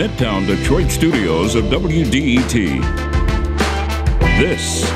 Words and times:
Midtown 0.00 0.46
Detroit 0.46 0.90
studios 0.90 1.54
of 1.54 1.66
WDET. 1.66 2.54
This 4.38 4.90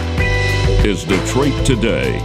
is 0.82 1.05
Detroit 1.05 1.52
Today. 1.66 2.19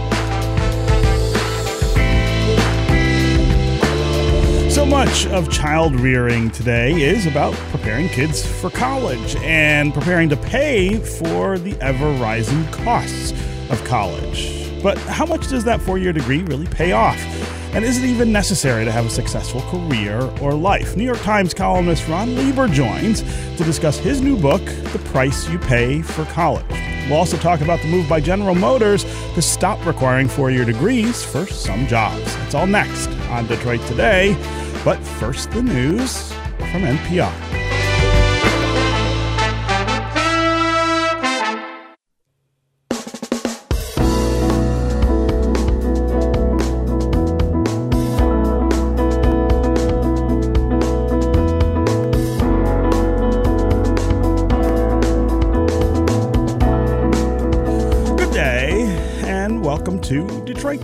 So 4.70 4.86
much 4.86 5.26
of 5.26 5.52
child 5.52 5.94
rearing 6.00 6.50
today 6.50 6.92
is 7.02 7.26
about 7.26 7.52
preparing 7.70 8.08
kids 8.08 8.46
for 8.46 8.70
college 8.70 9.36
and 9.42 9.92
preparing 9.92 10.30
to 10.30 10.38
pay 10.38 10.96
for 10.96 11.58
the 11.58 11.78
ever 11.82 12.10
rising 12.12 12.64
costs 12.68 13.32
of 13.68 13.84
college. 13.84 14.82
But 14.82 14.96
how 15.00 15.26
much 15.26 15.48
does 15.48 15.64
that 15.64 15.82
four 15.82 15.98
year 15.98 16.14
degree 16.14 16.44
really 16.44 16.66
pay 16.66 16.92
off? 16.92 17.39
And 17.72 17.84
is 17.84 18.02
it 18.02 18.06
even 18.06 18.32
necessary 18.32 18.84
to 18.84 18.90
have 18.90 19.06
a 19.06 19.10
successful 19.10 19.60
career 19.62 20.22
or 20.42 20.54
life? 20.54 20.96
New 20.96 21.04
York 21.04 21.20
Times 21.20 21.54
columnist 21.54 22.08
Ron 22.08 22.34
Lieber 22.34 22.66
joins 22.66 23.22
to 23.56 23.64
discuss 23.64 23.96
his 23.96 24.20
new 24.20 24.36
book, 24.36 24.64
The 24.92 25.00
Price 25.06 25.48
You 25.48 25.58
Pay 25.58 26.02
for 26.02 26.24
College. 26.26 26.66
We'll 27.08 27.18
also 27.18 27.36
talk 27.36 27.60
about 27.60 27.80
the 27.80 27.88
move 27.88 28.08
by 28.08 28.20
General 28.20 28.56
Motors 28.56 29.04
to 29.34 29.42
stop 29.42 29.84
requiring 29.86 30.28
four 30.28 30.50
year 30.50 30.64
degrees 30.64 31.24
for 31.24 31.46
some 31.46 31.86
jobs. 31.86 32.24
That's 32.36 32.54
all 32.54 32.66
next 32.66 33.08
on 33.30 33.46
Detroit 33.46 33.80
Today. 33.86 34.34
But 34.84 34.98
first, 34.98 35.50
the 35.52 35.62
news 35.62 36.32
from 36.58 36.82
NPR. 36.82 37.49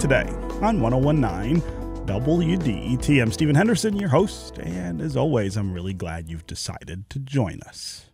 Today 0.07 0.29
on 0.63 0.81
1019 0.81 1.61
WDET. 2.07 3.21
I'm 3.21 3.33
Stephen 3.33 3.57
Henderson, 3.57 3.97
your 3.97 4.11
host, 4.11 4.57
and 4.57 5.01
as 5.01 5.17
always, 5.17 5.57
I'm 5.57 5.73
really 5.73 5.95
glad 5.95 6.31
you've 6.31 6.47
decided 6.47 7.11
to 7.11 7.19
join 7.19 7.59
us. 7.67 8.05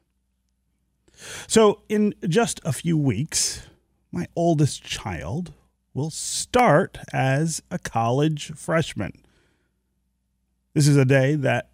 So, 1.47 1.83
in 1.91 2.15
just 2.27 2.63
a 2.65 2.73
few 2.73 2.97
weeks, 2.97 3.67
my 4.11 4.27
oldest 4.35 4.83
child 4.83 5.53
will 5.93 6.09
start 6.09 6.97
as 7.13 7.61
a 7.71 7.79
college 7.79 8.53
freshman. 8.57 9.13
This 10.73 10.89
is 10.89 10.97
a 10.97 11.05
day 11.05 11.35
that 11.35 11.73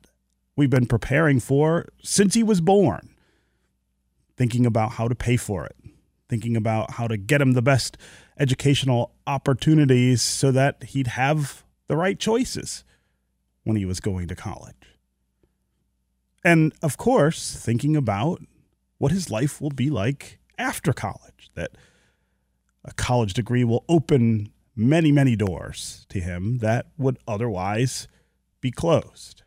we've 0.57 0.69
been 0.69 0.87
preparing 0.87 1.39
for 1.39 1.87
since 2.03 2.35
he 2.35 2.43
was 2.43 2.61
born, 2.61 3.11
thinking 4.37 4.67
about 4.67 4.95
how 4.95 5.07
to 5.07 5.15
pay 5.15 5.37
for 5.37 5.65
it, 5.65 5.77
thinking 6.29 6.57
about 6.57 6.93
how 6.93 7.09
to 7.09 7.17
get 7.17 7.41
him 7.41 7.53
the 7.53 7.63
best 7.63 7.97
educational 8.39 9.13
opportunities 9.27 10.23
so 10.23 10.51
that 10.53 10.83
he'd 10.85 11.09
have 11.09 11.65
the 11.89 11.97
right 11.97 12.19
choices 12.19 12.85
when 13.65 13.77
he 13.77 13.85
was 13.85 14.01
going 14.01 14.29
to 14.29 14.35
college. 14.35 14.75
And 16.45 16.73
of 16.83 16.97
course, 16.97 17.55
thinking 17.57 17.97
about 17.97 18.41
what 18.99 19.13
his 19.13 19.31
life 19.31 19.61
will 19.61 19.71
be 19.71 19.91
like 19.91 20.39
after 20.57 20.93
college, 20.93 21.51
that 21.55 21.73
a 22.85 22.93
college 22.95 23.35
degree 23.35 23.65
will 23.65 23.85
open 23.89 24.51
many, 24.75 25.11
many 25.13 25.35
doors 25.37 26.07
to 26.09 26.21
him 26.21 26.59
that 26.59 26.87
would 26.97 27.19
otherwise 27.27 28.09
be 28.61 28.71
closed. 28.71 29.43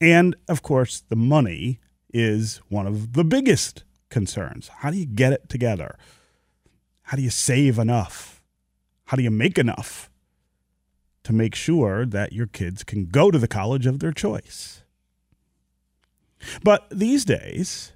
And 0.00 0.34
of 0.48 0.62
course, 0.62 1.02
the 1.08 1.16
money 1.16 1.80
is 2.12 2.60
one 2.68 2.86
of 2.86 3.12
the 3.12 3.24
biggest 3.24 3.84
concerns. 4.10 4.68
How 4.68 4.90
do 4.90 4.98
you 4.98 5.06
get 5.06 5.32
it 5.32 5.48
together? 5.48 5.96
How 7.02 7.16
do 7.16 7.22
you 7.22 7.30
save 7.30 7.78
enough? 7.78 8.42
How 9.06 9.16
do 9.16 9.22
you 9.22 9.30
make 9.30 9.58
enough 9.58 10.10
to 11.24 11.32
make 11.32 11.54
sure 11.54 12.06
that 12.06 12.32
your 12.32 12.46
kids 12.46 12.84
can 12.84 13.06
go 13.06 13.30
to 13.30 13.38
the 13.38 13.48
college 13.48 13.86
of 13.86 13.98
their 13.98 14.12
choice? 14.12 14.82
But 16.62 16.86
these 16.90 17.24
days, 17.24 17.92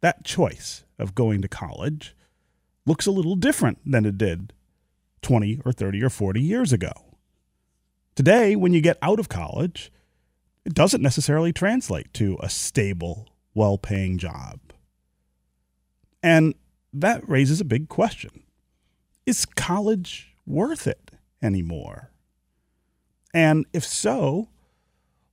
that 0.00 0.24
choice 0.24 0.84
of 0.98 1.14
going 1.14 1.42
to 1.42 1.48
college 1.48 2.14
looks 2.86 3.06
a 3.06 3.10
little 3.10 3.36
different 3.36 3.78
than 3.84 4.04
it 4.04 4.18
did 4.18 4.52
20 5.22 5.60
or 5.64 5.72
30 5.72 6.02
or 6.02 6.10
40 6.10 6.40
years 6.40 6.72
ago. 6.72 6.92
Today, 8.14 8.56
when 8.56 8.72
you 8.72 8.80
get 8.80 8.98
out 9.02 9.20
of 9.20 9.28
college, 9.28 9.92
it 10.64 10.74
doesn't 10.74 11.02
necessarily 11.02 11.52
translate 11.52 12.12
to 12.14 12.36
a 12.40 12.48
stable, 12.48 13.28
well 13.54 13.78
paying 13.78 14.18
job. 14.18 14.60
And 16.22 16.54
that 16.92 17.28
raises 17.28 17.60
a 17.60 17.64
big 17.64 17.88
question 17.88 18.42
Is 19.26 19.44
college 19.46 20.34
worth 20.46 20.86
it 20.86 21.10
anymore? 21.42 22.10
And 23.34 23.66
if 23.72 23.84
so, 23.84 24.48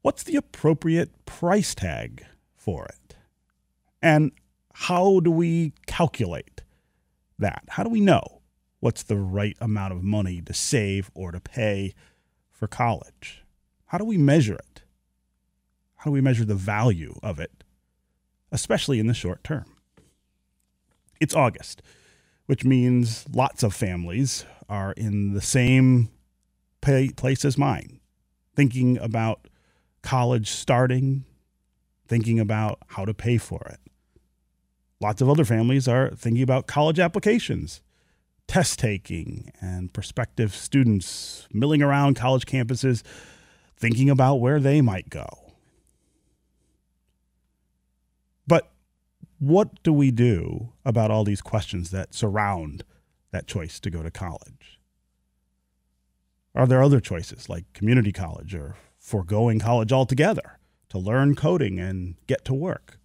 what's 0.01 0.23
the 0.23 0.35
appropriate 0.35 1.25
price 1.25 1.73
tag 1.73 2.25
for 2.55 2.85
it? 2.85 3.15
And 4.01 4.31
how 4.73 5.21
do 5.21 5.31
we 5.31 5.73
calculate 5.87 6.61
that? 7.39 7.63
How 7.69 7.83
do 7.83 7.89
we 7.89 8.01
know 8.01 8.41
what's 8.81 9.03
the 9.03 9.15
right 9.15 9.57
amount 9.61 9.93
of 9.93 10.03
money 10.03 10.41
to 10.41 10.53
save 10.53 11.09
or 11.15 11.31
to 11.31 11.39
pay 11.39 11.93
for 12.51 12.67
college? 12.67 13.43
How 13.87 13.97
do 13.97 14.05
we 14.05 14.17
measure 14.17 14.55
it? 14.55 14.83
How 15.95 16.05
do 16.05 16.11
we 16.11 16.21
measure 16.21 16.45
the 16.45 16.55
value 16.55 17.15
of 17.23 17.39
it, 17.39 17.63
especially 18.51 18.99
in 18.99 19.07
the 19.07 19.13
short 19.13 19.43
term? 19.43 19.74
It's 21.19 21.35
August, 21.35 21.81
which 22.45 22.63
means 22.63 23.25
lots 23.33 23.63
of 23.63 23.73
families 23.73 24.45
are 24.69 24.91
in 24.93 25.33
the 25.33 25.41
same 25.41 26.09
place 26.81 27.45
as 27.45 27.57
mine, 27.57 27.99
thinking 28.55 28.97
about 28.99 29.47
college 30.01 30.49
starting, 30.51 31.25
thinking 32.07 32.39
about 32.39 32.79
how 32.87 33.05
to 33.05 33.13
pay 33.13 33.37
for 33.37 33.61
it. 33.69 33.79
Lots 35.01 35.21
of 35.21 35.29
other 35.29 35.45
families 35.45 35.87
are 35.87 36.11
thinking 36.11 36.43
about 36.43 36.67
college 36.67 36.99
applications, 36.99 37.81
test 38.47 38.79
taking, 38.79 39.51
and 39.59 39.91
prospective 39.91 40.53
students 40.53 41.47
milling 41.51 41.81
around 41.81 42.15
college 42.15 42.45
campuses, 42.45 43.03
thinking 43.75 44.09
about 44.09 44.35
where 44.35 44.59
they 44.59 44.81
might 44.81 45.09
go. 45.09 45.27
But 48.47 48.71
what 49.45 49.83
do 49.83 49.93
we 49.93 50.09
do 50.09 50.69
about 50.83 51.11
all 51.11 51.23
these 51.23 51.41
questions 51.41 51.91
that 51.91 52.15
surround 52.15 52.83
that 53.31 53.45
choice 53.45 53.79
to 53.79 53.91
go 53.91 54.01
to 54.01 54.09
college? 54.09 54.79
Are 56.55 56.65
there 56.65 56.81
other 56.81 56.99
choices 56.99 57.47
like 57.47 57.71
community 57.73 58.11
college 58.11 58.55
or 58.55 58.75
foregoing 58.97 59.59
college 59.59 59.91
altogether 59.91 60.57
to 60.89 60.97
learn 60.97 61.35
coding 61.35 61.79
and 61.79 62.15
get 62.25 62.43
to 62.45 62.55
work? 62.55 62.97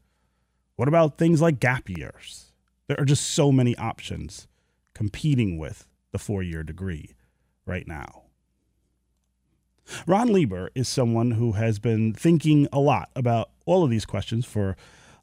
What 0.76 0.88
about 0.88 1.18
things 1.18 1.42
like 1.42 1.60
gap 1.60 1.90
years? 1.90 2.52
There 2.86 2.98
are 2.98 3.04
just 3.04 3.32
so 3.32 3.52
many 3.52 3.76
options 3.76 4.48
competing 4.94 5.58
with 5.58 5.86
the 6.10 6.18
four 6.18 6.42
year 6.42 6.62
degree 6.62 7.16
right 7.66 7.86
now. 7.86 8.22
Ron 10.06 10.32
Lieber 10.32 10.70
is 10.74 10.88
someone 10.88 11.32
who 11.32 11.52
has 11.52 11.78
been 11.78 12.14
thinking 12.14 12.66
a 12.72 12.80
lot 12.80 13.10
about 13.14 13.50
all 13.66 13.84
of 13.84 13.90
these 13.90 14.06
questions 14.06 14.46
for 14.46 14.74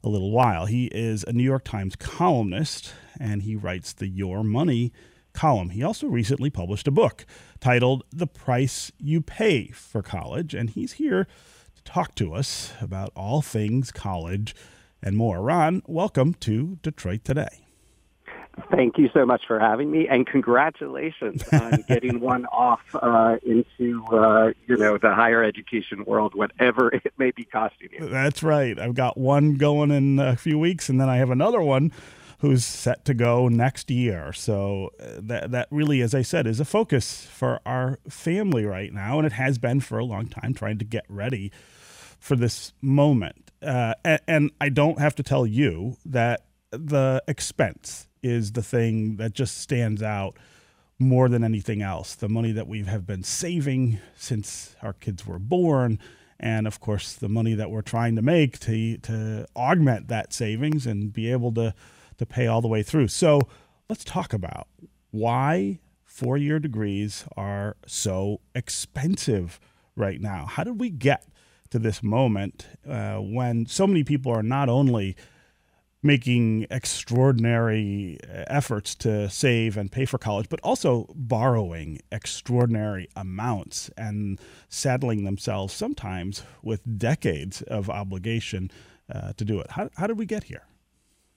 a 0.08 0.10
little 0.10 0.30
while. 0.30 0.64
He 0.64 0.86
is 0.86 1.22
a 1.24 1.34
New 1.34 1.42
York 1.42 1.64
Times 1.64 1.94
columnist 1.94 2.94
and 3.20 3.42
he 3.42 3.54
writes 3.54 3.92
the 3.92 4.08
Your 4.08 4.42
Money 4.42 4.90
column. 5.34 5.70
He 5.70 5.82
also 5.82 6.06
recently 6.06 6.48
published 6.48 6.88
a 6.88 6.90
book 6.90 7.26
titled 7.60 8.04
The 8.10 8.26
Price 8.26 8.90
You 8.98 9.20
Pay 9.20 9.68
for 9.68 10.02
College, 10.02 10.54
and 10.54 10.70
he's 10.70 10.92
here 10.92 11.28
to 11.76 11.82
talk 11.82 12.14
to 12.14 12.32
us 12.32 12.72
about 12.80 13.12
all 13.14 13.42
things 13.42 13.92
college 13.92 14.54
and 15.02 15.14
more. 15.14 15.42
Ron, 15.42 15.82
welcome 15.86 16.32
to 16.34 16.78
Detroit 16.82 17.22
Today. 17.22 17.67
Thank 18.70 18.98
you 18.98 19.08
so 19.12 19.24
much 19.24 19.42
for 19.46 19.58
having 19.58 19.90
me, 19.90 20.08
and 20.08 20.26
congratulations 20.26 21.42
on 21.52 21.84
getting 21.88 22.20
one 22.20 22.46
off 22.46 22.80
uh, 22.94 23.36
into 23.42 24.04
uh, 24.12 24.52
you 24.66 24.76
know 24.76 24.98
the 24.98 25.14
higher 25.14 25.42
education 25.42 26.04
world, 26.04 26.34
whatever 26.34 26.88
it 26.92 27.12
may 27.18 27.30
be 27.30 27.44
costing 27.44 27.88
you. 27.92 28.08
That's 28.08 28.42
right. 28.42 28.78
I've 28.78 28.94
got 28.94 29.16
one 29.16 29.54
going 29.54 29.90
in 29.90 30.18
a 30.18 30.36
few 30.36 30.58
weeks, 30.58 30.88
and 30.88 31.00
then 31.00 31.08
I 31.08 31.16
have 31.16 31.30
another 31.30 31.60
one 31.60 31.92
who's 32.40 32.64
set 32.64 33.04
to 33.04 33.14
go 33.14 33.48
next 33.48 33.90
year. 33.90 34.32
So 34.32 34.90
uh, 35.00 35.20
that 35.22 35.50
that 35.50 35.68
really, 35.70 36.00
as 36.02 36.14
I 36.14 36.22
said, 36.22 36.46
is 36.46 36.60
a 36.60 36.64
focus 36.64 37.26
for 37.26 37.60
our 37.66 37.98
family 38.08 38.64
right 38.64 38.92
now, 38.92 39.18
and 39.18 39.26
it 39.26 39.32
has 39.32 39.58
been 39.58 39.80
for 39.80 39.98
a 39.98 40.04
long 40.04 40.26
time, 40.26 40.54
trying 40.54 40.78
to 40.78 40.84
get 40.84 41.04
ready 41.08 41.52
for 42.18 42.36
this 42.36 42.72
moment. 42.80 43.50
Uh, 43.62 43.94
and, 44.04 44.20
and 44.28 44.50
I 44.60 44.68
don't 44.68 44.98
have 44.98 45.14
to 45.16 45.22
tell 45.22 45.46
you 45.46 45.96
that 46.04 46.44
the 46.70 47.22
expense 47.26 48.07
is 48.22 48.52
the 48.52 48.62
thing 48.62 49.16
that 49.16 49.32
just 49.32 49.58
stands 49.58 50.02
out 50.02 50.36
more 50.98 51.28
than 51.28 51.44
anything 51.44 51.82
else. 51.82 52.14
The 52.14 52.28
money 52.28 52.52
that 52.52 52.66
we 52.66 52.82
have 52.84 53.06
been 53.06 53.22
saving 53.22 54.00
since 54.16 54.74
our 54.82 54.92
kids 54.92 55.26
were 55.26 55.38
born 55.38 55.98
and 56.40 56.66
of 56.66 56.80
course 56.80 57.14
the 57.14 57.28
money 57.28 57.54
that 57.54 57.70
we're 57.70 57.82
trying 57.82 58.16
to 58.16 58.22
make 58.22 58.58
to 58.60 58.96
to 58.98 59.46
augment 59.56 60.08
that 60.08 60.32
savings 60.32 60.86
and 60.86 61.12
be 61.12 61.30
able 61.30 61.52
to 61.52 61.74
to 62.16 62.26
pay 62.26 62.46
all 62.46 62.60
the 62.60 62.68
way 62.68 62.82
through. 62.82 63.08
So 63.08 63.40
let's 63.88 64.04
talk 64.04 64.32
about 64.32 64.66
why 65.10 65.78
four-year 66.04 66.58
degrees 66.58 67.24
are 67.36 67.76
so 67.86 68.40
expensive 68.54 69.60
right 69.94 70.20
now. 70.20 70.46
How 70.46 70.64
did 70.64 70.80
we 70.80 70.90
get 70.90 71.24
to 71.70 71.78
this 71.78 72.02
moment 72.02 72.66
uh, 72.88 73.16
when 73.16 73.66
so 73.66 73.86
many 73.86 74.02
people 74.02 74.32
are 74.32 74.42
not 74.42 74.68
only 74.68 75.16
making 76.02 76.66
extraordinary 76.70 78.18
uh, 78.22 78.44
efforts 78.46 78.94
to 78.94 79.28
save 79.28 79.76
and 79.76 79.90
pay 79.90 80.04
for 80.04 80.18
college, 80.18 80.48
but 80.48 80.60
also 80.62 81.06
borrowing 81.14 82.00
extraordinary 82.12 83.08
amounts 83.16 83.90
and 83.96 84.38
saddling 84.68 85.24
themselves 85.24 85.74
sometimes 85.74 86.42
with 86.62 86.98
decades 86.98 87.62
of 87.62 87.90
obligation 87.90 88.70
uh, 89.12 89.32
to 89.32 89.44
do 89.44 89.58
it. 89.58 89.70
How, 89.70 89.90
how 89.96 90.06
did 90.06 90.18
we 90.18 90.26
get 90.26 90.44
here? 90.44 90.62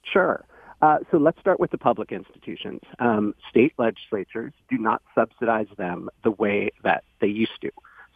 Sure. 0.04 0.46
Uh, 0.82 0.98
so 1.12 1.18
let's 1.18 1.40
start 1.40 1.60
with 1.60 1.72
the 1.72 1.78
public 1.78 2.12
institutions. 2.12 2.82
Um, 3.00 3.36
state 3.50 3.74
legislatures 3.78 4.54
do 4.70 4.78
not 4.78 5.02
subsidize 5.14 5.68
them 5.78 6.10
the 6.24 6.32
way 6.32 6.72
that 6.84 7.04
they 7.20 7.28
used 7.28 7.62
to. 7.62 7.72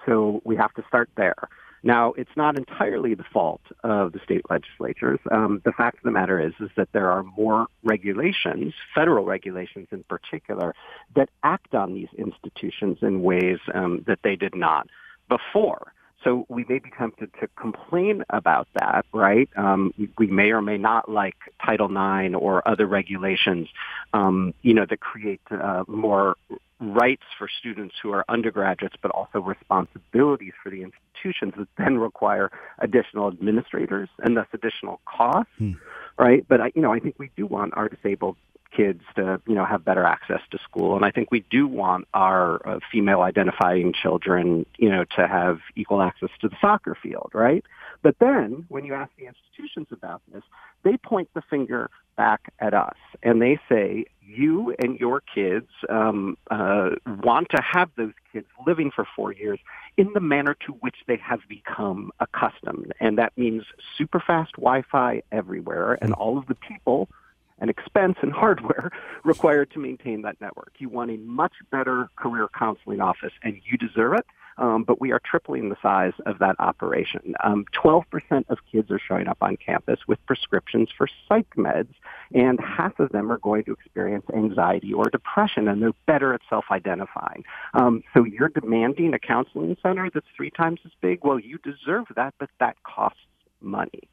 So 0.06 0.42
we 0.44 0.56
have 0.56 0.74
to 0.74 0.84
start 0.88 1.10
there. 1.16 1.36
Now, 1.86 2.14
it's 2.14 2.36
not 2.36 2.58
entirely 2.58 3.14
the 3.14 3.24
fault 3.32 3.62
of 3.84 4.12
the 4.12 4.20
state 4.24 4.42
legislatures. 4.50 5.20
Um, 5.30 5.62
the 5.64 5.72
fact 5.72 5.98
of 5.98 6.04
the 6.04 6.10
matter 6.10 6.40
is, 6.40 6.54
is 6.60 6.72
that 6.78 6.90
there 6.94 7.12
are 7.12 7.22
more 7.22 7.68
regulations, 7.84 8.74
federal 8.96 9.24
regulations 9.24 9.90
in 9.92 10.04
particular, 10.04 10.74
that 11.16 11.30
act 11.44 11.76
on 11.76 11.94
these 11.94 12.08
institutions 12.18 12.98
in 13.04 13.22
ways 13.22 13.60
um, 13.76 14.04
that 14.08 14.18
they 14.24 14.36
did 14.36 14.56
not 14.56 14.88
before. 15.30 15.94
So 16.26 16.46
we 16.50 16.66
may 16.68 16.80
be 16.80 16.90
tempted 16.98 17.30
to 17.40 17.48
complain 17.56 18.24
about 18.32 18.68
that, 18.74 19.06
right? 19.14 19.48
Um, 19.56 19.94
we 20.18 20.26
may 20.26 20.52
or 20.52 20.62
may 20.62 20.78
not 20.78 21.08
like 21.08 21.36
Title 21.64 21.88
IX 21.88 22.36
or 22.36 22.68
other 22.68 22.88
regulations, 22.88 23.70
um, 24.12 24.54
you 24.64 24.74
know, 24.74 24.88
that 24.90 25.00
create 25.00 25.42
uh, 25.52 25.84
more 25.88 26.36
rights 26.80 27.24
for 27.38 27.48
students 27.60 27.94
who 28.02 28.12
are 28.12 28.26
undergraduates, 28.28 28.96
but 29.02 29.12
also 29.12 29.40
responsibilities 29.40 30.54
for 30.64 30.72
the 30.72 30.82
institutions 30.82 31.54
that 31.58 31.68
then 31.78 32.00
require 32.00 32.52
additional 32.80 33.28
administrators 33.28 34.10
and 34.24 34.36
thus 34.36 34.48
additional 34.52 35.00
costs, 35.06 35.52
hmm. 35.60 35.74
right? 36.18 36.44
But 36.48 36.60
I, 36.60 36.72
you 36.74 36.82
know, 36.82 36.92
I 36.92 37.00
think 37.00 37.16
we 37.20 37.30
do 37.38 37.46
want 37.46 37.78
our 37.78 37.88
disabled 37.88 38.36
kids 38.76 39.02
to, 39.16 39.42
you 39.48 39.56
know, 39.56 39.66
have 39.66 39.86
better 39.86 40.04
access 40.04 40.42
to 40.52 40.58
school, 40.60 40.96
and 40.96 41.06
I 41.06 41.12
think 41.12 41.32
we 41.32 41.46
do 41.50 41.68
want 41.68 42.08
our 42.14 42.68
uh, 42.68 42.80
female 42.92 43.22
identifying 43.22 43.94
children, 43.94 44.66
you 44.78 44.90
know, 44.90 45.06
to 45.16 45.28
have 45.28 45.60
equal 45.76 46.02
access 46.02 46.30
to 46.42 46.50
the 46.50 46.56
soccer 46.60 46.98
field, 47.02 47.32
right? 47.34 47.64
But 48.02 48.16
then 48.20 48.66
when 48.70 48.86
you 48.86 48.94
ask 48.94 49.12
the 49.18 49.26
institutions 49.26 49.88
about 49.92 50.22
this, 50.32 50.44
they 50.84 50.98
point 50.98 51.30
the 51.34 51.42
finger 51.50 51.90
back 52.16 52.54
at 52.60 52.74
us 52.74 52.96
and 53.24 53.42
they 53.42 53.60
say, 53.68 54.06
you 54.22 54.76
and 54.80 55.00
your 55.00 55.22
kids 55.22 55.70
um, 55.90 56.38
uh, 56.50 56.92
want 57.24 57.50
to 57.50 57.62
have 57.62 57.90
those 57.98 58.14
kids 58.32 58.48
living 58.66 58.92
for 58.96 59.08
four 59.16 59.32
years 59.32 59.60
in 59.98 60.12
the 60.14 60.20
manner 60.20 60.56
to 60.66 60.74
which 60.74 60.96
they 61.08 61.18
have 61.18 61.40
become 61.48 62.12
accustomed. 62.20 62.94
And 63.00 63.18
that 63.18 63.34
means 63.38 63.64
super 63.98 64.20
fast 64.20 64.54
Wi-Fi 64.54 65.22
everywhere 65.32 65.98
and 66.02 66.14
all 66.14 66.38
of 66.38 66.48
the 66.48 66.56
people 66.56 67.10
and 67.60 67.70
expense 67.70 68.18
and 68.22 68.32
hardware 68.32 68.92
required 69.24 69.72
to 69.72 69.80
maintain 69.80 70.22
that 70.24 70.40
network. 70.42 70.74
You 70.78 70.90
want 70.90 71.12
a 71.12 71.18
much 71.18 71.54
better 71.72 72.10
career 72.16 72.48
counseling 72.58 73.02
office 73.02 73.34
and 73.44 73.60
you 73.66 73.78
deserve 73.78 74.14
it 74.14 74.26
um, 74.58 74.84
but 74.84 75.02
we 75.02 75.12
are 75.12 75.20
tripling 75.20 75.70
the 75.70 75.76
size 75.82 76.14
of 76.26 76.40
that 76.40 76.56
operation. 76.60 77.36
Um, 77.44 77.66
12% 77.74 78.04
of 78.50 78.60
kids 78.72 78.90
are 78.92 79.00
showing 79.00 79.28
up 79.28 79.38
on 79.42 79.58
campus 79.58 80.00
with 80.08 80.26
prescriptions 80.26 80.90
for 80.96 81.08
psych 81.28 81.50
meds, 81.56 81.94
and 82.34 82.60
half 82.60 83.00
of 83.00 83.12
them 83.12 83.32
are 83.32 83.38
going 83.38 83.64
to 83.66 83.74
experience 83.74 84.26
anxiety 84.34 84.94
or 84.94 85.10
depression, 85.10 85.68
and 85.68 85.82
they're 85.82 85.94
better 86.06 86.34
at 86.34 86.42
self-identifying. 86.50 87.44
Um, 87.74 88.04
so 88.14 88.24
you're 88.24 88.50
demanding 88.50 89.14
a 89.14 89.20
counseling 89.20 89.76
center 89.82 90.10
that's 90.14 90.28
three 90.36 90.52
times 90.52 90.80
as 90.86 90.92
big? 91.02 91.24
Well, 91.24 91.40
you 91.40 91.58
deserve 91.60 92.06
that, 92.16 92.34
but 92.40 92.50
that 92.60 92.82
costs 92.84 93.20
money 93.62 94.08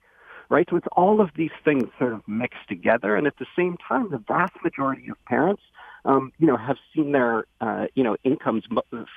right? 0.52 0.66
So 0.70 0.76
it's 0.76 0.86
all 0.92 1.20
of 1.20 1.30
these 1.34 1.50
things 1.64 1.84
sort 1.98 2.12
of 2.12 2.22
mixed 2.28 2.68
together. 2.68 3.16
And 3.16 3.26
at 3.26 3.38
the 3.38 3.46
same 3.56 3.76
time, 3.88 4.10
the 4.10 4.18
vast 4.18 4.54
majority 4.62 5.08
of 5.08 5.16
parents 5.24 5.62
um, 6.04 6.32
you 6.38 6.46
know, 6.46 6.56
have 6.56 6.76
seen 6.94 7.12
their, 7.12 7.44
uh, 7.60 7.86
you 7.94 8.02
know, 8.02 8.16
incomes 8.24 8.64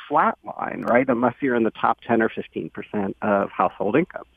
flatline, 0.10 0.86
right? 0.86 1.08
Unless 1.08 1.36
you're 1.42 1.56
in 1.56 1.64
the 1.64 1.72
top 1.72 2.00
10 2.08 2.22
or 2.22 2.30
15 2.30 2.70
percent 2.70 3.18
of 3.22 3.50
household 3.50 3.96
incomes. 3.96 4.28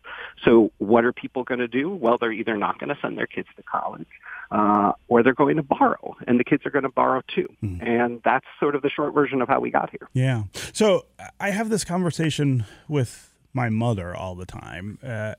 So 0.45 0.73
what 0.79 1.05
are 1.05 1.12
people 1.12 1.45
going 1.45 1.61
to 1.61 1.69
do? 1.69 1.91
Well, 1.91 2.17
they're 2.19 2.33
either 2.33 2.56
not 2.56 2.79
going 2.79 2.89
to 2.89 2.99
send 3.03 3.19
their 3.19 3.27
kids 3.27 3.49
to 3.56 3.62
college, 3.62 4.09
uh, 4.50 4.93
or 5.09 5.23
they're 5.23 5.35
going 5.35 5.56
to 5.56 5.62
borrow, 5.62 6.17
and 6.27 6.41
the 6.41 6.45
kids 6.45 6.65
are 6.65 6.71
going 6.71 6.85
to 6.85 6.89
borrow 6.89 7.23
too. 7.35 7.49
Mm. 7.62 7.87
And 7.87 8.21
that's 8.25 8.47
sort 8.59 8.75
of 8.75 8.83
the 8.83 8.91
short 8.91 9.12
version 9.12 9.43
of 9.43 9.49
how 9.49 9.61
we 9.61 9.71
got 9.71 9.91
here. 9.91 10.09
Yeah. 10.15 10.45
So 10.73 11.05
I 11.39 11.50
have 11.50 11.69
this 11.69 11.85
conversation 11.85 12.65
with 12.89 13.31
my 13.59 13.69
mother 13.69 14.15
all 14.15 14.37
the 14.37 14.47
time, 14.47 14.99
uh, 15.03 15.35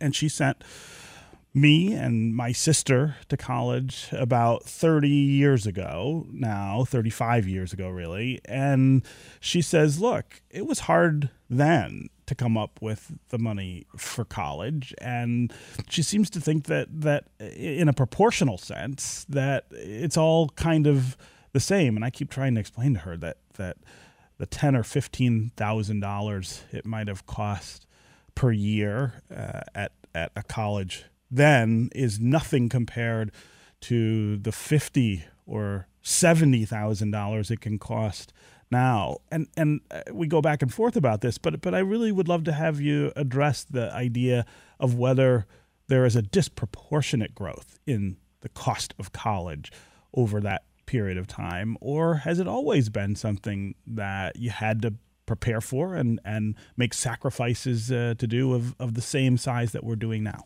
and 0.00 0.14
she 0.14 0.28
sent 0.28 0.62
me 1.52 1.94
and 1.94 2.36
my 2.36 2.52
sister 2.52 3.16
to 3.28 3.36
college 3.36 4.08
about 4.12 4.64
30 4.64 5.08
years 5.08 5.66
ago 5.66 6.26
now 6.30 6.84
35 6.84 7.48
years 7.48 7.72
ago 7.72 7.88
really. 7.88 8.42
And 8.44 9.02
she 9.40 9.62
says 9.62 9.98
look 9.98 10.42
it 10.50 10.66
was 10.66 10.80
hard 10.80 11.30
then 11.48 12.10
to 12.26 12.34
come 12.34 12.58
up 12.58 12.78
with 12.82 13.12
the 13.30 13.38
money 13.38 13.86
for 13.96 14.26
college. 14.26 14.94
And 14.98 15.50
she 15.88 16.02
seems 16.02 16.28
to 16.30 16.40
think 16.42 16.64
that 16.64 16.88
that 17.00 17.24
in 17.40 17.88
a 17.88 17.94
proportional 17.94 18.58
sense 18.58 19.24
that 19.30 19.64
it's 19.70 20.18
all 20.18 20.50
kind 20.50 20.86
of 20.86 21.16
the 21.52 21.60
same. 21.60 21.96
And 21.96 22.04
i 22.04 22.10
keep 22.10 22.30
trying 22.30 22.54
to 22.56 22.60
explain 22.60 22.92
to 22.94 23.00
her 23.00 23.16
that 23.16 23.38
that 23.54 23.78
the 24.38 24.46
10 24.46 24.76
or 24.76 24.82
15 24.82 25.52
thousand 25.56 26.00
dollars 26.00 26.64
it 26.72 26.84
might 26.84 27.08
have 27.08 27.26
cost 27.26 27.86
per 28.34 28.52
year 28.52 29.22
uh, 29.34 29.60
at 29.74 29.92
at 30.14 30.32
a 30.36 30.42
college 30.42 31.04
then 31.30 31.88
is 31.94 32.20
nothing 32.20 32.68
compared 32.68 33.32
to 33.80 34.36
the 34.38 34.52
fifty 34.52 35.24
or 35.46 35.86
seventy 36.02 36.64
thousand 36.64 37.10
dollars 37.10 37.50
it 37.50 37.60
can 37.60 37.78
cost 37.78 38.32
now. 38.70 39.18
And 39.30 39.48
and 39.56 39.80
uh, 39.90 40.02
we 40.12 40.26
go 40.26 40.40
back 40.40 40.62
and 40.62 40.72
forth 40.72 40.96
about 40.96 41.20
this, 41.20 41.38
but 41.38 41.60
but 41.60 41.74
I 41.74 41.80
really 41.80 42.12
would 42.12 42.28
love 42.28 42.44
to 42.44 42.52
have 42.52 42.80
you 42.80 43.12
address 43.16 43.64
the 43.64 43.92
idea 43.92 44.44
of 44.78 44.94
whether 44.94 45.46
there 45.88 46.04
is 46.04 46.16
a 46.16 46.22
disproportionate 46.22 47.34
growth 47.34 47.78
in 47.86 48.16
the 48.40 48.48
cost 48.48 48.94
of 48.98 49.12
college 49.12 49.72
over 50.14 50.40
that 50.40 50.64
period 50.86 51.18
of 51.18 51.26
time, 51.26 51.76
or 51.80 52.16
has 52.16 52.38
it 52.38 52.48
always 52.48 52.88
been 52.88 53.16
something 53.16 53.74
that 53.86 54.36
you 54.36 54.50
had 54.50 54.82
to 54.82 54.94
prepare 55.26 55.60
for 55.60 55.94
and 55.94 56.20
and 56.24 56.54
make 56.76 56.94
sacrifices 56.94 57.90
uh, 57.90 58.14
to 58.16 58.26
do 58.26 58.54
of, 58.54 58.74
of 58.78 58.94
the 58.94 59.02
same 59.02 59.36
size 59.36 59.72
that 59.72 59.84
we're 59.84 59.96
doing 59.96 60.22
now? 60.22 60.44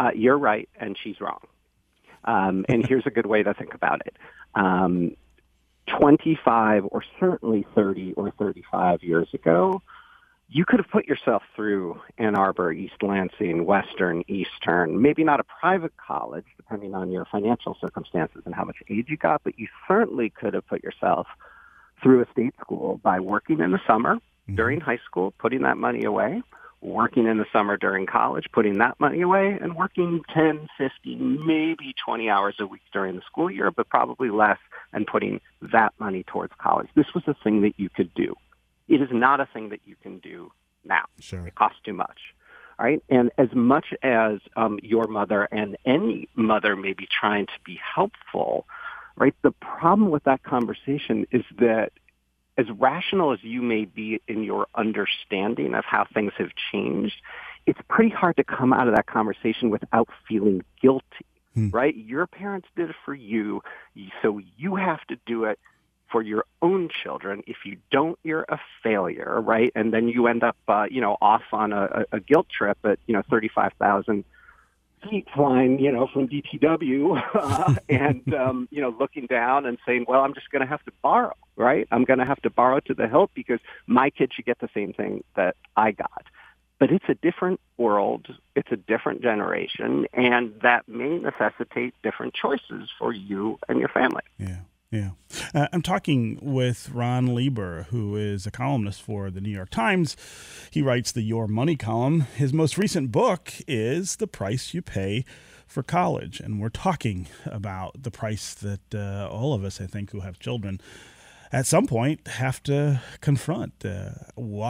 uh, 0.00 0.10
you're 0.14 0.38
right 0.38 0.68
and 0.78 0.96
she's 1.02 1.20
wrong. 1.20 1.40
Um, 2.24 2.64
and 2.68 2.86
here's 2.86 3.06
a 3.06 3.10
good 3.10 3.26
way 3.26 3.42
to 3.42 3.54
think 3.54 3.74
about 3.74 4.02
it. 4.06 4.16
Um, 4.54 5.16
25 5.86 6.86
or 6.90 7.02
certainly 7.18 7.66
30 7.74 8.14
or 8.14 8.30
35 8.38 9.02
years 9.02 9.28
ago, 9.34 9.82
you 10.52 10.64
could 10.64 10.80
have 10.80 10.90
put 10.90 11.06
yourself 11.06 11.42
through 11.54 12.00
Ann 12.18 12.34
Arbor, 12.34 12.72
East 12.72 13.02
Lansing, 13.02 13.64
Western, 13.64 14.24
Eastern, 14.26 15.00
maybe 15.00 15.22
not 15.22 15.38
a 15.38 15.44
private 15.44 15.92
college, 15.96 16.44
depending 16.56 16.92
on 16.92 17.12
your 17.12 17.24
financial 17.24 17.76
circumstances 17.80 18.42
and 18.44 18.54
how 18.54 18.64
much 18.64 18.76
aid 18.88 19.08
you 19.08 19.16
got, 19.16 19.42
but 19.44 19.58
you 19.58 19.68
certainly 19.86 20.28
could 20.28 20.54
have 20.54 20.66
put 20.66 20.82
yourself 20.82 21.28
through 22.02 22.22
a 22.22 22.26
state 22.32 22.54
school 22.60 22.98
by 23.02 23.20
working 23.20 23.60
in 23.60 23.70
the 23.70 23.80
summer 23.86 24.16
mm-hmm. 24.16 24.56
during 24.56 24.80
high 24.80 24.98
school, 25.06 25.32
putting 25.38 25.62
that 25.62 25.76
money 25.76 26.02
away, 26.02 26.42
working 26.80 27.26
in 27.26 27.38
the 27.38 27.46
summer 27.52 27.76
during 27.76 28.06
college, 28.06 28.46
putting 28.52 28.78
that 28.78 28.98
money 28.98 29.20
away, 29.20 29.56
and 29.60 29.76
working 29.76 30.20
10, 30.34 30.66
15, 30.78 31.46
maybe 31.46 31.94
20 32.04 32.28
hours 32.28 32.56
a 32.58 32.66
week 32.66 32.82
during 32.92 33.14
the 33.14 33.22
school 33.22 33.50
year, 33.50 33.70
but 33.70 33.88
probably 33.88 34.30
less, 34.30 34.58
and 34.92 35.06
putting 35.06 35.40
that 35.60 35.92
money 36.00 36.24
towards 36.24 36.52
college. 36.58 36.88
This 36.96 37.14
was 37.14 37.22
a 37.28 37.34
thing 37.44 37.60
that 37.62 37.74
you 37.76 37.88
could 37.88 38.12
do. 38.14 38.34
It 38.90 39.00
is 39.00 39.08
not 39.10 39.40
a 39.40 39.46
thing 39.46 39.70
that 39.70 39.80
you 39.86 39.96
can 40.02 40.18
do 40.18 40.52
now. 40.84 41.04
Sure. 41.20 41.46
It 41.46 41.54
costs 41.54 41.78
too 41.84 41.94
much. 41.94 42.18
Right? 42.78 43.02
And 43.10 43.30
as 43.36 43.48
much 43.52 43.86
as 44.02 44.38
um, 44.56 44.78
your 44.82 45.06
mother 45.06 45.44
and 45.52 45.76
any 45.84 46.28
mother 46.34 46.76
may 46.76 46.94
be 46.94 47.06
trying 47.20 47.46
to 47.46 47.52
be 47.64 47.78
helpful, 47.94 48.66
right, 49.16 49.34
the 49.42 49.50
problem 49.50 50.10
with 50.10 50.24
that 50.24 50.42
conversation 50.42 51.26
is 51.30 51.44
that 51.58 51.92
as 52.56 52.66
rational 52.78 53.32
as 53.32 53.38
you 53.42 53.60
may 53.60 53.84
be 53.84 54.20
in 54.28 54.42
your 54.44 54.66
understanding 54.74 55.74
of 55.74 55.84
how 55.84 56.06
things 56.12 56.32
have 56.38 56.50
changed, 56.72 57.16
it's 57.66 57.78
pretty 57.88 58.10
hard 58.10 58.36
to 58.36 58.44
come 58.44 58.72
out 58.72 58.88
of 58.88 58.94
that 58.94 59.06
conversation 59.06 59.68
without 59.70 60.08
feeling 60.26 60.62
guilty, 60.80 61.26
hmm. 61.54 61.68
right? 61.70 61.94
Your 61.94 62.26
parents 62.26 62.68
did 62.76 62.90
it 62.90 62.96
for 63.04 63.14
you, 63.14 63.62
so 64.22 64.40
you 64.56 64.76
have 64.76 65.06
to 65.08 65.16
do 65.26 65.44
it 65.44 65.58
for 66.10 66.22
your 66.22 66.44
own 66.62 66.88
children. 67.02 67.42
If 67.46 67.58
you 67.64 67.78
don't, 67.90 68.18
you're 68.22 68.44
a 68.48 68.60
failure, 68.82 69.40
right? 69.40 69.72
And 69.74 69.92
then 69.92 70.08
you 70.08 70.26
end 70.26 70.42
up, 70.42 70.56
uh, 70.68 70.86
you 70.90 71.00
know, 71.00 71.16
off 71.20 71.42
on 71.52 71.72
a, 71.72 72.04
a 72.12 72.20
guilt 72.20 72.46
trip 72.50 72.78
at, 72.84 72.98
you 73.06 73.14
know, 73.14 73.22
35,000 73.30 74.24
feet 75.08 75.26
flying, 75.34 75.78
you 75.78 75.90
know, 75.90 76.08
from 76.12 76.28
DTW 76.28 77.22
uh, 77.34 77.74
and, 77.88 78.34
um, 78.38 78.68
you 78.70 78.80
know, 78.80 78.94
looking 78.98 79.26
down 79.26 79.66
and 79.66 79.78
saying, 79.86 80.06
well, 80.08 80.20
I'm 80.20 80.34
just 80.34 80.50
going 80.50 80.62
to 80.62 80.68
have 80.68 80.84
to 80.84 80.92
borrow, 81.02 81.34
right? 81.56 81.86
I'm 81.90 82.04
going 82.04 82.18
to 82.18 82.26
have 82.26 82.40
to 82.42 82.50
borrow 82.50 82.80
to 82.80 82.94
the 82.94 83.08
hilt 83.08 83.30
because 83.34 83.60
my 83.86 84.10
kid 84.10 84.32
should 84.34 84.44
get 84.44 84.58
the 84.58 84.70
same 84.74 84.92
thing 84.92 85.24
that 85.36 85.56
I 85.76 85.92
got. 85.92 86.24
But 86.78 86.90
it's 86.90 87.04
a 87.08 87.14
different 87.14 87.60
world. 87.76 88.26
It's 88.56 88.72
a 88.72 88.76
different 88.76 89.20
generation. 89.20 90.06
And 90.14 90.54
that 90.62 90.88
may 90.88 91.18
necessitate 91.18 91.94
different 92.02 92.32
choices 92.32 92.88
for 92.98 93.12
you 93.12 93.58
and 93.68 93.78
your 93.78 93.90
family. 93.90 94.22
Yeah. 94.38 94.60
Yeah. 94.90 95.10
Uh, 95.54 95.68
I'm 95.72 95.82
talking 95.82 96.40
with 96.42 96.90
Ron 96.90 97.32
Lieber, 97.32 97.86
who 97.90 98.16
is 98.16 98.44
a 98.44 98.50
columnist 98.50 99.00
for 99.00 99.30
the 99.30 99.40
New 99.40 99.50
York 99.50 99.70
Times. 99.70 100.16
He 100.72 100.82
writes 100.82 101.12
the 101.12 101.22
Your 101.22 101.46
Money 101.46 101.76
column. 101.76 102.22
His 102.22 102.52
most 102.52 102.76
recent 102.76 103.12
book 103.12 103.52
is 103.68 104.16
The 104.16 104.26
Price 104.26 104.74
You 104.74 104.82
Pay 104.82 105.24
for 105.64 105.84
College. 105.84 106.40
And 106.40 106.60
we're 106.60 106.70
talking 106.70 107.28
about 107.46 108.02
the 108.02 108.10
price 108.10 108.52
that 108.54 108.92
uh, 108.92 109.28
all 109.30 109.54
of 109.54 109.62
us, 109.62 109.80
I 109.80 109.86
think, 109.86 110.10
who 110.10 110.20
have 110.20 110.40
children, 110.40 110.80
at 111.52 111.66
some 111.66 111.86
point 111.86 112.26
have 112.26 112.60
to 112.64 113.00
confront. 113.20 113.84
Uh, 113.84 114.10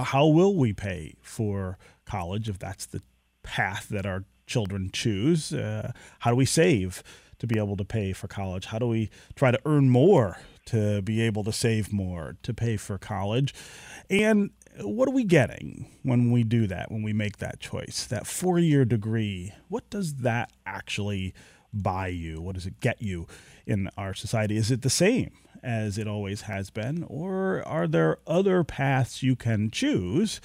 how 0.05 0.27
will 0.27 0.55
we 0.55 0.75
pay 0.75 1.15
for 1.23 1.79
college 2.05 2.47
if 2.47 2.59
that's 2.59 2.85
the 2.85 3.01
path 3.43 3.89
that 3.89 4.05
our 4.05 4.25
children 4.47 4.91
choose? 4.93 5.55
Uh, 5.55 5.93
how 6.19 6.31
do 6.31 6.37
we 6.37 6.45
save? 6.45 7.03
To 7.41 7.47
be 7.47 7.59
able 7.59 7.77
to 7.77 7.85
pay 7.85 8.13
for 8.13 8.29
college? 8.29 8.67
How 8.67 8.79
do 8.79 8.87
we 8.87 9.11
try 9.35 9.51
to 9.51 9.61
earn 9.67 9.91
more 9.91 10.39
to 10.67 11.03
be 11.03 11.21
able 11.23 11.43
to 11.45 11.53
save 11.53 11.93
more 11.93 12.37
to 12.43 12.55
pay 12.55 12.77
for 12.77 12.97
college? 12.97 13.53
And 14.09 14.51
what 14.81 15.09
are 15.09 15.13
we 15.13 15.25
getting 15.25 15.91
when 16.03 16.31
we 16.31 16.45
do 16.45 16.67
that, 16.69 16.91
when 16.91 17.03
we 17.03 17.13
make 17.13 17.39
that 17.39 17.61
choice? 17.61 18.07
That 18.07 18.27
four 18.27 18.59
year 18.59 18.85
degree, 18.85 19.53
what 19.69 19.91
does 19.91 20.17
that 20.17 20.53
actually 20.65 21.35
buy 21.73 22.09
you? 22.09 22.41
What 22.41 22.55
does 22.55 22.67
it 22.67 22.81
get 22.81 23.03
you 23.03 23.27
in 23.67 23.91
our 23.97 24.15
society? 24.15 24.57
Is 24.57 24.71
it 24.71 24.83
the 24.83 24.91
same 24.91 25.33
as 25.63 25.99
it 25.99 26.09
always 26.09 26.43
has 26.43 26.71
been? 26.71 27.05
Or 27.09 27.67
are 27.67 27.87
there 27.87 28.19
other 28.27 28.65
paths 28.65 29.23
you 29.23 29.37
can 29.37 29.71
choose? 29.71 30.41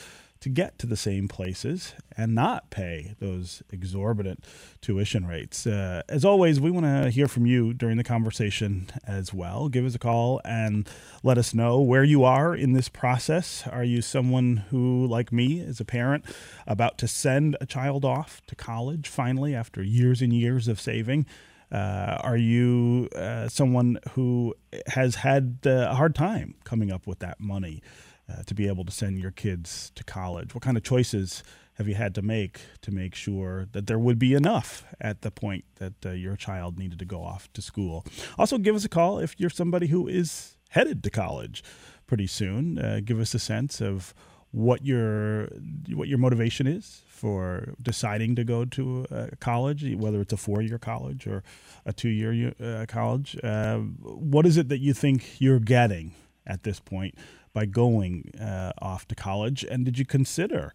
To 0.46 0.50
get 0.50 0.78
to 0.78 0.86
the 0.86 0.96
same 0.96 1.28
places 1.28 1.96
and 2.16 2.36
not 2.36 2.70
pay 2.70 3.16
those 3.20 3.64
exorbitant 3.72 4.44
tuition 4.80 5.26
rates. 5.26 5.66
Uh, 5.66 6.04
as 6.08 6.24
always, 6.24 6.60
we 6.60 6.70
want 6.70 6.86
to 6.86 7.10
hear 7.10 7.28
from 7.28 7.48
you 7.48 7.74
during 7.74 7.98
the 7.98 8.04
conversation 8.04 8.88
as 9.08 9.34
well. 9.34 9.70
Give 9.70 9.88
us 9.88 9.96
a 9.96 10.00
call 10.00 10.40
and 10.46 10.88
let 11.24 11.40
us 11.40 11.56
know 11.56 11.82
where 11.82 12.04
you 12.04 12.24
are 12.24 12.54
in 12.54 12.74
this 12.74 12.90
process. 12.90 13.68
Are 13.72 13.84
you 13.84 14.04
someone 14.04 14.58
who, 14.70 15.08
like 15.08 15.32
me, 15.32 15.62
is 15.62 15.80
a 15.80 15.86
parent 15.86 16.24
about 16.68 17.00
to 17.00 17.08
send 17.08 17.58
a 17.60 17.66
child 17.66 18.06
off 18.06 18.44
to 18.46 18.54
college 18.54 19.08
finally 19.08 19.56
after 19.56 19.82
years 19.82 20.22
and 20.22 20.32
years 20.32 20.68
of 20.68 20.80
saving? 20.80 21.26
Uh, 21.72 22.20
are 22.22 22.38
you 22.38 23.10
uh, 23.16 23.48
someone 23.48 23.98
who 24.12 24.54
has 24.86 25.16
had 25.16 25.58
uh, 25.66 25.88
a 25.90 25.96
hard 25.96 26.14
time 26.14 26.54
coming 26.64 26.92
up 26.92 27.08
with 27.08 27.18
that 27.18 27.40
money? 27.40 27.82
Uh, 28.30 28.44
to 28.44 28.54
be 28.54 28.68
able 28.68 28.86
to 28.86 28.92
send 28.92 29.20
your 29.20 29.32
kids 29.32 29.92
to 29.96 30.04
college? 30.04 30.54
What 30.56 30.64
kind 30.64 30.78
of 30.78 30.84
choices 30.84 31.44
have 31.76 31.88
you 31.88 31.96
had 31.96 32.16
to 32.16 32.22
make 32.22 32.62
to 32.82 32.92
make 32.92 33.16
sure 33.16 33.68
that 33.74 33.88
there 33.88 34.00
would 34.00 34.18
be 34.18 34.34
enough 34.34 34.86
at 35.00 35.22
the 35.22 35.32
point 35.32 35.66
that 35.76 35.94
uh, 36.06 36.12
your 36.12 36.36
child 36.36 36.80
needed 36.80 37.00
to 37.00 37.06
go 37.06 37.24
off 37.24 37.52
to 37.54 37.62
school? 37.62 38.06
Also, 38.38 38.58
give 38.58 38.76
us 38.76 38.86
a 38.86 38.90
call 38.90 39.20
if 39.20 39.36
you're 39.38 39.50
somebody 39.50 39.88
who 39.88 40.08
is 40.08 40.58
headed 40.70 41.04
to 41.04 41.10
college 41.10 41.64
pretty 42.08 42.28
soon. 42.28 42.78
Uh, 42.78 43.02
give 43.04 43.20
us 43.20 43.34
a 43.34 43.40
sense 43.40 43.82
of 43.82 44.14
what 44.52 44.86
your 44.86 45.50
what 45.94 46.08
your 46.08 46.18
motivation 46.18 46.66
is 46.66 47.04
for 47.08 47.74
deciding 47.82 48.36
to 48.36 48.44
go 48.46 48.64
to 48.64 49.06
a 49.12 49.36
college, 49.38 49.84
whether 49.96 50.22
it's 50.22 50.32
a 50.32 50.38
four-year 50.38 50.78
college 50.78 51.28
or 51.28 51.44
a 51.86 51.92
two-year 51.92 52.54
uh, 52.64 52.86
college. 52.88 53.38
Uh, 53.44 53.80
what 53.80 54.46
is 54.46 54.56
it 54.56 54.70
that 54.70 54.80
you 54.80 54.94
think 54.94 55.42
you're 55.42 55.60
getting 55.60 56.14
at 56.48 56.64
this 56.64 56.80
point 56.80 57.16
by 57.56 57.66
going 57.66 58.30
uh, 58.40 58.74
off 58.80 59.08
to 59.08 59.16
college? 59.16 59.64
And 59.64 59.86
did 59.86 59.98
you 59.98 60.06
consider 60.06 60.74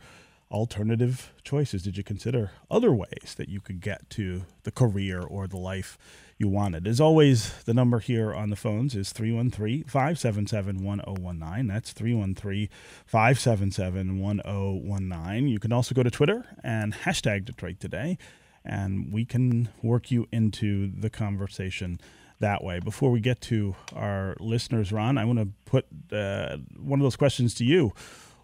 alternative 0.51 1.33
choices? 1.45 1.83
Did 1.83 1.97
you 1.99 2.03
consider 2.03 2.53
other 2.71 2.93
ways 2.93 3.35
that 3.37 3.51
you 3.51 3.61
could 3.61 3.81
get 3.81 4.09
to 4.11 4.47
the 4.65 4.73
career 4.73 5.21
or 5.21 5.47
the 5.47 5.59
life 5.59 5.99
you 6.39 6.49
wanted? 6.49 6.89
As 6.89 6.99
always, 6.99 7.63
the 7.65 7.75
number 7.75 8.01
here 8.01 8.35
on 8.35 8.49
the 8.49 8.57
phones 8.57 8.97
is 8.97 9.13
313 9.13 9.85
577 9.85 10.83
1019. 10.83 11.67
That's 11.69 11.93
313 11.93 12.69
577 13.05 14.19
1019. 14.19 15.49
You 15.49 15.59
can 15.61 15.73
also 15.73 15.95
go 15.95 16.03
to 16.03 16.11
Twitter 16.11 16.47
and 16.65 16.95
hashtag 16.95 17.45
Detroit 17.45 17.79
Today, 17.79 18.17
and 18.65 19.13
we 19.13 19.27
can 19.27 19.69
work 19.83 20.11
you 20.11 20.27
into 20.33 20.91
the 20.91 21.11
conversation 21.11 22.01
that 22.41 22.65
way. 22.65 22.81
Before 22.81 23.11
we 23.11 23.21
get 23.21 23.41
to 23.43 23.77
our 23.95 24.37
listeners, 24.41 24.93
Ron, 24.93 25.17
I 25.17 25.25
want 25.25 25.39
to 25.39 25.49
put 25.67 25.87
uh, 26.13 26.57
one 26.77 26.99
of 26.99 27.05
those 27.05 27.17
questions 27.17 27.55
to 27.55 27.65
you. 27.65 27.93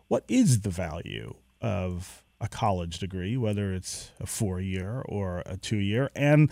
What 0.08 0.24
is 0.28 0.60
the 0.60 0.70
value 0.70 1.34
of 1.60 2.22
a 2.40 2.48
college 2.48 2.98
degree, 2.98 3.36
whether 3.36 3.72
it's 3.72 4.12
a 4.20 4.26
four 4.26 4.60
year 4.60 5.02
or 5.06 5.42
a 5.46 5.56
two 5.56 5.78
year? 5.78 6.10
And 6.14 6.50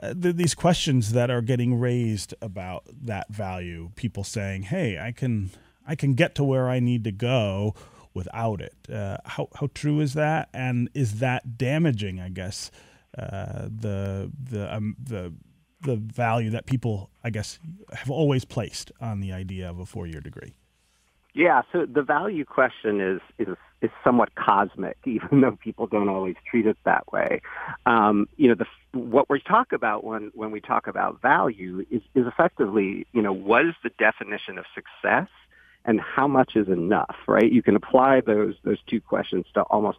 uh, 0.00 0.14
these 0.16 0.54
questions 0.54 1.12
that 1.12 1.30
are 1.30 1.42
getting 1.42 1.78
raised 1.78 2.34
about 2.40 2.84
that 3.02 3.28
value, 3.28 3.90
people 3.96 4.24
saying, 4.24 4.64
"Hey, 4.64 4.98
I 4.98 5.12
can 5.12 5.50
I 5.86 5.94
can 5.94 6.14
get 6.14 6.34
to 6.36 6.44
where 6.44 6.68
I 6.68 6.80
need 6.80 7.04
to 7.04 7.12
go 7.12 7.74
without 8.14 8.60
it." 8.60 8.74
Uh, 8.90 9.18
how 9.24 9.48
how 9.54 9.68
true 9.74 10.00
is 10.00 10.14
that? 10.14 10.48
And 10.52 10.88
is 10.94 11.18
that 11.20 11.58
damaging? 11.58 12.20
I 12.20 12.28
guess 12.28 12.70
uh, 13.18 13.68
the 13.68 14.30
the 14.38 14.74
um, 14.74 14.96
the 15.02 15.32
the 15.82 15.96
value 15.96 16.50
that 16.50 16.66
people, 16.66 17.10
I 17.22 17.30
guess, 17.30 17.58
have 17.92 18.10
always 18.10 18.44
placed 18.44 18.92
on 19.00 19.20
the 19.20 19.32
idea 19.32 19.68
of 19.68 19.78
a 19.78 19.86
four 19.86 20.06
year 20.06 20.20
degree? 20.20 20.54
Yeah, 21.34 21.62
so 21.70 21.84
the 21.84 22.02
value 22.02 22.46
question 22.46 23.00
is 23.00 23.20
is 23.38 23.56
is 23.82 23.90
somewhat 24.02 24.34
cosmic, 24.36 24.96
even 25.04 25.42
though 25.42 25.58
people 25.62 25.86
don't 25.86 26.08
always 26.08 26.36
treat 26.50 26.66
it 26.66 26.78
that 26.84 27.12
way. 27.12 27.42
Um, 27.84 28.26
you 28.36 28.48
know, 28.48 28.54
the, 28.54 28.98
what 28.98 29.28
we 29.28 29.40
talk 29.40 29.72
about 29.72 30.02
when 30.02 30.30
when 30.34 30.50
we 30.50 30.60
talk 30.60 30.86
about 30.86 31.20
value 31.20 31.84
is 31.90 32.00
is 32.14 32.26
effectively, 32.26 33.06
you 33.12 33.20
know, 33.20 33.32
what 33.32 33.66
is 33.66 33.74
the 33.82 33.90
definition 33.98 34.56
of 34.56 34.64
success, 34.74 35.28
and 35.84 36.00
how 36.00 36.26
much 36.26 36.56
is 36.56 36.68
enough, 36.68 37.16
right? 37.28 37.52
You 37.52 37.62
can 37.62 37.76
apply 37.76 38.22
those 38.22 38.54
those 38.64 38.78
two 38.86 39.02
questions 39.02 39.44
to 39.54 39.62
almost 39.62 39.98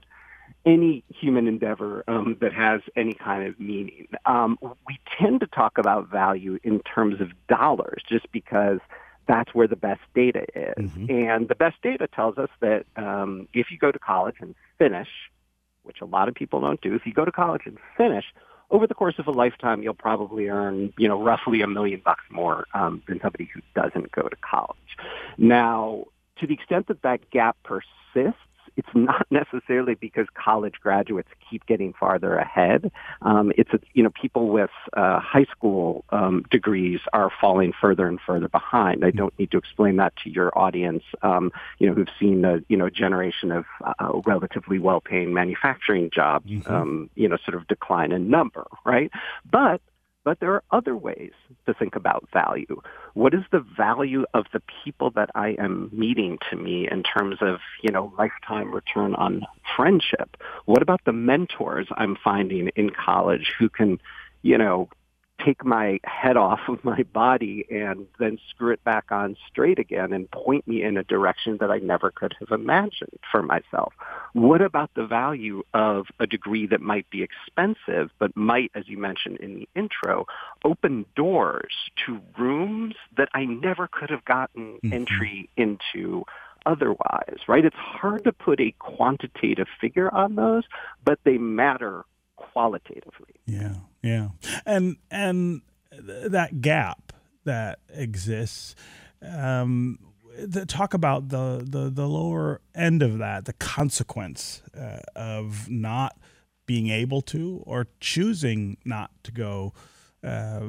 any 0.65 1.03
human 1.09 1.47
endeavor 1.47 2.03
um, 2.07 2.37
that 2.41 2.53
has 2.53 2.81
any 2.95 3.13
kind 3.13 3.47
of 3.47 3.59
meaning. 3.59 4.07
Um, 4.25 4.57
we 4.61 4.99
tend 5.17 5.39
to 5.39 5.47
talk 5.47 5.77
about 5.77 6.09
value 6.09 6.59
in 6.63 6.81
terms 6.81 7.21
of 7.21 7.29
dollars 7.47 8.03
just 8.07 8.31
because 8.31 8.79
that's 9.27 9.53
where 9.53 9.67
the 9.67 9.75
best 9.75 10.01
data 10.15 10.45
is. 10.55 10.89
Mm-hmm. 10.91 11.11
And 11.11 11.47
the 11.47 11.55
best 11.55 11.75
data 11.81 12.07
tells 12.07 12.37
us 12.37 12.49
that 12.61 12.85
um, 12.95 13.47
if 13.53 13.71
you 13.71 13.77
go 13.77 13.91
to 13.91 13.99
college 13.99 14.35
and 14.39 14.55
finish, 14.77 15.09
which 15.83 16.01
a 16.01 16.05
lot 16.05 16.27
of 16.27 16.35
people 16.35 16.61
don't 16.61 16.81
do, 16.81 16.95
if 16.95 17.05
you 17.05 17.13
go 17.13 17.25
to 17.25 17.31
college 17.31 17.63
and 17.65 17.77
finish, 17.97 18.25
over 18.69 18.87
the 18.87 18.93
course 18.93 19.15
of 19.17 19.27
a 19.27 19.31
lifetime, 19.31 19.81
you'll 19.81 19.93
probably 19.93 20.49
earn, 20.49 20.93
you 20.97 21.07
know, 21.07 21.21
roughly 21.21 21.61
a 21.61 21.67
million 21.67 22.01
bucks 22.03 22.23
more 22.29 22.65
um, 22.73 23.01
than 23.07 23.19
somebody 23.21 23.49
who 23.53 23.61
doesn't 23.75 24.11
go 24.11 24.23
to 24.23 24.35
college. 24.37 24.97
Now, 25.37 26.05
to 26.39 26.47
the 26.47 26.53
extent 26.53 26.87
that 26.87 27.01
that 27.03 27.29
gap 27.29 27.57
persists, 27.63 28.41
it's 28.77 28.88
not 28.93 29.27
necessarily 29.31 29.96
because 29.96 30.27
college 30.34 30.75
graduates 30.81 31.29
keep 31.50 31.65
getting 31.65 31.93
farther 31.93 32.38
ahead. 32.38 32.91
Um, 33.22 33.51
it's 33.57 33.72
you 33.93 34.03
know 34.03 34.12
people 34.12 34.48
with 34.48 34.69
uh, 34.93 35.19
high 35.19 35.46
school 35.51 36.05
um, 36.10 36.46
degrees 36.50 37.01
are 37.12 37.31
falling 37.41 37.74
further 37.79 38.07
and 38.07 38.19
further 38.25 38.48
behind. 38.48 39.03
I 39.03 39.12
don't 39.12 39.38
need 39.38 39.51
to 39.51 39.57
explain 39.57 39.98
that 39.98 40.13
to 40.24 40.29
your 40.29 40.57
audience. 40.57 41.03
Um, 41.22 41.51
you 41.79 41.88
know 41.88 41.93
who've 41.93 42.07
seen 42.19 42.46
a 42.46 42.60
you 42.69 42.77
know 42.77 42.89
generation 42.89 43.51
of 43.51 43.65
uh, 43.84 44.22
relatively 44.25 44.79
well-paying 44.79 45.34
manufacturing 45.34 46.10
jobs. 46.13 46.50
Mm-hmm. 46.50 46.74
Um, 46.74 47.10
you 47.15 47.27
know 47.27 47.38
sort 47.43 47.55
of 47.55 47.67
decline 47.67 48.12
in 48.12 48.29
number, 48.29 48.67
right? 48.86 49.12
But 49.50 49.81
but 50.27 50.41
there 50.41 50.51
are 50.51 50.63
other 50.72 50.93
ways 50.93 51.31
to 51.65 51.74
think 51.74 51.96
about 51.96 52.27
value. 52.34 52.81
What 53.13 53.34
is 53.34 53.43
the 53.50 53.62
value 53.77 54.25
of 54.34 54.43
the 54.51 54.62
people 54.84 55.10
that 55.12 55.29
I 55.36 55.55
am 55.57 55.89
meeting 55.93 56.38
to 56.50 56.57
me 56.57 56.86
in 56.86 57.01
terms 57.01 57.38
of, 57.39 57.60
you 57.81 57.93
know, 57.93 58.12
lifetime 58.17 58.75
return 58.75 59.15
on 59.15 59.48
friendship? 59.77 60.36
What 60.65 60.81
about 60.81 61.00
the 61.05 61.13
mentors 61.13 61.88
I'm 61.96 62.17
finding 62.22 62.67
in 62.75 62.89
college 62.89 63.53
who 63.57 63.69
can, 63.69 64.01
you 64.41 64.57
know, 64.57 64.89
take 65.44 65.63
my 65.63 66.00
head 66.03 66.38
off 66.38 66.60
of 66.67 66.84
my 66.84 67.03
body 67.13 67.65
and 67.70 68.08
then 68.20 68.39
screw 68.50 68.72
it 68.72 68.84
back 68.84 69.12
on 69.12 69.38
straight 69.48 69.79
again 69.79 70.13
and 70.13 70.29
point 70.32 70.67
me 70.67 70.84
in 70.84 70.98
a 70.98 71.03
direction 71.03 71.58
that 71.60 71.72
I 71.72 71.77
never 71.77 72.12
could 72.12 72.36
have 72.39 72.51
imagined 72.51 73.20
for 73.32 73.44
myself. 73.44 73.94
What 74.34 74.62
about 74.62 74.91
the 74.96 75.06
value 75.06 75.63
of 75.74 76.08
a 76.20 76.27
degree 76.27 76.67
that 76.67 76.82
might 76.82 77.10
be 77.10 77.24
expensive, 77.24 78.10
but 78.20 78.36
might, 78.36 78.72
as 78.74 78.88
you 78.88 78.98
mentioned 78.98 79.38
in 79.38 79.56
the 79.56 79.70
intro, 79.75 80.25
open 80.65 81.06
doors 81.15 81.74
to 82.06 82.20
rooms 82.38 82.96
that 83.15 83.29
I 83.34 83.46
never 83.46 83.88
could 83.88 84.10
have 84.10 84.25
gotten 84.25 84.79
mm-hmm. 84.84 84.94
entry 84.94 85.50
into 85.56 86.24
otherwise, 86.65 87.39
right? 87.48 87.63
It's 87.63 87.75
hard 87.75 88.25
to 88.25 88.34
put 88.34 88.60
a 88.60 88.74
quantitative 88.77 89.67
figure 89.79 90.13
on 90.13 90.36
those, 90.36 90.63
but 91.06 91.20
they 91.24 91.38
matter 91.38 92.03
qualitatively. 92.36 93.36
Yeah, 93.46 93.74
yeah, 94.07 94.29
and 94.65 94.97
and 95.11 95.61
that 95.91 96.61
gap 96.61 97.13
that 97.43 97.79
exists. 97.89 98.75
Um, 99.21 99.99
the, 100.39 100.65
talk 100.65 100.93
about 100.93 101.29
the, 101.29 101.65
the 101.67 101.89
the 101.89 102.07
lower 102.07 102.61
end 102.75 103.01
of 103.01 103.17
that, 103.17 103.45
the 103.45 103.53
consequence 103.53 104.61
uh, 104.79 104.99
of 105.15 105.69
not 105.69 106.17
being 106.67 106.89
able 106.89 107.21
to 107.23 107.63
or 107.65 107.87
choosing 107.99 108.77
not 108.85 109.11
to 109.23 109.31
go 109.31 109.73
uh, 110.23 110.61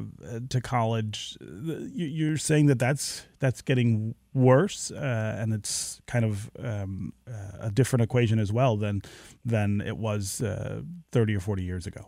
to 0.48 0.60
college. 0.60 1.36
You're 1.40 2.38
saying 2.38 2.66
that 2.66 2.78
that's 2.78 3.26
that's 3.38 3.62
getting 3.62 4.14
worse, 4.32 4.90
uh, 4.90 5.36
and 5.38 5.52
it's 5.52 6.00
kind 6.06 6.24
of 6.24 6.50
um, 6.58 7.12
uh, 7.28 7.66
a 7.66 7.70
different 7.70 8.02
equation 8.02 8.38
as 8.38 8.52
well 8.52 8.76
than 8.76 9.02
than 9.44 9.80
it 9.80 9.96
was 9.96 10.40
uh, 10.40 10.82
30 11.12 11.36
or 11.36 11.40
40 11.40 11.62
years 11.62 11.86
ago. 11.86 12.06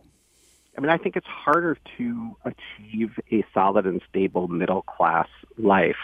I 0.81 0.83
mean, 0.83 0.89
I 0.89 0.97
think 0.97 1.15
it's 1.15 1.27
harder 1.27 1.77
to 1.99 2.35
achieve 2.43 3.11
a 3.31 3.45
solid 3.53 3.85
and 3.85 4.01
stable 4.09 4.47
middle 4.47 4.81
class 4.81 5.27
life 5.59 6.01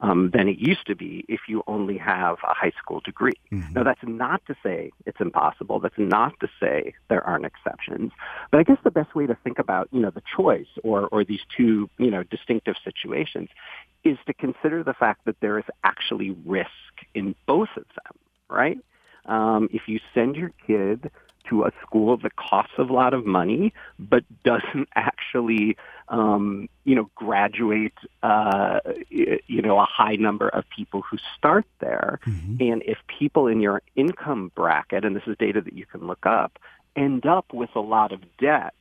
um, 0.00 0.30
than 0.32 0.48
it 0.48 0.56
used 0.58 0.86
to 0.86 0.96
be 0.96 1.26
if 1.28 1.40
you 1.46 1.62
only 1.66 1.98
have 1.98 2.38
a 2.42 2.54
high 2.54 2.72
school 2.78 3.00
degree. 3.00 3.38
Mm-hmm. 3.52 3.74
Now, 3.74 3.82
that's 3.82 4.00
not 4.02 4.40
to 4.46 4.56
say 4.62 4.92
it's 5.04 5.20
impossible. 5.20 5.78
That's 5.78 5.98
not 5.98 6.40
to 6.40 6.48
say 6.58 6.94
there 7.10 7.22
aren't 7.22 7.44
exceptions. 7.44 8.12
But 8.50 8.60
I 8.60 8.62
guess 8.62 8.78
the 8.82 8.90
best 8.90 9.14
way 9.14 9.26
to 9.26 9.36
think 9.44 9.58
about, 9.58 9.88
you 9.92 10.00
know, 10.00 10.08
the 10.10 10.22
choice 10.34 10.68
or, 10.82 11.06
or 11.08 11.22
these 11.22 11.42
two, 11.54 11.90
you 11.98 12.10
know, 12.10 12.22
distinctive 12.22 12.76
situations 12.82 13.50
is 14.04 14.16
to 14.26 14.32
consider 14.32 14.82
the 14.82 14.94
fact 14.94 15.26
that 15.26 15.38
there 15.40 15.58
is 15.58 15.66
actually 15.84 16.34
risk 16.46 16.70
in 17.14 17.34
both 17.44 17.68
of 17.76 17.84
them, 17.88 18.18
right? 18.48 18.78
Um, 19.26 19.68
if 19.70 19.82
you 19.86 20.00
send 20.14 20.36
your 20.36 20.52
kid 20.66 21.10
to 21.48 21.64
a 21.64 21.72
school 21.82 22.16
that 22.18 22.36
costs 22.36 22.72
a 22.78 22.82
lot 22.82 23.14
of 23.14 23.24
money 23.26 23.72
but 23.98 24.24
doesn't 24.44 24.88
actually 24.94 25.76
um, 26.08 26.68
you 26.84 26.94
know 26.94 27.08
graduate 27.14 27.94
uh, 28.22 28.80
you 29.08 29.62
know 29.62 29.78
a 29.78 29.86
high 29.86 30.16
number 30.16 30.48
of 30.48 30.64
people 30.74 31.02
who 31.02 31.16
start 31.36 31.64
there 31.80 32.20
mm-hmm. 32.26 32.56
and 32.60 32.82
if 32.84 32.98
people 33.18 33.46
in 33.46 33.60
your 33.60 33.82
income 33.96 34.52
bracket 34.54 35.04
and 35.04 35.16
this 35.16 35.22
is 35.26 35.36
data 35.38 35.60
that 35.60 35.74
you 35.74 35.86
can 35.86 36.06
look 36.06 36.26
up 36.26 36.58
end 36.96 37.26
up 37.26 37.52
with 37.52 37.70
a 37.74 37.80
lot 37.80 38.12
of 38.12 38.20
debt 38.38 38.74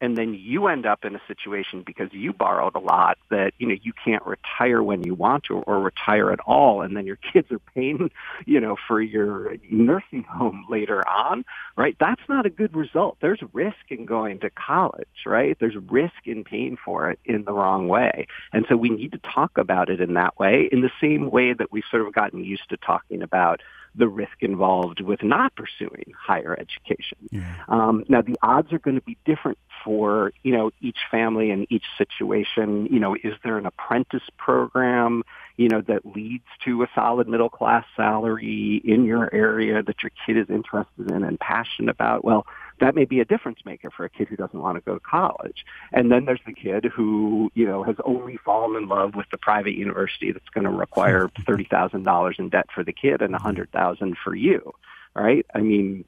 and 0.00 0.16
then 0.16 0.34
you 0.34 0.66
end 0.66 0.86
up 0.86 1.04
in 1.04 1.14
a 1.14 1.20
situation 1.28 1.82
because 1.84 2.08
you 2.12 2.32
borrowed 2.32 2.74
a 2.74 2.78
lot 2.78 3.18
that 3.30 3.52
you 3.58 3.66
know 3.66 3.76
you 3.82 3.92
can't 4.04 4.24
retire 4.26 4.82
when 4.82 5.02
you 5.02 5.14
want 5.14 5.44
to 5.44 5.54
or 5.54 5.80
retire 5.80 6.30
at 6.30 6.40
all 6.40 6.82
and 6.82 6.96
then 6.96 7.06
your 7.06 7.16
kids 7.32 7.50
are 7.50 7.60
paying 7.74 8.10
you 8.46 8.60
know 8.60 8.76
for 8.88 9.00
your 9.00 9.56
nursing 9.70 10.22
home 10.24 10.66
later 10.68 11.06
on 11.08 11.44
right? 11.76 11.96
That's 11.98 12.22
not 12.28 12.46
a 12.46 12.50
good 12.50 12.74
result. 12.74 13.16
There's 13.20 13.40
risk 13.52 13.76
in 13.88 14.06
going 14.06 14.40
to 14.40 14.50
college 14.50 15.06
right? 15.26 15.56
There's 15.58 15.76
risk 15.88 16.26
in 16.26 16.44
paying 16.44 16.76
for 16.82 17.10
it 17.10 17.18
in 17.24 17.44
the 17.44 17.52
wrong 17.52 17.88
way. 17.88 18.26
And 18.52 18.66
so 18.68 18.76
we 18.76 18.90
need 18.90 19.12
to 19.12 19.18
talk 19.18 19.56
about 19.56 19.88
it 19.88 20.00
in 20.00 20.14
that 20.14 20.38
way 20.38 20.68
in 20.70 20.80
the 20.80 20.90
same 21.00 21.30
way 21.30 21.52
that 21.52 21.72
we've 21.72 21.84
sort 21.90 22.06
of 22.06 22.12
gotten 22.12 22.44
used 22.44 22.68
to 22.70 22.76
talking 22.76 23.22
about 23.22 23.60
the 23.94 24.08
risk 24.08 24.36
involved 24.40 25.00
with 25.00 25.22
not 25.22 25.54
pursuing 25.54 26.12
higher 26.18 26.56
education. 26.58 27.18
Yeah. 27.30 27.54
Um, 27.68 28.04
now, 28.08 28.22
the 28.22 28.36
odds 28.42 28.72
are 28.72 28.78
going 28.78 28.96
to 28.96 29.02
be 29.02 29.16
different 29.24 29.58
for 29.84 30.32
you 30.42 30.52
know 30.52 30.70
each 30.80 30.98
family 31.10 31.50
and 31.50 31.66
each 31.70 31.84
situation. 31.98 32.86
You 32.86 33.00
know, 33.00 33.14
is 33.14 33.34
there 33.42 33.58
an 33.58 33.66
apprentice 33.66 34.28
program? 34.38 35.22
You 35.56 35.68
know, 35.68 35.82
that 35.82 36.06
leads 36.06 36.46
to 36.64 36.82
a 36.82 36.86
solid 36.94 37.28
middle 37.28 37.50
class 37.50 37.84
salary 37.96 38.80
in 38.84 39.04
your 39.04 39.32
area 39.34 39.82
that 39.82 40.02
your 40.02 40.10
kid 40.24 40.38
is 40.38 40.48
interested 40.48 41.10
in 41.10 41.22
and 41.22 41.38
passionate 41.38 41.90
about. 41.90 42.24
Well, 42.24 42.46
that 42.80 42.94
may 42.94 43.04
be 43.04 43.20
a 43.20 43.24
difference 43.24 43.60
maker 43.64 43.90
for 43.90 44.04
a 44.04 44.10
kid 44.10 44.28
who 44.28 44.36
doesn't 44.36 44.60
want 44.60 44.76
to 44.76 44.80
go 44.80 44.94
to 44.94 45.00
college. 45.00 45.64
And 45.92 46.10
then 46.10 46.24
there's 46.24 46.40
the 46.46 46.52
kid 46.52 46.86
who, 46.86 47.50
you 47.54 47.66
know, 47.66 47.82
has 47.82 47.96
only 48.04 48.38
fallen 48.38 48.82
in 48.82 48.88
love 48.88 49.14
with 49.14 49.26
the 49.30 49.38
private 49.38 49.74
university 49.74 50.32
that's 50.32 50.48
going 50.48 50.64
to 50.64 50.70
require 50.70 51.28
$30,000 51.40 52.38
in 52.38 52.48
debt 52.48 52.66
for 52.74 52.82
the 52.82 52.92
kid 52.92 53.22
and 53.22 53.32
100,000 53.32 54.16
for 54.22 54.34
you. 54.34 54.72
Right? 55.14 55.44
I 55.54 55.58
mean, 55.60 56.04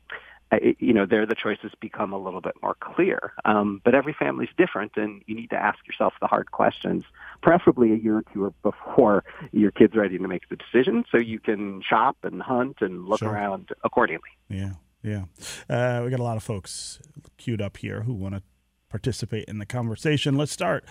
I, 0.53 0.77
you 0.79 0.93
know, 0.93 1.07
there 1.07 1.25
the 1.25 1.35
choices 1.35 1.73
become 1.81 2.13
a 2.13 2.19
little 2.19 2.43
bit 2.43 2.55
more 2.63 2.77
clear. 2.79 3.33
Um, 3.45 3.81
but 3.85 3.95
every 3.95 4.13
family's 4.13 4.51
different, 4.59 4.93
and 4.97 5.23
you 5.27 5.35
need 5.35 5.51
to 5.51 5.57
ask 5.57 5.79
yourself 5.87 6.13
the 6.21 6.27
hard 6.27 6.53
questions, 6.53 7.05
preferably 7.43 7.93
a 7.93 7.97
year 7.97 8.19
or 8.19 8.25
two 8.35 8.55
before 8.63 9.25
your 9.51 9.71
kid's 9.71 9.97
ready 9.97 10.19
to 10.19 10.29
make 10.29 10.49
the 10.51 10.57
decision, 10.57 11.05
so 11.11 11.17
you 11.17 11.41
can 11.41 11.81
shop 11.83 12.19
and 12.23 12.43
hunt 12.43 12.77
and 12.81 13.07
look 13.07 13.21
sure. 13.21 13.31
around 13.31 13.71
accordingly. 13.83 14.29
Yeah. 14.51 14.75
Yeah. 15.03 15.25
Uh, 15.69 16.03
we 16.05 16.11
got 16.11 16.21
a 16.21 16.25
lot 16.25 16.37
of 16.37 16.43
folks 16.43 17.01
queued 17.37 17.61
up 17.61 17.79
here 17.79 18.03
who 18.03 18.15
want 18.15 18.35
to 18.35 18.43
participate 18.89 19.47
in 19.47 19.59
the 19.59 19.67
conversation. 19.67 20.37
Let's 20.37 20.53
start 20.53 20.85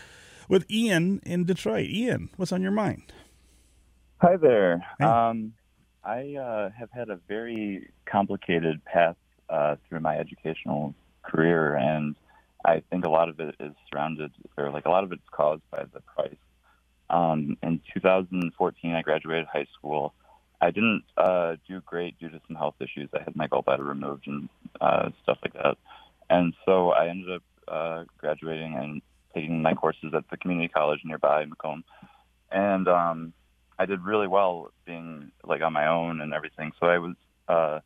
with 0.50 0.69
Ian 0.69 1.21
in 1.26 1.45
Detroit. 1.45 1.89
Ian, 1.89 2.30
what's 2.36 2.52
on 2.52 2.62
your 2.62 2.71
mind? 2.71 3.13
Hi 4.17 4.36
there. 4.36 4.86
Hey. 5.00 5.06
Um, 5.06 5.54
I 6.04 6.36
uh, 6.36 6.69
have 6.78 6.89
had 6.91 7.10
a 7.10 7.19
very 7.28 7.91
complicated 8.06 8.84
path 8.86 9.15
uh, 9.50 9.76
through 9.88 10.00
my 10.00 10.17
educational 10.17 10.95
career, 11.24 11.76
and 11.76 12.15
I 12.65 12.82
think 12.89 13.06
a 13.06 13.10
lot 13.10 13.30
of 13.30 13.39
it 13.39 13.56
is 13.60 13.74
surrounded, 13.89 14.32
or 14.58 14.71
like 14.71 14.86
a 14.86 14.89
lot 14.89 15.04
of 15.04 15.12
it's 15.12 15.21
caused 15.32 15.62
by 15.71 15.84
the 15.93 16.02
price. 16.02 16.36
Um, 17.10 17.58
in 17.62 17.82
2014, 17.93 18.93
I 18.93 19.02
graduated 19.02 19.45
high 19.52 19.67
school 19.78 20.13
I 20.62 20.69
didn't 20.71 21.04
uh, 21.17 21.56
do 21.67 21.82
great 21.82 22.19
due 22.19 22.30
to 22.30 22.39
some 22.47 22.56
health 22.56 22.76
issues. 22.80 23.10
I 23.13 23.24
had 23.24 23.36
my 23.36 23.47
gallbladder 23.47 23.86
removed 23.86 24.28
and 24.28 24.47
uh, 24.80 25.10
stuff 25.24 25.39
like 25.41 25.54
that. 25.54 25.78
And 26.30 26.54
so 26.65 26.91
I 26.91 27.08
ended 27.08 27.32
up 27.32 27.43
uh, 27.67 28.04
graduating 28.17 28.76
and 28.76 29.02
taking 29.34 29.62
my 29.62 29.74
courses 29.74 30.13
at 30.15 30.30
the 30.30 30.38
community 30.38 30.67
college 30.67 31.00
nearby, 31.04 31.45
Macomb. 31.45 31.84
And 32.52 32.88
um, 32.88 33.34
I 33.80 33.86
did 33.86 34.02
really 34.02 34.28
well 34.28 34.71
being 34.86 35.32
like 35.43 35.62
on 35.62 35.74
my 35.74 35.88
own 35.88 36.21
and 36.21 36.34
everything. 36.34 36.71
So 36.80 36.86
I 36.86 37.00
was 37.00 37.15
uh, 37.47 37.80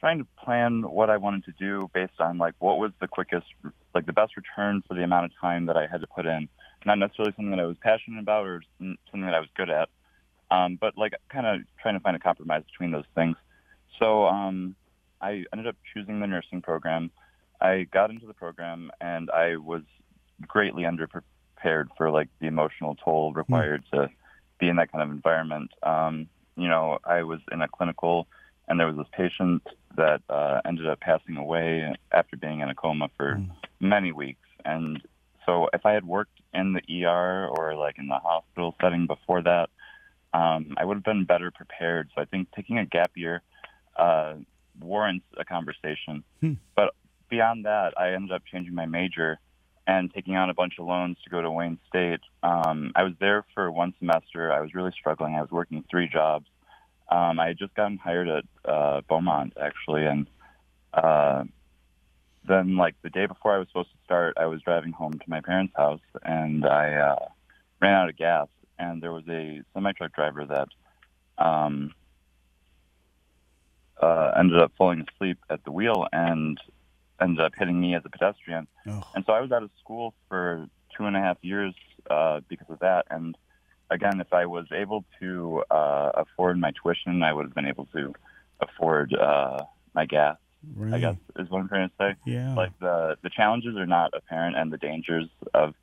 trying 0.00 0.18
to 0.18 0.26
plan 0.42 0.82
what 0.82 1.10
I 1.10 1.18
wanted 1.18 1.44
to 1.44 1.52
do 1.58 1.90
based 1.92 2.20
on 2.20 2.38
like 2.38 2.54
what 2.58 2.78
was 2.78 2.92
the 3.00 3.08
quickest, 3.08 3.46
like 3.94 4.06
the 4.06 4.12
best 4.12 4.36
return 4.36 4.82
for 4.88 4.94
the 4.94 5.02
amount 5.02 5.26
of 5.26 5.32
time 5.40 5.66
that 5.66 5.76
I 5.76 5.86
had 5.86 6.00
to 6.00 6.06
put 6.06 6.24
in. 6.24 6.48
Not 6.86 6.98
necessarily 6.98 7.32
something 7.36 7.50
that 7.50 7.60
I 7.60 7.66
was 7.66 7.76
passionate 7.82 8.20
about 8.20 8.46
or 8.46 8.62
something 8.78 9.26
that 9.26 9.34
I 9.34 9.40
was 9.40 9.48
good 9.56 9.68
at, 9.68 9.88
um, 10.50 10.78
but 10.80 10.96
like 10.96 11.14
kind 11.28 11.46
of 11.46 11.60
trying 11.80 11.94
to 11.94 12.00
find 12.00 12.16
a 12.16 12.18
compromise 12.18 12.62
between 12.70 12.90
those 12.90 13.04
things. 13.14 13.36
So 13.98 14.26
um, 14.26 14.74
I 15.20 15.44
ended 15.52 15.66
up 15.66 15.76
choosing 15.92 16.20
the 16.20 16.26
nursing 16.26 16.62
program. 16.62 17.10
I 17.60 17.86
got 17.92 18.10
into 18.10 18.26
the 18.26 18.34
program 18.34 18.90
and 19.00 19.30
I 19.30 19.56
was 19.56 19.82
greatly 20.46 20.84
underprepared 20.84 21.88
for 21.96 22.10
like 22.10 22.28
the 22.40 22.46
emotional 22.46 22.96
toll 23.02 23.32
required 23.32 23.84
mm. 23.92 24.06
to 24.06 24.10
be 24.60 24.68
in 24.68 24.76
that 24.76 24.92
kind 24.92 25.02
of 25.02 25.10
environment. 25.10 25.70
Um, 25.82 26.28
you 26.56 26.68
know, 26.68 26.98
I 27.04 27.22
was 27.22 27.40
in 27.50 27.62
a 27.62 27.68
clinical 27.68 28.28
and 28.68 28.78
there 28.78 28.86
was 28.86 28.96
this 28.96 29.06
patient 29.12 29.62
that 29.96 30.22
uh, 30.28 30.60
ended 30.64 30.88
up 30.88 31.00
passing 31.00 31.36
away 31.36 31.94
after 32.12 32.36
being 32.36 32.60
in 32.60 32.68
a 32.68 32.74
coma 32.74 33.10
for 33.16 33.36
mm. 33.36 33.50
many 33.80 34.12
weeks. 34.12 34.46
And 34.64 35.00
so 35.46 35.68
if 35.72 35.84
I 35.84 35.92
had 35.92 36.04
worked 36.04 36.40
in 36.54 36.74
the 36.74 37.04
ER 37.04 37.48
or 37.48 37.74
like 37.74 37.98
in 37.98 38.08
the 38.08 38.18
hospital 38.18 38.76
setting 38.80 39.06
before 39.06 39.42
that, 39.42 39.70
um, 40.32 40.74
I 40.76 40.84
would 40.84 40.96
have 40.96 41.04
been 41.04 41.24
better 41.24 41.50
prepared. 41.50 42.10
So 42.14 42.22
I 42.22 42.24
think 42.24 42.48
taking 42.54 42.78
a 42.78 42.86
gap 42.86 43.12
year 43.14 43.42
uh, 43.96 44.34
warrants 44.80 45.26
a 45.36 45.44
conversation. 45.44 46.24
Hmm. 46.40 46.54
But 46.76 46.94
beyond 47.28 47.64
that, 47.64 47.94
I 47.98 48.12
ended 48.12 48.32
up 48.32 48.42
changing 48.50 48.74
my 48.74 48.86
major 48.86 49.38
and 49.86 50.12
taking 50.12 50.36
on 50.36 50.50
a 50.50 50.54
bunch 50.54 50.74
of 50.78 50.86
loans 50.86 51.16
to 51.24 51.30
go 51.30 51.40
to 51.40 51.50
Wayne 51.50 51.78
State. 51.88 52.20
Um, 52.42 52.92
I 52.94 53.04
was 53.04 53.14
there 53.20 53.44
for 53.54 53.70
one 53.72 53.94
semester. 53.98 54.52
I 54.52 54.60
was 54.60 54.74
really 54.74 54.92
struggling. 54.92 55.34
I 55.34 55.40
was 55.40 55.50
working 55.50 55.82
three 55.90 56.08
jobs. 56.08 56.46
Um, 57.10 57.40
I 57.40 57.48
had 57.48 57.58
just 57.58 57.74
gotten 57.74 57.96
hired 57.96 58.28
at 58.28 58.44
uh, 58.66 59.00
Beaumont 59.08 59.54
actually, 59.58 60.04
and 60.04 60.26
uh, 60.92 61.44
then 62.46 62.76
like 62.76 62.96
the 63.02 63.08
day 63.08 63.24
before 63.24 63.54
I 63.54 63.58
was 63.58 63.68
supposed 63.68 63.90
to 63.90 64.04
start, 64.04 64.36
I 64.38 64.44
was 64.44 64.60
driving 64.60 64.92
home 64.92 65.12
to 65.12 65.24
my 65.26 65.40
parents' 65.40 65.72
house 65.74 66.00
and 66.22 66.66
I 66.66 66.94
uh, 66.94 67.28
ran 67.80 67.94
out 67.94 68.10
of 68.10 68.16
gas 68.18 68.48
and 68.78 69.02
there 69.02 69.12
was 69.12 69.24
a 69.28 69.62
semi 69.74 69.92
truck 69.92 70.12
driver 70.12 70.46
that 70.46 70.68
um, 71.44 71.92
uh, 74.00 74.32
ended 74.38 74.58
up 74.58 74.72
falling 74.76 75.04
asleep 75.12 75.38
at 75.50 75.64
the 75.64 75.72
wheel 75.72 76.06
and 76.12 76.60
ended 77.20 77.44
up 77.44 77.52
hitting 77.58 77.80
me 77.80 77.94
as 77.94 78.02
a 78.04 78.08
pedestrian. 78.08 78.66
Oh. 78.86 79.02
And 79.14 79.24
so 79.26 79.32
I 79.32 79.40
was 79.40 79.50
out 79.52 79.62
of 79.62 79.70
school 79.80 80.14
for 80.28 80.66
two 80.96 81.04
and 81.04 81.16
a 81.16 81.20
half 81.20 81.38
years 81.42 81.74
uh, 82.10 82.40
because 82.48 82.68
of 82.70 82.78
that. 82.80 83.06
And 83.10 83.36
again, 83.90 84.20
if 84.20 84.32
I 84.32 84.46
was 84.46 84.66
able 84.72 85.04
to 85.20 85.64
uh, 85.70 86.10
afford 86.14 86.58
my 86.58 86.72
tuition, 86.82 87.22
I 87.22 87.32
would 87.32 87.46
have 87.46 87.54
been 87.54 87.66
able 87.66 87.86
to 87.86 88.14
afford 88.60 89.14
uh, 89.14 89.64
my 89.94 90.06
gas. 90.06 90.36
Right. 90.74 90.94
I 90.94 90.98
guess 90.98 91.16
is 91.36 91.48
what 91.50 91.60
I'm 91.60 91.68
trying 91.68 91.88
to 91.88 91.94
say. 91.98 92.14
Yeah. 92.26 92.54
Like 92.54 92.76
the 92.80 93.16
the 93.22 93.30
challenges 93.30 93.76
are 93.76 93.86
not 93.86 94.10
apparent, 94.12 94.56
and 94.56 94.72
the 94.72 94.76
dangers 94.76 95.28
of 95.54 95.74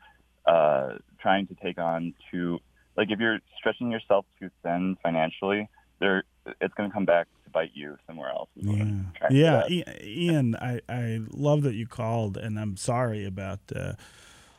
uh, 0.46 0.96
trying 1.20 1.48
to 1.48 1.56
take 1.56 1.78
on 1.78 2.14
too 2.30 2.60
like 2.98 3.12
if 3.12 3.20
you're 3.20 3.40
stretching 3.58 3.92
yourself 3.92 4.26
too 4.40 4.50
thin 4.64 4.98
financially, 5.04 5.70
there 6.00 6.24
it's 6.62 6.74
going 6.76 6.90
to 6.90 6.94
come 6.94 7.06
back 7.06 7.28
to 7.44 7.50
bite 7.50 7.72
you 7.74 7.98
somewhere 8.08 8.30
else. 8.30 8.50
Yeah, 8.56 9.68
yeah. 9.68 9.68
Ian, 10.02 10.56
I 10.56 10.82
I 10.88 11.22
love 11.32 11.64
that 11.64 11.76
you 11.76 11.88
called, 11.88 12.38
and 12.38 12.60
I'm 12.60 12.78
sorry 12.78 13.26
about 13.26 13.60
uh, 13.76 13.94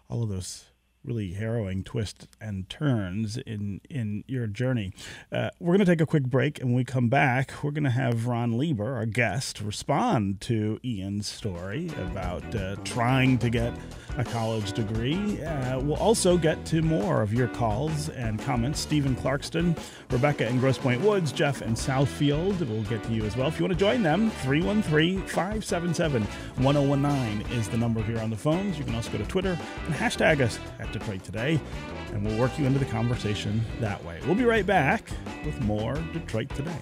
all 0.09 0.22
of 0.22 0.29
those 0.29 0.64
really 1.07 1.33
harrowing 1.33 1.85
twists 1.85 2.27
and 2.40 2.69
turns 2.69 3.37
in 3.38 3.81
in 3.88 4.25
your 4.27 4.47
journey. 4.47 4.92
Uh, 5.31 5.51
we're 5.61 5.77
going 5.77 5.85
to 5.85 5.92
take 5.92 6.01
a 6.01 6.07
quick 6.07 6.25
break, 6.25 6.61
and 6.61 6.71
when 6.71 6.77
we 6.77 6.85
come 6.85 7.09
back, 7.09 7.53
we're 7.62 7.71
going 7.71 7.85
to 7.85 7.90
have 7.90 8.27
Ron 8.27 8.59
Lieber, 8.59 8.95
our 8.95 9.07
guest, 9.07 9.61
respond 9.61 10.40
to 10.42 10.81
Ian's 10.85 11.29
story 11.29 11.90
about 11.99 12.55
uh, 12.55 12.77
trying 12.85 13.38
to 13.38 13.51
get 13.51 13.73
a 14.19 14.25
college 14.25 14.73
degree. 14.73 15.42
Uh, 15.42 15.79
we'll 15.81 15.97
also 15.97 16.37
get 16.37 16.64
to 16.66 16.83
more 16.83 17.23
of 17.23 17.33
your 17.33 17.49
calls 17.49 18.09
and 18.11 18.40
comments. 18.40 18.81
Stephen 18.81 19.14
Clarkston, 19.16 19.79
Rebecca 20.11 20.49
in 20.49 20.59
Grosse 20.59 20.79
Pointe 20.79 21.03
Woods, 21.03 21.33
Jeff 21.33 21.62
in 21.62 21.75
Southfield 21.75 22.66
will 22.69 22.83
get 22.85 23.03
to 23.05 23.12
you 23.12 23.25
as 23.25 23.37
well. 23.37 23.49
If 23.49 23.59
you 23.59 23.64
want 23.64 23.79
to 23.79 23.79
join 23.79 24.03
them, 24.03 24.31
313 24.42 25.23
577 25.23 26.23
1019 26.23 27.59
is 27.59 27.69
the 27.69 27.77
number 27.77 28.03
here 28.03 28.19
on 28.19 28.31
the 28.31 28.37
phones. 28.37 28.79
You 28.79 28.85
can 28.85 28.95
also 28.95 29.11
go 29.11 29.19
to 29.19 29.25
Twitter 29.25 29.59
and 29.87 29.95
hashtag 29.95 30.40
us 30.40 30.59
at 30.79 30.92
Detroit 30.99 31.25
Today, 31.25 31.61
and 32.13 32.25
we'll 32.25 32.39
work 32.39 32.59
you 32.59 32.67
into 32.67 32.79
the 32.79 32.85
conversation 32.87 33.63
that 33.81 34.03
way. 34.05 34.21
We'll 34.25 34.35
be 34.35 34.45
right 34.45 34.67
back 34.67 35.11
with 35.45 35.61
more 35.61 35.95
Detroit 36.13 36.49
Today. 36.51 36.79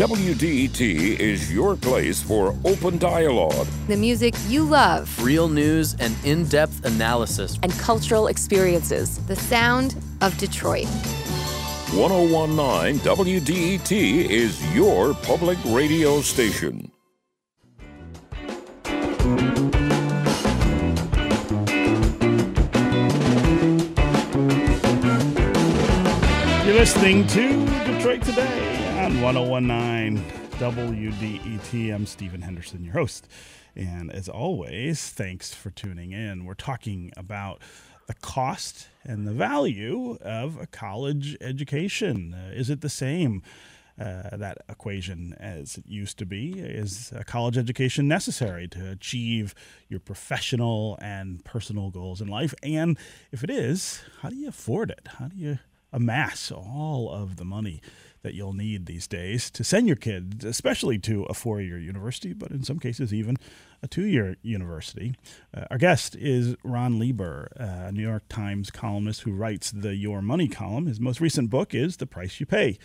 WDET 0.00 0.80
is 1.20 1.52
your 1.52 1.76
place 1.76 2.22
for 2.22 2.56
open 2.64 2.96
dialogue. 2.96 3.66
The 3.86 3.98
music 3.98 4.32
you 4.48 4.64
love. 4.64 5.22
Real 5.22 5.46
news 5.46 5.94
and 6.00 6.16
in 6.24 6.46
depth 6.46 6.86
analysis. 6.86 7.58
And 7.62 7.70
cultural 7.72 8.28
experiences. 8.28 9.18
The 9.26 9.36
sound 9.36 9.96
of 10.22 10.34
Detroit. 10.38 10.88
1019 11.94 13.00
WDET 13.00 13.90
is 14.30 14.74
your 14.74 15.12
public 15.12 15.58
radio 15.66 16.20
station. 16.20 16.92
You're 26.64 26.78
listening 26.78 27.26
to 27.26 27.66
Detroit 27.84 28.22
Today 28.22 29.04
on 29.04 29.20
1019 29.20 30.24
WDET. 30.60 31.92
I'm 31.92 32.06
Stephen 32.06 32.42
Henderson, 32.42 32.84
your 32.84 32.94
host. 32.94 33.26
And 33.74 34.12
as 34.12 34.28
always, 34.28 35.08
thanks 35.08 35.54
for 35.54 35.70
tuning 35.70 36.12
in. 36.12 36.44
We're 36.44 36.54
talking 36.54 37.10
about 37.16 37.60
the 38.10 38.14
cost 38.14 38.88
and 39.04 39.24
the 39.24 39.32
value 39.32 40.18
of 40.20 40.60
a 40.60 40.66
college 40.66 41.36
education. 41.40 42.34
Uh, 42.34 42.50
is 42.52 42.68
it 42.68 42.80
the 42.80 42.88
same? 42.88 43.40
Uh, 44.00 44.34
that 44.34 44.56
equation 44.66 45.34
as 45.38 45.76
it 45.76 45.84
used 45.86 46.16
to 46.16 46.24
be. 46.24 46.58
Is 46.58 47.12
a 47.14 47.22
college 47.22 47.58
education 47.58 48.08
necessary 48.08 48.66
to 48.68 48.90
achieve 48.90 49.54
your 49.88 50.00
professional 50.00 50.98
and 51.02 51.44
personal 51.44 51.90
goals 51.90 52.22
in 52.22 52.26
life? 52.26 52.54
And 52.62 52.96
if 53.30 53.44
it 53.44 53.50
is, 53.50 54.00
how 54.22 54.30
do 54.30 54.36
you 54.36 54.48
afford 54.48 54.90
it? 54.90 55.06
How 55.18 55.28
do 55.28 55.36
you 55.36 55.58
amass 55.92 56.50
all 56.50 57.10
of 57.12 57.36
the 57.36 57.44
money 57.44 57.82
that 58.22 58.34
you'll 58.34 58.52
need 58.52 58.86
these 58.86 59.06
days 59.06 59.50
to 59.50 59.64
send 59.64 59.86
your 59.86 59.96
kids, 59.96 60.44
especially 60.44 60.98
to 60.98 61.24
a 61.24 61.34
four 61.34 61.60
year 61.60 61.78
university, 61.78 62.32
but 62.32 62.50
in 62.50 62.62
some 62.62 62.78
cases, 62.78 63.14
even 63.14 63.36
a 63.82 63.88
two 63.88 64.04
year 64.04 64.36
university. 64.42 65.14
Uh, 65.54 65.64
our 65.70 65.78
guest 65.78 66.14
is 66.16 66.54
Ron 66.62 66.98
Lieber, 66.98 67.48
a 67.56 67.92
New 67.92 68.02
York 68.02 68.24
Times 68.28 68.70
columnist 68.70 69.22
who 69.22 69.32
writes 69.32 69.70
the 69.70 69.94
Your 69.94 70.20
Money 70.22 70.48
column. 70.48 70.86
His 70.86 71.00
most 71.00 71.20
recent 71.20 71.50
book 71.50 71.74
is 71.74 71.96
The 71.96 72.06
Price 72.06 72.40
You 72.40 72.46
Pay 72.46 72.78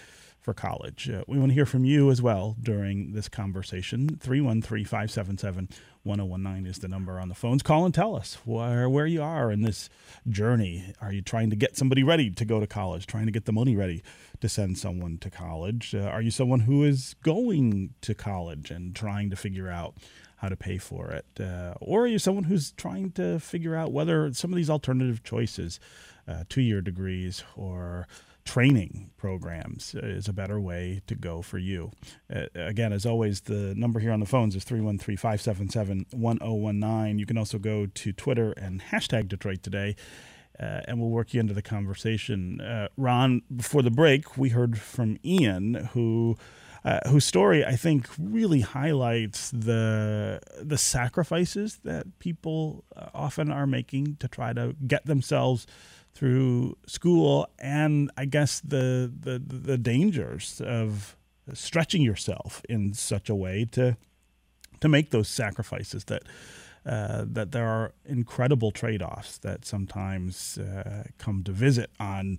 for 0.45 0.53
college. 0.53 1.09
Uh, 1.09 1.23
we 1.27 1.39
want 1.39 1.49
to 1.49 1.55
hear 1.55 1.65
from 1.65 1.85
you 1.85 2.11
as 2.11 2.21
well 2.21 2.55
during 2.61 3.13
this 3.13 3.27
conversation. 3.27 4.07
313 4.21 4.85
577 4.85 5.69
1019 6.03 6.67
is 6.67 6.77
the 6.77 6.87
number 6.87 7.19
on 7.19 7.29
the 7.29 7.35
phones. 7.35 7.63
Call 7.63 7.83
and 7.83 7.95
tell 7.95 8.15
us 8.15 8.37
where, 8.45 8.87
where 8.87 9.07
you 9.07 9.23
are 9.23 9.51
in 9.51 9.63
this 9.63 9.89
journey. 10.29 10.93
Are 11.01 11.11
you 11.11 11.23
trying 11.23 11.49
to 11.49 11.55
get 11.55 11.75
somebody 11.75 12.03
ready 12.03 12.29
to 12.29 12.45
go 12.45 12.59
to 12.59 12.67
college, 12.67 13.07
trying 13.07 13.25
to 13.25 13.31
get 13.31 13.45
the 13.45 13.51
money 13.51 13.75
ready 13.75 14.03
to 14.39 14.47
send 14.47 14.77
someone 14.77 15.17
to 15.17 15.31
college? 15.31 15.95
Uh, 15.95 16.01
are 16.01 16.21
you 16.21 16.29
someone 16.29 16.59
who 16.59 16.83
is 16.83 17.15
going 17.23 17.95
to 18.01 18.13
college 18.13 18.69
and 18.69 18.95
trying 18.95 19.31
to 19.31 19.35
figure 19.35 19.71
out 19.71 19.95
how 20.37 20.49
to 20.49 20.55
pay 20.55 20.77
for 20.77 21.09
it? 21.09 21.25
Uh, 21.39 21.73
or 21.81 22.03
are 22.03 22.07
you 22.07 22.19
someone 22.19 22.43
who's 22.43 22.71
trying 22.73 23.09
to 23.13 23.39
figure 23.39 23.75
out 23.75 23.91
whether 23.91 24.31
some 24.31 24.51
of 24.51 24.57
these 24.57 24.69
alternative 24.69 25.23
choices, 25.23 25.79
uh, 26.27 26.43
two 26.49 26.61
year 26.61 26.81
degrees 26.81 27.43
or 27.55 28.07
training 28.45 29.11
programs 29.17 29.95
is 29.95 30.27
a 30.27 30.33
better 30.33 30.59
way 30.59 31.01
to 31.07 31.15
go 31.15 31.41
for 31.41 31.57
you. 31.57 31.91
Uh, 32.33 32.45
again, 32.53 32.93
as 32.93 33.05
always, 33.05 33.41
the 33.41 33.73
number 33.75 33.99
here 33.99 34.11
on 34.11 34.19
the 34.19 34.25
phones 34.25 34.55
is 34.55 34.63
313 34.63 35.17
577 35.17 36.05
1019. 36.11 37.19
You 37.19 37.25
can 37.25 37.37
also 37.37 37.57
go 37.57 37.87
to 37.87 38.13
Twitter 38.13 38.51
and 38.53 38.81
hashtag 38.81 39.27
Detroit 39.27 39.63
Today. 39.63 39.95
Uh, 40.57 40.81
and 40.87 41.01
we'll 41.01 41.09
work 41.09 41.33
you 41.33 41.41
into 41.41 41.53
the 41.53 41.61
conversation. 41.61 42.61
Uh, 42.61 42.87
Ron, 42.95 43.41
before 43.53 43.81
the 43.81 43.91
break, 43.91 44.37
we 44.37 44.49
heard 44.49 44.79
from 44.79 45.17
Ian, 45.25 45.89
who 45.91 46.37
uh, 46.85 46.99
whose 47.09 47.25
story 47.25 47.65
I 47.65 47.75
think 47.75 48.07
really 48.17 48.61
highlights 48.61 49.49
the 49.49 50.39
the 50.61 50.77
sacrifices 50.77 51.79
that 51.83 52.19
people 52.19 52.85
uh, 52.95 53.07
often 53.13 53.51
are 53.51 53.67
making 53.67 54.17
to 54.17 54.27
try 54.27 54.53
to 54.53 54.75
get 54.87 55.05
themselves 55.05 55.65
through 56.15 56.77
school, 56.87 57.47
and 57.59 58.09
I 58.17 58.25
guess 58.25 58.61
the 58.61 59.11
the 59.19 59.37
the 59.37 59.77
dangers 59.77 60.61
of 60.65 61.15
stretching 61.53 62.01
yourself 62.01 62.61
in 62.67 62.93
such 62.93 63.29
a 63.29 63.35
way 63.35 63.65
to 63.73 63.97
to 64.79 64.89
make 64.89 65.11
those 65.11 65.27
sacrifices 65.27 66.05
that 66.05 66.23
uh, 66.85 67.25
that 67.27 67.51
there 67.51 67.67
are 67.67 67.93
incredible 68.05 68.71
trade-offs 68.71 69.37
that 69.39 69.65
sometimes 69.65 70.57
uh, 70.57 71.03
come 71.17 71.43
to 71.43 71.51
visit 71.51 71.89
on 71.99 72.37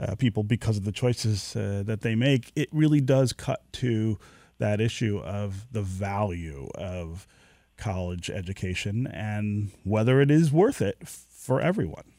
uh, 0.00 0.14
people 0.16 0.42
because 0.42 0.76
of 0.76 0.84
the 0.84 0.92
choices 0.92 1.54
uh, 1.54 1.82
that 1.84 2.00
they 2.00 2.14
make. 2.14 2.52
It 2.56 2.68
really 2.72 3.00
does 3.00 3.32
cut 3.32 3.70
to 3.74 4.18
that 4.58 4.80
issue 4.80 5.18
of 5.18 5.66
the 5.72 5.82
value 5.82 6.68
of 6.74 7.26
college 7.76 8.30
education 8.30 9.06
and 9.06 9.70
whether 9.84 10.20
it 10.20 10.30
is 10.30 10.50
worth 10.52 10.80
it 10.80 10.96
for 11.06 11.60
everyone. 11.60 12.11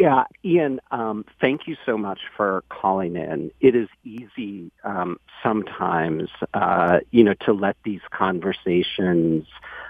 Yeah, 0.00 0.24
Ian, 0.42 0.80
um, 0.90 1.26
thank 1.42 1.68
you 1.68 1.76
so 1.84 1.98
much 1.98 2.20
for 2.34 2.64
calling 2.70 3.16
in. 3.16 3.50
It 3.60 3.76
is 3.76 3.86
easy 4.02 4.72
um, 4.82 5.20
sometimes, 5.42 6.30
uh, 6.54 7.00
you 7.10 7.22
know, 7.22 7.34
to 7.44 7.52
let 7.52 7.76
these 7.84 8.00
conversations 8.10 9.46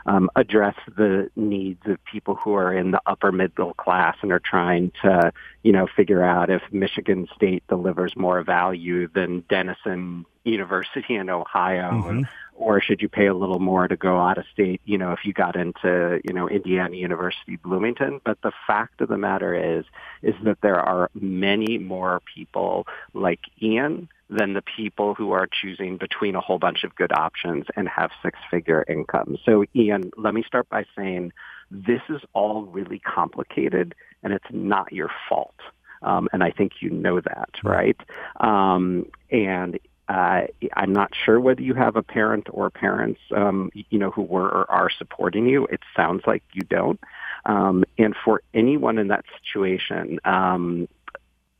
um, 0.06 0.28
address 0.34 0.74
the 0.96 1.30
needs 1.36 1.86
of 1.86 2.04
people 2.04 2.34
who 2.34 2.54
are 2.54 2.74
in 2.74 2.90
the 2.90 3.00
upper 3.06 3.30
middle 3.30 3.72
class 3.74 4.16
and 4.22 4.32
are 4.32 4.40
trying 4.40 4.90
to, 5.02 5.32
you 5.62 5.70
know, 5.70 5.86
figure 5.86 6.24
out 6.24 6.50
if 6.50 6.62
Michigan 6.72 7.28
State 7.36 7.62
delivers 7.68 8.16
more 8.16 8.42
value 8.42 9.06
than 9.06 9.44
Denison 9.48 10.26
University 10.42 11.14
in 11.14 11.30
Ohio 11.30 11.92
mm-hmm 11.92 12.22
or 12.60 12.80
should 12.80 13.00
you 13.00 13.08
pay 13.08 13.26
a 13.26 13.34
little 13.34 13.58
more 13.58 13.88
to 13.88 13.96
go 13.96 14.20
out 14.20 14.36
of 14.36 14.44
state, 14.52 14.82
you 14.84 14.98
know, 14.98 15.12
if 15.12 15.20
you 15.24 15.32
got 15.32 15.56
into, 15.56 16.20
you 16.24 16.34
know, 16.34 16.46
Indiana 16.46 16.94
University 16.94 17.56
Bloomington. 17.56 18.20
But 18.22 18.40
the 18.42 18.52
fact 18.66 19.00
of 19.00 19.08
the 19.08 19.16
matter 19.16 19.78
is, 19.78 19.86
is 20.22 20.34
that 20.44 20.60
there 20.60 20.78
are 20.78 21.10
many 21.14 21.78
more 21.78 22.20
people 22.34 22.86
like 23.14 23.40
Ian 23.62 24.10
than 24.28 24.52
the 24.52 24.62
people 24.62 25.14
who 25.14 25.32
are 25.32 25.48
choosing 25.50 25.96
between 25.96 26.36
a 26.36 26.40
whole 26.40 26.58
bunch 26.58 26.84
of 26.84 26.94
good 26.94 27.12
options 27.12 27.64
and 27.76 27.88
have 27.88 28.10
six-figure 28.22 28.84
incomes. 28.88 29.38
So 29.46 29.64
Ian, 29.74 30.10
let 30.18 30.34
me 30.34 30.44
start 30.46 30.68
by 30.68 30.84
saying 30.94 31.32
this 31.70 32.02
is 32.10 32.20
all 32.34 32.64
really 32.64 32.98
complicated 32.98 33.94
and 34.22 34.34
it's 34.34 34.44
not 34.50 34.92
your 34.92 35.10
fault. 35.30 35.56
Um, 36.02 36.28
and 36.32 36.42
I 36.42 36.50
think 36.50 36.72
you 36.80 36.90
know 36.90 37.20
that, 37.20 37.50
right? 37.64 37.96
Um, 38.38 39.06
and 39.30 39.78
uh, 40.10 40.48
I'm 40.74 40.92
not 40.92 41.12
sure 41.24 41.38
whether 41.38 41.62
you 41.62 41.74
have 41.74 41.94
a 41.94 42.02
parent 42.02 42.48
or 42.50 42.68
parents, 42.68 43.20
um, 43.34 43.70
you 43.74 43.98
know, 43.98 44.10
who 44.10 44.22
were 44.22 44.48
or 44.48 44.68
are 44.68 44.90
supporting 44.90 45.46
you. 45.46 45.66
It 45.66 45.80
sounds 45.94 46.22
like 46.26 46.42
you 46.52 46.62
don't. 46.62 46.98
Um, 47.44 47.84
and 47.96 48.16
for 48.24 48.42
anyone 48.52 48.98
in 48.98 49.08
that 49.08 49.24
situation, 49.40 50.18
um, 50.24 50.88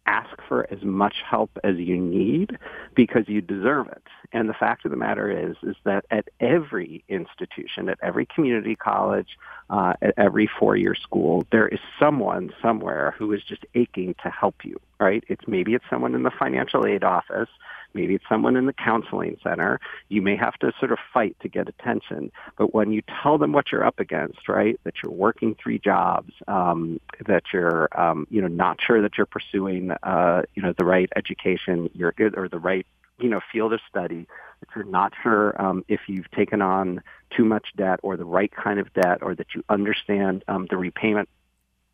ask 0.05 0.31
for 0.49 0.67
as 0.73 0.83
much 0.83 1.15
help 1.29 1.51
as 1.63 1.77
you 1.77 1.97
need 1.97 2.59
because 2.97 3.29
you 3.29 3.41
deserve 3.41 3.87
it. 3.87 4.03
And 4.33 4.49
the 4.49 4.55
fact 4.55 4.85
of 4.85 4.91
the 4.91 4.97
matter 4.97 5.31
is, 5.31 5.57
is 5.63 5.77
that 5.85 6.05
at 6.11 6.27
every 6.41 7.05
institution, 7.09 7.89
at 7.89 7.99
every 8.03 8.27
community 8.27 8.75
college, 8.75 9.39
uh, 9.69 9.95
at 10.03 10.15
every 10.17 10.51
four-year 10.59 10.97
school, 10.97 11.47
there 11.53 11.69
is 11.69 11.79
someone 12.01 12.53
somewhere 12.61 13.15
who 13.17 13.33
is 13.33 13.43
just 13.45 13.65
aching 13.77 14.15
to 14.25 14.31
help 14.31 14.57
you, 14.65 14.81
right? 14.99 15.23
It's 15.29 15.47
maybe 15.47 15.75
it's 15.75 15.85
someone 15.89 16.17
in 16.17 16.25
the 16.25 16.33
financial 16.37 16.85
aid 16.85 17.05
office. 17.05 17.49
Maybe 17.95 18.15
it's 18.15 18.25
someone 18.29 18.57
in 18.57 18.67
the 18.67 18.73
counseling 18.73 19.37
center. 19.43 19.81
You 20.09 20.23
may 20.23 20.37
have 20.37 20.55
to 20.61 20.73
sort 20.79 20.93
of 20.93 20.99
fight 21.13 21.37
to 21.41 21.49
get 21.49 21.69
attention. 21.69 22.31
But 22.57 22.75
when 22.75 22.93
you 22.93 23.03
tell 23.23 23.39
them 23.39 23.53
what 23.53 23.73
you're 23.73 23.85
up 23.85 24.01
against, 24.01 24.49
right, 24.49 24.79
that 24.85 24.95
you're 25.03 25.13
working 25.13 25.57
three 25.63 25.79
jobs, 25.79 26.33
um, 26.49 27.01
that 27.27 27.45
you're, 27.53 27.89
um, 27.99 28.27
you 28.31 28.41
know, 28.41 28.49
not 28.49 28.79
sure 28.81 29.03
that 29.03 29.17
you're 29.17 29.27
pursuing, 29.27 29.91
uh, 30.03 30.43
you 30.55 30.63
know, 30.63 30.73
the 30.77 30.85
right 30.85 31.11
education, 31.17 31.91
you're, 31.95 32.15
or 32.37 32.49
the 32.49 32.59
right, 32.59 32.87
you 33.19 33.29
know, 33.29 33.41
field 33.53 33.73
of 33.73 33.81
study, 33.89 34.27
that 34.61 34.69
you're 34.75 34.85
not 34.85 35.13
sure 35.23 35.61
um, 35.61 35.85
if 35.89 36.01
you've 36.07 36.31
taken 36.31 36.63
on 36.63 37.03
too 37.37 37.45
much 37.45 37.69
debt 37.77 38.01
or 38.03 38.17
the 38.17 38.25
right 38.25 38.53
kind 38.53 38.79
of 38.79 38.93
debt, 38.95 39.19
or 39.23 39.35
that 39.35 39.55
you 39.55 39.65
understand 39.69 40.45
um, 40.49 40.67
the 40.71 40.77
repayment 40.77 41.29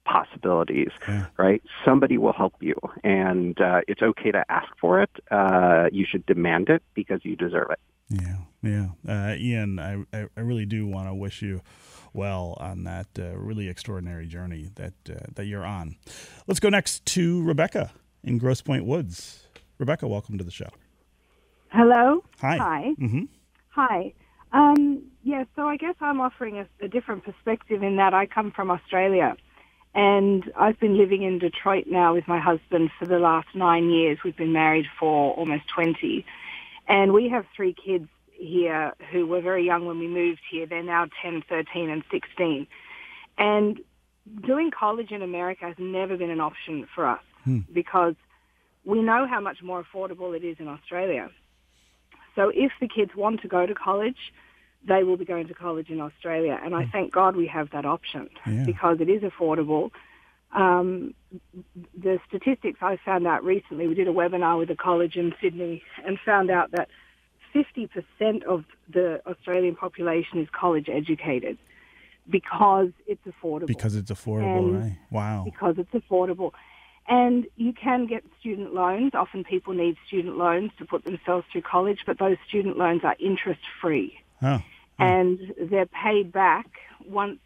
possibilities, 0.06 0.90
yeah. 1.06 1.26
right? 1.36 1.62
Somebody 1.84 2.16
will 2.16 2.32
help 2.32 2.54
you, 2.60 2.76
and 3.04 3.60
uh, 3.60 3.80
it's 3.88 4.02
okay 4.02 4.30
to 4.30 4.44
ask 4.48 4.68
for 4.80 5.02
it. 5.02 5.10
Uh, 5.30 5.86
you 5.92 6.06
should 6.08 6.24
demand 6.26 6.68
it 6.68 6.82
because 6.94 7.20
you 7.24 7.36
deserve 7.36 7.70
it. 7.70 7.80
Yeah, 8.08 8.36
yeah. 8.62 8.88
Uh, 9.06 9.34
Ian, 9.36 9.78
I, 9.78 10.04
I 10.36 10.40
really 10.40 10.64
do 10.64 10.86
want 10.86 11.08
to 11.08 11.14
wish 11.14 11.42
you 11.42 11.60
well 12.12 12.56
on 12.60 12.84
that 12.84 13.08
uh, 13.18 13.36
really 13.36 13.68
extraordinary 13.68 14.26
journey 14.26 14.70
that 14.76 14.94
uh, 15.10 15.26
that 15.34 15.46
you're 15.46 15.64
on. 15.64 15.96
Let's 16.46 16.60
go 16.60 16.68
next 16.68 17.04
to 17.06 17.42
Rebecca 17.42 17.90
in 18.22 18.38
Grosse 18.38 18.62
Pointe 18.62 18.86
Woods. 18.86 19.46
Rebecca, 19.78 20.08
welcome 20.08 20.38
to 20.38 20.44
the 20.44 20.50
show. 20.50 20.70
Hello. 21.68 22.24
Hi. 22.40 22.56
Hi. 22.56 22.94
Mm-hmm. 22.98 23.24
Hi. 23.70 24.12
Um, 24.52 25.02
yeah, 25.22 25.44
so 25.54 25.66
I 25.66 25.76
guess 25.76 25.96
I'm 26.00 26.20
offering 26.20 26.58
a, 26.58 26.84
a 26.84 26.88
different 26.88 27.24
perspective 27.24 27.82
in 27.82 27.96
that 27.96 28.14
I 28.14 28.26
come 28.26 28.52
from 28.52 28.70
Australia. 28.70 29.36
And 29.96 30.52
I've 30.54 30.78
been 30.78 30.98
living 30.98 31.22
in 31.22 31.38
Detroit 31.38 31.86
now 31.88 32.12
with 32.12 32.28
my 32.28 32.38
husband 32.38 32.90
for 32.98 33.06
the 33.06 33.18
last 33.18 33.48
nine 33.54 33.88
years. 33.88 34.18
We've 34.22 34.36
been 34.36 34.52
married 34.52 34.84
for 35.00 35.32
almost 35.32 35.62
20. 35.74 36.22
And 36.86 37.14
we 37.14 37.30
have 37.30 37.46
three 37.56 37.74
kids 37.74 38.06
here 38.30 38.92
who 39.10 39.26
were 39.26 39.40
very 39.40 39.64
young 39.64 39.86
when 39.86 39.98
we 39.98 40.06
moved 40.06 40.42
here. 40.50 40.66
They're 40.66 40.82
now 40.82 41.06
10, 41.22 41.44
13, 41.48 41.88
and 41.88 42.04
16. 42.10 42.66
And 43.38 43.80
doing 44.46 44.70
college 44.70 45.12
in 45.12 45.22
America 45.22 45.64
has 45.64 45.76
never 45.78 46.18
been 46.18 46.30
an 46.30 46.40
option 46.40 46.86
for 46.94 47.06
us 47.06 47.22
hmm. 47.44 47.60
because 47.72 48.16
we 48.84 49.00
know 49.00 49.26
how 49.26 49.40
much 49.40 49.62
more 49.62 49.82
affordable 49.82 50.36
it 50.36 50.44
is 50.44 50.58
in 50.60 50.68
Australia. 50.68 51.30
So 52.34 52.50
if 52.54 52.72
the 52.82 52.88
kids 52.88 53.12
want 53.16 53.40
to 53.40 53.48
go 53.48 53.64
to 53.64 53.74
college, 53.74 54.30
they 54.86 55.02
will 55.02 55.16
be 55.16 55.24
going 55.24 55.48
to 55.48 55.54
college 55.54 55.90
in 55.90 56.00
Australia. 56.00 56.58
And 56.62 56.74
I 56.74 56.84
mm. 56.84 56.92
thank 56.92 57.12
God 57.12 57.36
we 57.36 57.46
have 57.48 57.70
that 57.70 57.84
option 57.84 58.28
yeah. 58.46 58.64
because 58.64 58.98
it 59.00 59.08
is 59.08 59.22
affordable. 59.22 59.90
Um, 60.52 61.14
the 61.96 62.18
statistics 62.28 62.78
I 62.80 62.98
found 63.04 63.26
out 63.26 63.44
recently, 63.44 63.88
we 63.88 63.94
did 63.94 64.08
a 64.08 64.12
webinar 64.12 64.58
with 64.58 64.70
a 64.70 64.76
college 64.76 65.16
in 65.16 65.34
Sydney 65.40 65.82
and 66.04 66.18
found 66.24 66.50
out 66.50 66.70
that 66.72 66.88
50% 67.54 68.44
of 68.44 68.64
the 68.88 69.20
Australian 69.26 69.76
population 69.76 70.40
is 70.40 70.48
college 70.52 70.88
educated 70.88 71.58
because 72.28 72.90
it's 73.06 73.22
affordable. 73.26 73.66
Because 73.66 73.94
it's 73.94 74.10
affordable, 74.10 74.58
and 74.58 74.82
right? 74.82 74.98
Wow. 75.10 75.42
Because 75.44 75.76
it's 75.78 75.92
affordable. 75.92 76.52
And 77.08 77.46
you 77.56 77.72
can 77.72 78.06
get 78.06 78.24
student 78.40 78.74
loans. 78.74 79.12
Often 79.14 79.44
people 79.44 79.74
need 79.74 79.96
student 80.06 80.36
loans 80.36 80.72
to 80.78 80.84
put 80.84 81.04
themselves 81.04 81.46
through 81.52 81.62
college, 81.62 82.00
but 82.04 82.18
those 82.18 82.36
student 82.48 82.76
loans 82.76 83.02
are 83.04 83.14
interest 83.20 83.60
free. 83.80 84.18
Oh. 84.42 84.60
And 84.98 85.54
they're 85.60 85.86
paid 85.86 86.32
back 86.32 86.66
once 87.06 87.38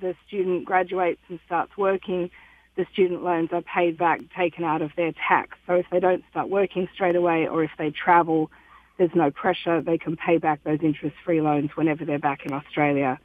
the 0.00 0.14
student 0.26 0.64
graduates 0.64 1.20
and 1.28 1.40
starts 1.46 1.76
working. 1.76 2.30
The 2.76 2.86
student 2.92 3.22
loans 3.22 3.50
are 3.52 3.62
paid 3.62 3.98
back, 3.98 4.20
taken 4.36 4.64
out 4.64 4.82
of 4.82 4.92
their 4.96 5.12
tax. 5.28 5.56
So 5.66 5.74
if 5.74 5.86
they 5.90 6.00
don't 6.00 6.24
start 6.30 6.48
working 6.48 6.88
straight 6.94 7.16
away 7.16 7.46
or 7.48 7.64
if 7.64 7.70
they 7.78 7.90
travel, 7.90 8.50
there's 8.96 9.14
no 9.14 9.30
pressure. 9.30 9.80
They 9.80 9.98
can 9.98 10.16
pay 10.16 10.38
back 10.38 10.62
those 10.64 10.78
interest-free 10.82 11.40
loans 11.40 11.70
whenever 11.74 12.04
they're 12.04 12.18
back 12.18 12.44
in 12.44 12.52
Australia 12.52 13.18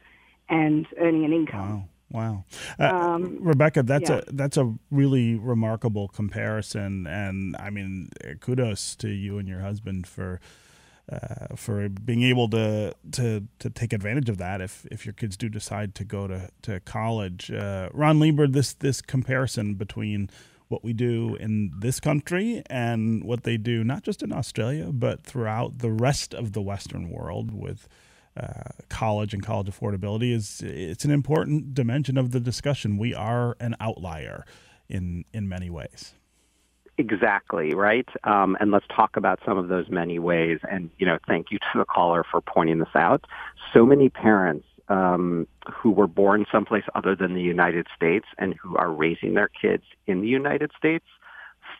and 0.48 0.86
earning 0.98 1.24
an 1.24 1.32
income. 1.32 1.70
Wow. 1.70 1.88
Wow, 2.08 2.44
uh, 2.78 2.84
um, 2.84 3.38
Rebecca, 3.40 3.82
that's 3.82 4.08
yeah. 4.08 4.20
a 4.28 4.32
that's 4.32 4.56
a 4.56 4.72
really 4.92 5.34
remarkable 5.34 6.06
comparison, 6.06 7.04
and 7.08 7.56
I 7.58 7.70
mean, 7.70 8.10
kudos 8.40 8.94
to 8.96 9.08
you 9.08 9.38
and 9.38 9.48
your 9.48 9.58
husband 9.58 10.06
for 10.06 10.40
uh, 11.10 11.54
for 11.54 11.88
being 11.88 12.22
able 12.22 12.48
to, 12.50 12.92
to 13.12 13.46
to 13.58 13.70
take 13.70 13.92
advantage 13.92 14.28
of 14.28 14.38
that 14.38 14.60
if 14.60 14.86
if 14.90 15.06
your 15.06 15.12
kids 15.12 15.36
do 15.36 15.48
decide 15.48 15.94
to 15.94 16.04
go 16.04 16.26
to 16.26 16.48
to 16.62 16.80
college. 16.80 17.50
Uh, 17.50 17.88
Ron 17.92 18.18
Lieber, 18.18 18.46
this 18.46 18.74
this 18.74 19.00
comparison 19.00 19.74
between 19.74 20.30
what 20.68 20.82
we 20.82 20.92
do 20.92 21.36
in 21.36 21.70
this 21.78 22.00
country 22.00 22.62
and 22.68 23.22
what 23.22 23.44
they 23.44 23.56
do 23.56 23.84
not 23.84 24.02
just 24.02 24.20
in 24.20 24.32
Australia 24.32 24.90
but 24.92 25.22
throughout 25.22 25.78
the 25.78 25.92
rest 25.92 26.34
of 26.34 26.54
the 26.54 26.60
Western 26.60 27.08
world 27.08 27.52
with 27.52 27.86
uh, 28.36 28.70
college 28.88 29.32
and 29.32 29.42
college 29.42 29.68
affordability 29.68 30.32
is 30.32 30.60
it's 30.62 31.04
an 31.04 31.10
important 31.10 31.72
dimension 31.72 32.18
of 32.18 32.32
the 32.32 32.40
discussion. 32.40 32.98
We 32.98 33.14
are 33.14 33.56
an 33.60 33.76
outlier 33.80 34.44
in 34.88 35.24
in 35.32 35.48
many 35.48 35.70
ways. 35.70 36.14
Exactly, 36.98 37.74
right? 37.74 38.08
Um, 38.24 38.56
and 38.58 38.70
let's 38.70 38.86
talk 38.94 39.16
about 39.16 39.40
some 39.44 39.58
of 39.58 39.68
those 39.68 39.88
many 39.90 40.18
ways. 40.18 40.60
And, 40.70 40.90
you 40.98 41.04
know, 41.04 41.18
thank 41.26 41.50
you 41.50 41.58
to 41.58 41.78
the 41.78 41.84
caller 41.84 42.24
for 42.30 42.40
pointing 42.40 42.78
this 42.78 42.94
out. 42.94 43.26
So 43.74 43.84
many 43.84 44.08
parents 44.08 44.66
um, 44.88 45.46
who 45.70 45.90
were 45.90 46.06
born 46.06 46.46
someplace 46.50 46.84
other 46.94 47.14
than 47.14 47.34
the 47.34 47.42
United 47.42 47.86
States 47.94 48.26
and 48.38 48.54
who 48.54 48.76
are 48.76 48.90
raising 48.90 49.34
their 49.34 49.48
kids 49.48 49.82
in 50.06 50.22
the 50.22 50.28
United 50.28 50.70
States 50.78 51.04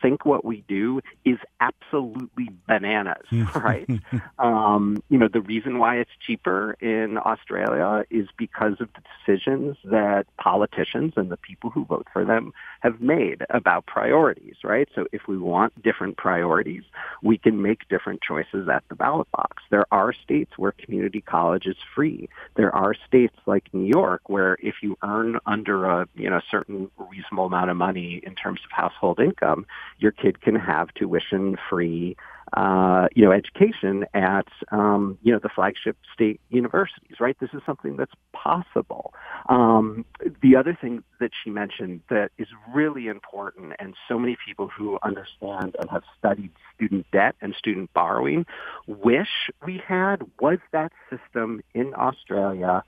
think 0.01 0.25
what 0.25 0.45
we 0.45 0.63
do 0.67 1.01
is 1.25 1.37
absolutely 1.59 2.49
bananas, 2.67 3.25
right? 3.55 3.87
um, 4.39 5.01
you 5.09 5.17
know, 5.17 5.27
the 5.27 5.41
reason 5.41 5.79
why 5.79 5.97
it's 5.97 6.11
cheaper 6.19 6.73
in 6.79 7.17
Australia 7.17 8.05
is 8.09 8.27
because 8.37 8.79
of 8.79 8.89
the 8.93 9.01
decisions 9.19 9.77
that 9.85 10.25
politicians 10.37 11.13
and 11.15 11.29
the 11.29 11.37
people 11.37 11.69
who 11.69 11.85
vote 11.85 12.07
for 12.11 12.25
them 12.25 12.53
have 12.81 13.01
made 13.01 13.43
about 13.49 13.85
priorities, 13.85 14.55
right? 14.63 14.87
So 14.95 15.07
if 15.11 15.27
we 15.27 15.37
want 15.37 15.81
different 15.81 16.17
priorities, 16.17 16.83
we 17.21 17.37
can 17.37 17.61
make 17.61 17.87
different 17.87 18.21
choices 18.21 18.67
at 18.69 18.83
the 18.89 18.95
ballot 18.95 19.29
box. 19.31 19.63
There 19.69 19.85
are 19.91 20.13
states 20.13 20.51
where 20.57 20.71
community 20.71 21.21
college 21.21 21.65
is 21.65 21.77
free. 21.95 22.29
There 22.55 22.73
are 22.73 22.93
states 23.07 23.35
like 23.45 23.73
New 23.73 23.85
York 23.87 24.29
where 24.29 24.57
if 24.61 24.75
you 24.81 24.97
earn 25.03 25.39
under 25.45 25.85
a, 25.85 26.07
you 26.15 26.29
know, 26.29 26.41
certain 26.49 26.89
reasonable 26.97 27.45
amount 27.45 27.69
of 27.69 27.77
money 27.77 28.21
in 28.23 28.35
terms 28.35 28.61
of 28.63 28.71
household 28.71 29.19
income, 29.19 29.65
your 29.99 30.11
kid 30.11 30.41
can 30.41 30.55
have 30.55 30.93
tuition 30.93 31.57
free 31.69 32.15
uh, 32.53 33.07
you 33.15 33.25
know, 33.25 33.31
education 33.31 34.05
at, 34.13 34.47
um, 34.71 35.17
you 35.21 35.31
know, 35.31 35.39
the 35.39 35.49
flagship 35.49 35.97
state 36.13 36.39
universities, 36.49 37.19
right? 37.19 37.37
This 37.39 37.49
is 37.53 37.61
something 37.65 37.97
that's 37.97 38.13
possible. 38.33 39.13
Um, 39.49 40.05
the 40.41 40.55
other 40.55 40.77
thing 40.79 41.03
that 41.19 41.31
she 41.43 41.49
mentioned 41.49 42.01
that 42.09 42.31
is 42.37 42.47
really 42.73 43.07
important, 43.07 43.73
and 43.79 43.95
so 44.07 44.17
many 44.17 44.37
people 44.45 44.67
who 44.67 44.97
understand 45.03 45.75
and 45.79 45.89
have 45.89 46.03
studied 46.17 46.51
student 46.75 47.05
debt 47.11 47.35
and 47.41 47.55
student 47.55 47.91
borrowing 47.93 48.45
wish 48.87 49.49
we 49.65 49.81
had, 49.85 50.23
was 50.39 50.59
that 50.71 50.91
system 51.09 51.61
in 51.73 51.93
Australia 51.95 52.83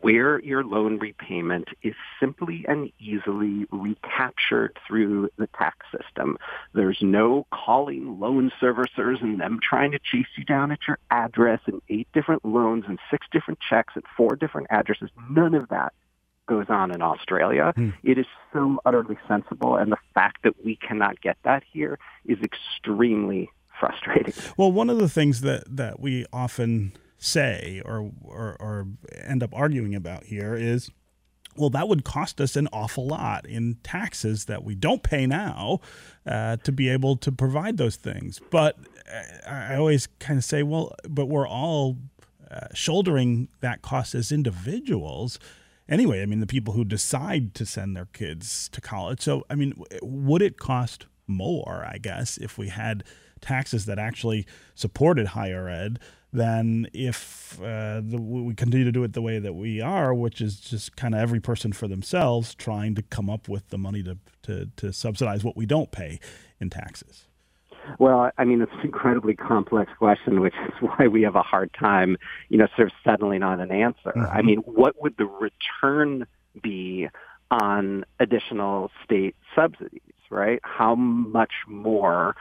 where 0.00 0.40
your 0.40 0.64
loan 0.64 0.98
repayment 0.98 1.68
is 1.82 1.94
simply 2.18 2.64
and 2.66 2.90
easily 2.98 3.66
recaptured 3.70 4.78
through 4.86 5.28
the 5.36 5.46
tax 5.58 5.86
system. 5.96 6.38
There's 6.72 6.98
no 7.02 7.46
calling 7.52 8.18
loan 8.18 8.50
servicers 9.04 9.22
and 9.22 9.40
them 9.40 9.58
trying 9.62 9.92
to 9.92 9.98
chase 9.98 10.26
you 10.36 10.44
down 10.44 10.70
at 10.70 10.80
your 10.86 10.98
address 11.10 11.60
and 11.66 11.80
eight 11.88 12.08
different 12.12 12.44
loans 12.44 12.84
and 12.88 12.98
six 13.10 13.26
different 13.32 13.58
checks 13.68 13.94
at 13.96 14.04
four 14.16 14.36
different 14.36 14.66
addresses. 14.70 15.10
None 15.30 15.54
of 15.54 15.68
that 15.68 15.92
goes 16.46 16.66
on 16.68 16.90
in 16.90 17.02
Australia. 17.02 17.72
Hmm. 17.74 17.90
It 18.02 18.18
is 18.18 18.26
so 18.52 18.78
utterly 18.84 19.16
sensible, 19.26 19.76
and 19.76 19.90
the 19.90 19.96
fact 20.12 20.42
that 20.44 20.64
we 20.64 20.76
cannot 20.76 21.20
get 21.20 21.38
that 21.44 21.62
here 21.72 21.98
is 22.26 22.38
extremely 22.42 23.50
frustrating. 23.80 24.34
Well, 24.56 24.70
one 24.70 24.90
of 24.90 24.98
the 24.98 25.08
things 25.08 25.40
that, 25.40 25.64
that 25.76 26.00
we 26.00 26.26
often 26.32 26.92
say 27.18 27.80
or, 27.84 28.10
or, 28.22 28.56
or 28.60 28.86
end 29.22 29.42
up 29.42 29.50
arguing 29.54 29.94
about 29.94 30.24
here 30.24 30.54
is 30.54 30.90
well, 31.56 31.70
that 31.70 31.88
would 31.88 32.04
cost 32.04 32.40
us 32.40 32.56
an 32.56 32.68
awful 32.72 33.06
lot 33.06 33.46
in 33.46 33.76
taxes 33.82 34.46
that 34.46 34.64
we 34.64 34.74
don't 34.74 35.02
pay 35.02 35.26
now 35.26 35.80
uh, 36.26 36.56
to 36.58 36.72
be 36.72 36.88
able 36.88 37.16
to 37.16 37.32
provide 37.32 37.76
those 37.76 37.96
things. 37.96 38.40
But 38.50 38.76
uh, 39.12 39.48
I 39.48 39.76
always 39.76 40.08
kind 40.18 40.38
of 40.38 40.44
say, 40.44 40.62
well, 40.62 40.94
but 41.08 41.26
we're 41.26 41.48
all 41.48 41.98
uh, 42.50 42.68
shouldering 42.72 43.48
that 43.60 43.82
cost 43.82 44.14
as 44.14 44.32
individuals. 44.32 45.38
Anyway, 45.88 46.22
I 46.22 46.26
mean, 46.26 46.40
the 46.40 46.46
people 46.46 46.74
who 46.74 46.84
decide 46.84 47.54
to 47.54 47.66
send 47.66 47.96
their 47.96 48.06
kids 48.06 48.68
to 48.70 48.80
college. 48.80 49.20
So, 49.20 49.44
I 49.50 49.54
mean, 49.54 49.74
would 50.02 50.42
it 50.42 50.58
cost 50.58 51.06
more, 51.26 51.86
I 51.88 51.98
guess, 51.98 52.36
if 52.38 52.58
we 52.58 52.68
had 52.68 53.04
taxes 53.40 53.86
that 53.86 53.98
actually 53.98 54.46
supported 54.74 55.28
higher 55.28 55.68
ed 55.68 55.98
than 56.34 56.88
if 56.92 57.58
uh, 57.62 58.02
the, 58.04 58.18
we 58.20 58.54
continue 58.54 58.84
to 58.84 58.92
do 58.92 59.04
it 59.04 59.12
the 59.12 59.22
way 59.22 59.38
that 59.38 59.54
we 59.54 59.80
are, 59.80 60.12
which 60.12 60.40
is 60.40 60.58
just 60.58 60.96
kind 60.96 61.14
of 61.14 61.20
every 61.20 61.40
person 61.40 61.72
for 61.72 61.86
themselves 61.86 62.54
trying 62.54 62.94
to 62.96 63.02
come 63.02 63.30
up 63.30 63.48
with 63.48 63.68
the 63.68 63.78
money 63.78 64.02
to, 64.02 64.18
to, 64.42 64.68
to 64.76 64.92
subsidize 64.92 65.44
what 65.44 65.56
we 65.56 65.64
don't 65.64 65.92
pay 65.92 66.18
in 66.60 66.68
taxes. 66.68 67.26
Well, 67.98 68.30
I 68.36 68.44
mean, 68.44 68.60
it's 68.62 68.72
an 68.72 68.80
incredibly 68.80 69.34
complex 69.34 69.92
question, 69.96 70.40
which 70.40 70.54
is 70.66 70.74
why 70.80 71.06
we 71.06 71.22
have 71.22 71.36
a 71.36 71.42
hard 71.42 71.70
time, 71.78 72.16
you 72.48 72.58
know, 72.58 72.66
sort 72.76 72.88
of 72.88 72.94
settling 73.04 73.42
on 73.42 73.60
an 73.60 73.70
answer. 73.70 74.12
Mm-hmm. 74.16 74.36
I 74.36 74.42
mean, 74.42 74.58
what 74.58 75.00
would 75.00 75.16
the 75.16 75.26
return 75.26 76.26
be 76.60 77.08
on 77.50 78.04
additional 78.18 78.90
state 79.04 79.36
subsidies, 79.54 80.00
right? 80.30 80.58
How 80.64 80.96
much 80.96 81.52
more 81.68 82.34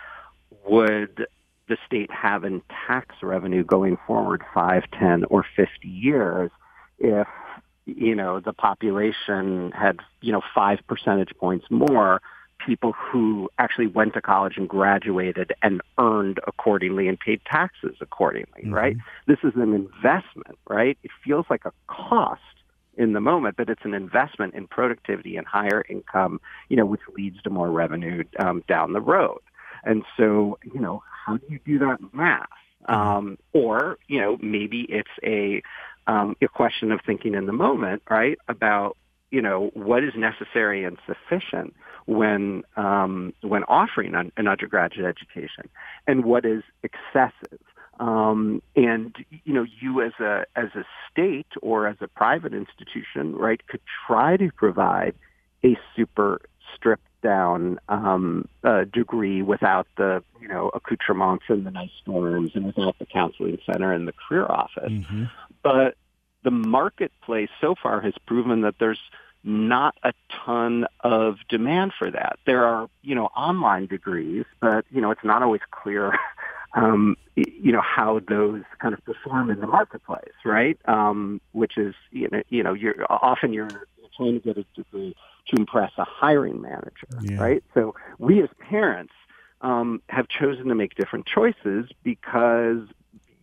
would 0.65 1.27
the 1.67 1.78
state 1.86 2.12
have 2.12 2.43
in 2.43 2.62
tax 2.88 3.15
revenue 3.21 3.63
going 3.63 3.97
forward 4.06 4.43
five, 4.54 4.84
ten, 4.97 5.23
or 5.26 5.45
50 5.56 5.88
years 5.88 6.52
if, 6.99 7.28
you 7.86 8.15
know, 8.15 8.39
the 8.39 8.54
population 8.54 9.71
had, 9.71 9.99
you 10.21 10.32
know, 10.32 10.41
five 10.54 10.80
percentage 10.88 11.32
points 11.38 11.65
more 11.69 12.21
people 12.65 12.93
who 12.93 13.49
actually 13.60 13.88
went 13.88 14.13
to 14.13 14.21
college 14.21 14.58
and 14.58 14.69
graduated 14.69 15.54
and 15.62 15.82
earned 15.97 16.39
accordingly 16.47 17.08
and 17.08 17.19
paid 17.19 17.41
taxes 17.45 17.95
accordingly, 18.02 18.62
mm-hmm. 18.62 18.73
right? 18.73 18.97
This 19.28 19.39
is 19.43 19.54
an 19.56 19.73
investment, 19.73 20.58
right? 20.69 20.97
It 21.04 21.12
feels 21.23 21.45
like 21.49 21.65
a 21.65 21.71
cost 21.88 22.41
in 22.95 23.13
the 23.13 23.19
moment, 23.19 23.58
but 23.58 23.69
it's 23.69 23.84
an 23.84 23.93
investment 23.93 24.54
in 24.54 24.67
productivity 24.67 25.36
and 25.36 25.47
higher 25.47 25.84
income, 25.89 26.39
you 26.69 26.78
know, 26.78 26.86
which 26.86 27.02
leads 27.17 27.41
to 27.41 27.49
more 27.49 27.69
revenue 27.69 28.23
um, 28.39 28.63
down 28.67 28.93
the 28.93 29.02
road. 29.02 29.39
And 29.84 30.04
so, 30.17 30.58
you 30.63 30.80
know, 30.80 31.04
how 31.26 31.38
do 31.38 31.46
you 31.50 31.60
do 31.65 31.80
that 31.80 31.98
math? 32.13 32.48
Um, 32.86 33.38
or, 33.54 33.98
you 34.08 34.19
know, 34.19 34.38
maybe 34.41 34.86
it's 34.89 35.10
a, 35.24 35.62
um, 36.08 36.36
a 36.41 36.48
question 36.48 36.91
of 36.91 37.00
thinking 37.06 37.34
in 37.34 37.46
the 37.46 37.54
moment, 37.54 38.04
right, 38.10 38.38
about, 38.48 38.98
you 39.32 39.41
know, 39.41 39.72
what 39.74 40.04
is 40.04 40.13
necessary 40.15 40.84
and 40.84 40.98
sufficient 41.08 41.74
when 42.06 42.63
um, 42.76 43.34
when 43.41 43.63
offering 43.63 44.13
an, 44.15 44.32
an, 44.38 44.48
undergraduate 44.48 45.06
education, 45.06 45.69
and 46.08 46.26
what 46.26 46.46
is 46.46 46.63
excessive. 46.84 47.60
Um, 48.00 48.62
and 48.76 49.15
you 49.43 49.54
know, 49.54 49.65
you 49.80 50.02
as 50.02 50.13
a 50.19 50.46
as 50.56 50.69
a 50.76 50.84
state 51.10 51.48
or 51.62 51.88
as 51.88 51.98
a 52.02 52.08
private 52.08 52.54
institution, 52.54 53.36
right, 53.36 53.65
could 53.67 53.82
try 54.08 54.38
to 54.38 54.52
provide 54.52 55.15
a 55.63 55.78
super 55.96 56.41
stripped 56.76 57.08
down 57.24 57.80
um, 57.90 58.48
uh, 58.64 58.84
degree 58.84 59.42
without 59.42 59.88
the 59.98 60.24
you 60.42 60.48
know 60.48 60.70
accoutrements 60.74 61.46
and 61.48 61.66
the 61.66 61.72
nice 61.72 61.90
dorms 62.06 62.54
and 62.56 62.66
without 62.66 63.00
the 63.00 63.06
counseling 63.06 63.58
center 63.66 63.92
and 63.94 64.08
the 64.08 64.14
career 64.14 64.46
office. 64.46 64.92
Mm-hmm. 64.92 65.24
But 65.64 65.96
the 66.44 66.52
marketplace 66.52 67.50
so 67.62 67.74
far 67.82 68.02
has 68.02 68.14
proven 68.28 68.62
that 68.62 68.76
there's 68.80 69.00
not 69.44 69.96
a 70.04 70.14
ton 70.46 70.86
of 71.02 71.38
demand 71.50 71.94
for 71.98 72.10
that. 72.10 72.40
There 72.46 72.66
are, 72.66 72.90
you 73.02 73.16
know, 73.16 73.26
online 73.26 73.88
degrees, 73.88 74.46
but, 74.62 74.86
you 74.90 75.02
know, 75.02 75.12
it's 75.12 75.24
not 75.24 75.44
always 75.44 75.62
clear, 75.72 76.18
um, 76.74 77.18
you 77.36 77.72
know, 77.72 77.82
how 77.82 78.20
those 78.28 78.62
kind 78.80 78.94
of 78.94 79.04
perform 79.04 79.50
in 79.50 79.60
the 79.60 79.68
marketplace, 79.68 80.34
right? 80.46 80.78
Um, 80.86 81.42
which 81.52 81.78
is, 81.78 81.94
you 82.12 82.30
know, 82.32 82.44
you 82.50 82.64
know, 82.64 82.74
you're 82.74 83.06
often 83.10 83.54
you're 83.54 83.88
trying 84.16 84.40
to 84.40 84.40
get 84.40 84.58
a 84.58 84.66
degree 84.76 85.16
to 85.47 85.56
impress 85.58 85.91
a 85.97 86.06
hiring 86.06 86.62
manager, 86.62 87.08
yeah. 87.21 87.38
right? 87.38 87.63
So 87.73 87.95
we 88.17 88.41
as 88.41 88.49
parents 88.60 89.13
um, 89.62 90.01
have 90.10 90.27
chosen 90.27 90.67
to 90.67 90.75
make 90.75 90.95
different 90.95 91.25
choices 91.25 91.89
because, 92.03 92.88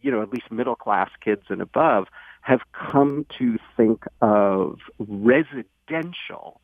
you 0.00 0.10
know, 0.10 0.22
at 0.22 0.30
least 0.30 0.50
middle 0.50 0.76
class 0.76 1.10
kids 1.22 1.42
and 1.48 1.60
above 1.60 2.08
have 2.42 2.60
come 2.72 3.26
to 3.38 3.58
think 3.76 4.04
of 4.20 4.78
residential 4.98 6.60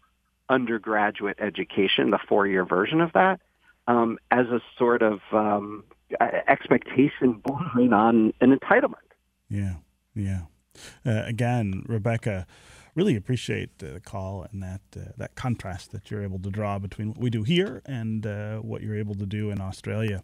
undergraduate 0.49 1.39
education, 1.41 2.11
the 2.11 2.19
four-year 2.29 2.65
version 2.65 3.01
of 3.01 3.13
that, 3.13 3.41
um, 3.89 4.19
as 4.31 4.47
a 4.47 4.61
sort 4.79 5.03
of 5.03 5.21
um, 5.33 5.85
expectation 6.49 7.33
bordering 7.45 7.93
on 7.93 8.33
an 8.41 8.57
entitlement. 8.57 8.95
Yeah, 9.49 9.75
yeah. 10.15 10.43
Uh, 11.05 11.23
again, 11.25 11.83
Rebecca, 11.87 12.47
really 12.97 13.15
appreciate 13.15 13.79
the 13.79 14.01
call 14.01 14.47
and 14.51 14.63
that 14.63 14.81
uh, 14.97 15.13
that 15.19 15.37
contrast 15.37 15.93
that 15.93 16.11
you're 16.11 16.23
able 16.23 16.39
to 16.41 16.51
draw 16.51 16.79
between 16.79 17.09
what 17.09 17.19
we 17.19 17.31
do 17.31 17.45
here 17.45 17.83
and 17.85 18.27
uh, 18.27 18.57
what 18.57 18.83
you're 18.83 18.97
able 18.97 19.15
to 19.15 19.27
do 19.27 19.51
in 19.51 19.61
Australia. 19.61 20.23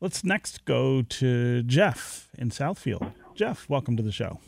Let's 0.00 0.24
next 0.24 0.64
go 0.64 1.02
to 1.02 1.62
Jeff 1.64 2.30
in 2.38 2.50
Southfield. 2.50 3.12
Jeff, 3.34 3.68
welcome 3.68 3.96
to 3.96 4.02
the 4.02 4.12
show. 4.12 4.38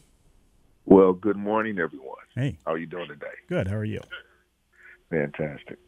Well, 0.85 1.13
good 1.13 1.37
morning, 1.37 1.79
everyone. 1.79 2.17
Hey. 2.35 2.59
How 2.65 2.73
are 2.73 2.79
you 2.79 2.87
doing 2.87 3.09
today? 3.09 3.27
Good. 3.49 3.67
How 3.69 3.77
are 3.77 3.85
you? 3.85 4.01
Fantastic. 5.11 5.79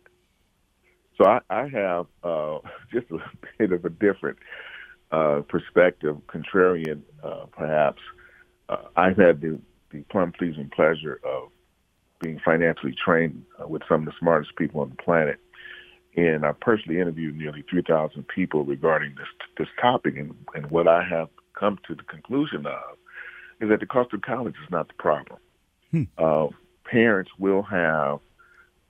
So 1.17 1.27
I, 1.29 1.41
I 1.51 1.69
have 1.69 2.07
uh, 2.25 2.59
just 2.93 3.07
a 3.11 3.19
bit 3.59 3.73
of 3.73 3.85
a 3.85 3.91
different 3.91 4.39
uh, 5.13 5.43
perspective, 5.49 6.17
contrarian 6.27 7.03
uh, 7.23 7.47
perhaps. 7.53 8.01
Uh, 8.69 8.77
I've 8.97 9.17
had 9.17 9.41
the, 9.41 9.61
the 9.91 10.03
plum 10.11 10.33
pleasing 10.33 10.71
pleasure 10.75 11.21
of 11.25 11.51
being 12.21 12.41
financially 12.45 12.95
trained 12.95 13.45
uh, 13.63 13.69
with 13.69 13.83
some 13.89 14.01
of 14.01 14.07
the 14.07 14.13
smartest 14.19 14.57
people 14.57 14.81
on 14.81 14.91
the 14.91 15.03
planet. 15.03 15.39
And 16.17 16.45
I 16.45 16.53
personally 16.53 17.01
interviewed 17.01 17.37
nearly 17.37 17.63
3,000 17.71 18.27
people 18.27 18.65
regarding 18.65 19.15
this 19.17 19.29
this 19.57 19.69
topic. 19.81 20.17
And, 20.17 20.35
and 20.55 20.71
what 20.71 20.89
I 20.89 21.05
have 21.05 21.29
come 21.55 21.79
to 21.87 21.95
the 21.95 22.03
conclusion 22.03 22.67
of 22.67 22.97
is 23.61 23.69
that 23.69 23.81
the 23.81 23.87
cost 23.87 24.13
of 24.13 24.23
college 24.23 24.55
is 24.65 24.71
not 24.71 24.89
the 24.89 24.95
problem. 24.95 25.39
Hmm. 25.91 26.03
Uh, 26.17 26.49
parents 26.85 27.31
will 27.39 27.63
have 27.63 28.21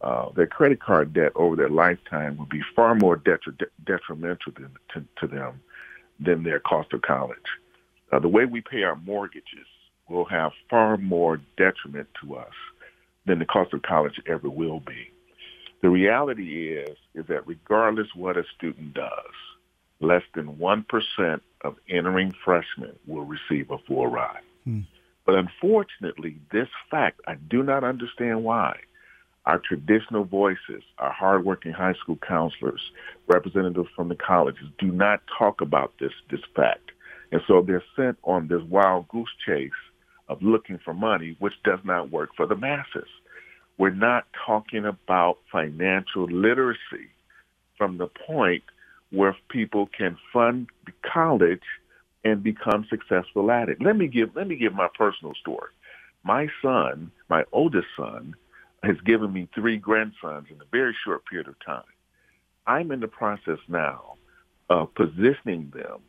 uh, 0.00 0.30
their 0.36 0.46
credit 0.46 0.80
card 0.80 1.12
debt 1.12 1.32
over 1.34 1.56
their 1.56 1.68
lifetime 1.68 2.36
will 2.36 2.46
be 2.46 2.62
far 2.76 2.94
more 2.94 3.16
detri- 3.16 3.66
detrimental 3.84 4.52
than, 4.52 4.70
to, 4.94 5.04
to, 5.16 5.26
them 5.26 5.60
than 6.20 6.44
their 6.44 6.60
cost 6.60 6.92
of 6.92 7.02
college. 7.02 7.38
Uh, 8.12 8.18
the 8.18 8.28
way 8.28 8.44
we 8.44 8.60
pay 8.60 8.84
our 8.84 8.96
mortgages 8.96 9.66
will 10.08 10.24
have 10.24 10.52
far 10.70 10.96
more 10.96 11.40
detriment 11.56 12.08
to 12.22 12.36
us 12.36 12.52
than 13.28 13.38
the 13.38 13.44
cost 13.44 13.72
of 13.72 13.82
college 13.82 14.20
ever 14.26 14.48
will 14.48 14.80
be. 14.80 15.10
The 15.82 15.90
reality 15.90 16.72
is 16.72 16.96
is 17.14 17.26
that 17.28 17.46
regardless 17.46 18.08
what 18.14 18.36
a 18.36 18.44
student 18.56 18.94
does, 18.94 19.34
less 20.00 20.22
than 20.34 20.56
1% 20.56 21.40
of 21.62 21.76
entering 21.88 22.34
freshmen 22.44 22.96
will 23.06 23.24
receive 23.24 23.70
a 23.70 23.78
full 23.78 24.06
ride. 24.06 24.42
Hmm. 24.64 24.80
But 25.24 25.36
unfortunately, 25.36 26.40
this 26.52 26.68
fact, 26.90 27.20
I 27.26 27.34
do 27.34 27.62
not 27.62 27.84
understand 27.84 28.44
why. 28.44 28.78
Our 29.44 29.58
traditional 29.58 30.24
voices, 30.24 30.82
our 30.98 31.12
hardworking 31.12 31.72
high 31.72 31.94
school 31.94 32.18
counselors, 32.26 32.80
representatives 33.26 33.88
from 33.94 34.08
the 34.08 34.16
colleges 34.16 34.68
do 34.78 34.86
not 34.86 35.20
talk 35.38 35.60
about 35.60 35.92
this, 36.00 36.12
this 36.30 36.40
fact. 36.56 36.90
And 37.30 37.40
so 37.46 37.62
they're 37.62 37.84
sent 37.96 38.18
on 38.24 38.48
this 38.48 38.62
wild 38.62 39.08
goose 39.08 39.28
chase 39.46 39.70
of 40.28 40.42
looking 40.42 40.78
for 40.84 40.94
money, 40.94 41.36
which 41.38 41.54
does 41.64 41.80
not 41.84 42.10
work 42.10 42.30
for 42.36 42.46
the 42.46 42.56
masses. 42.56 43.08
We're 43.78 43.90
not 43.90 44.26
talking 44.46 44.84
about 44.84 45.38
financial 45.50 46.24
literacy 46.24 47.08
from 47.76 47.98
the 47.98 48.08
point 48.08 48.64
where 49.10 49.36
people 49.48 49.88
can 49.96 50.18
fund 50.32 50.68
the 50.84 50.92
college 51.10 51.62
and 52.24 52.42
become 52.42 52.86
successful 52.90 53.50
at 53.50 53.68
it. 53.68 53.80
Let 53.80 53.96
me 53.96 54.08
give 54.08 54.34
let 54.34 54.48
me 54.48 54.56
give 54.56 54.74
my 54.74 54.88
personal 54.96 55.34
story. 55.40 55.70
My 56.24 56.48
son, 56.60 57.12
my 57.30 57.44
oldest 57.52 57.86
son, 57.96 58.34
has 58.82 58.96
given 59.04 59.32
me 59.32 59.48
three 59.54 59.76
grandsons 59.76 60.48
in 60.50 60.60
a 60.60 60.64
very 60.70 60.94
short 61.04 61.24
period 61.26 61.48
of 61.48 61.54
time. 61.64 61.84
I'm 62.66 62.90
in 62.90 63.00
the 63.00 63.08
process 63.08 63.58
now 63.68 64.14
of 64.68 64.94
positioning 64.94 65.72
them 65.74 66.00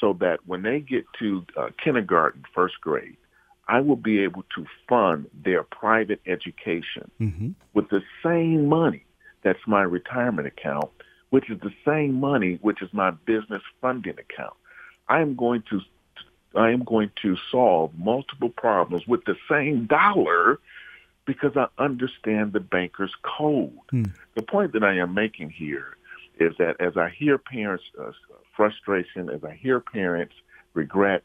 so 0.00 0.12
that 0.20 0.40
when 0.46 0.62
they 0.62 0.80
get 0.80 1.04
to 1.18 1.44
uh, 1.56 1.68
kindergarten, 1.82 2.44
first 2.54 2.80
grade, 2.80 3.16
I 3.68 3.80
will 3.80 3.96
be 3.96 4.20
able 4.20 4.44
to 4.54 4.66
fund 4.88 5.26
their 5.44 5.62
private 5.62 6.20
education 6.26 7.10
mm-hmm. 7.20 7.50
with 7.74 7.88
the 7.88 8.02
same 8.22 8.66
money 8.66 9.04
that's 9.42 9.66
my 9.66 9.82
retirement 9.82 10.46
account, 10.46 10.90
which 11.30 11.50
is 11.50 11.60
the 11.60 11.72
same 11.84 12.14
money 12.14 12.58
which 12.62 12.82
is 12.82 12.88
my 12.92 13.10
business 13.10 13.62
funding 13.80 14.18
account. 14.18 14.54
I 15.08 15.20
am 15.20 15.36
going 15.36 15.62
to 15.70 15.80
I 16.54 16.70
am 16.70 16.84
going 16.84 17.10
to 17.22 17.36
solve 17.50 17.92
multiple 17.98 18.48
problems 18.48 19.06
with 19.06 19.24
the 19.24 19.36
same 19.50 19.86
dollar 19.86 20.58
because 21.26 21.56
I 21.56 21.66
understand 21.78 22.52
the 22.52 22.60
banker's 22.60 23.14
code. 23.22 23.72
Hmm. 23.90 24.04
The 24.34 24.42
point 24.42 24.72
that 24.72 24.82
I 24.82 24.96
am 24.96 25.12
making 25.12 25.50
here 25.50 25.96
is 26.40 26.54
that 26.58 26.80
as 26.80 26.96
I 26.96 27.10
hear 27.10 27.36
parents' 27.36 27.84
uh, 28.00 28.12
frustration, 28.56 29.28
as 29.28 29.44
I 29.44 29.52
hear 29.52 29.80
parents 29.80 30.34
regret, 30.72 31.24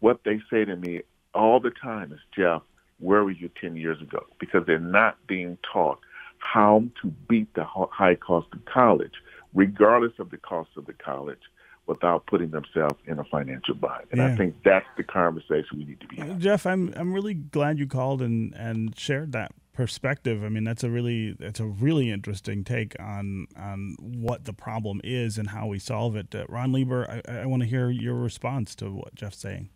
what 0.00 0.20
they 0.24 0.40
say 0.50 0.64
to 0.64 0.76
me 0.76 1.02
all 1.34 1.60
the 1.60 1.70
time 1.70 2.12
is, 2.12 2.20
Jeff, 2.36 2.62
where 2.98 3.24
were 3.24 3.30
you 3.30 3.50
10 3.60 3.76
years 3.76 4.00
ago? 4.00 4.24
Because 4.38 4.64
they're 4.66 4.78
not 4.78 5.16
being 5.26 5.58
taught 5.72 5.98
how 6.38 6.84
to 7.00 7.08
beat 7.28 7.52
the 7.54 7.64
high 7.64 8.14
cost 8.16 8.48
of 8.52 8.64
college 8.64 9.14
regardless 9.54 10.12
of 10.18 10.30
the 10.30 10.38
cost 10.38 10.70
of 10.76 10.86
the 10.86 10.92
college, 10.92 11.40
without 11.86 12.24
putting 12.26 12.50
themselves 12.50 12.94
in 13.06 13.18
a 13.18 13.24
financial 13.24 13.74
bind. 13.74 14.06
And 14.12 14.20
Yeah. 14.20 14.28
I 14.28 14.36
think 14.36 14.54
that's 14.62 14.86
the 14.96 15.02
conversation 15.02 15.78
we 15.78 15.84
need 15.84 16.00
to 16.00 16.06
be 16.06 16.16
having. 16.16 16.38
Jeff, 16.38 16.64
I'm 16.64 16.92
I'm 16.96 17.12
really 17.12 17.34
glad 17.34 17.78
you 17.78 17.86
called 17.88 18.22
and 18.22 18.54
and 18.54 18.96
shared 18.96 19.32
that 19.32 19.52
perspective. 19.72 20.44
I 20.44 20.48
mean, 20.48 20.62
that's 20.62 20.84
a 20.84 20.90
really 20.90 21.32
that's 21.32 21.58
a 21.58 21.66
really 21.66 22.10
interesting 22.10 22.62
take 22.62 22.94
on 23.00 23.46
on 23.56 23.96
what 23.98 24.44
the 24.44 24.52
problem 24.52 25.00
is 25.02 25.38
and 25.38 25.50
how 25.50 25.66
we 25.66 25.80
solve 25.80 26.14
it. 26.14 26.32
Uh, 26.32 26.44
Ron 26.48 26.72
Lieber, 26.72 27.22
I, 27.26 27.40
I 27.40 27.46
want 27.46 27.62
to 27.62 27.68
hear 27.68 27.90
your 27.90 28.14
response 28.14 28.76
to 28.76 28.90
what 28.90 29.16
Jeff's 29.16 29.38
saying. 29.38 29.68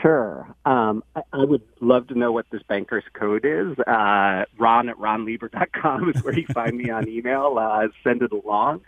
Sure. 0.00 0.54
Um, 0.64 1.04
I, 1.14 1.22
I 1.32 1.44
would 1.44 1.62
love 1.80 2.08
to 2.08 2.18
know 2.18 2.32
what 2.32 2.46
this 2.50 2.62
banker's 2.62 3.04
code 3.12 3.44
is. 3.44 3.78
Uh, 3.78 4.44
Ron 4.58 4.88
at 4.88 4.96
ronlieber.com 4.96 6.10
is 6.10 6.22
where 6.22 6.38
you 6.38 6.46
find 6.46 6.76
me 6.76 6.90
on 6.90 7.08
email. 7.16 7.56
Uh, 7.58 7.88
send 8.02 8.22
it 8.22 8.32
along. 8.32 8.80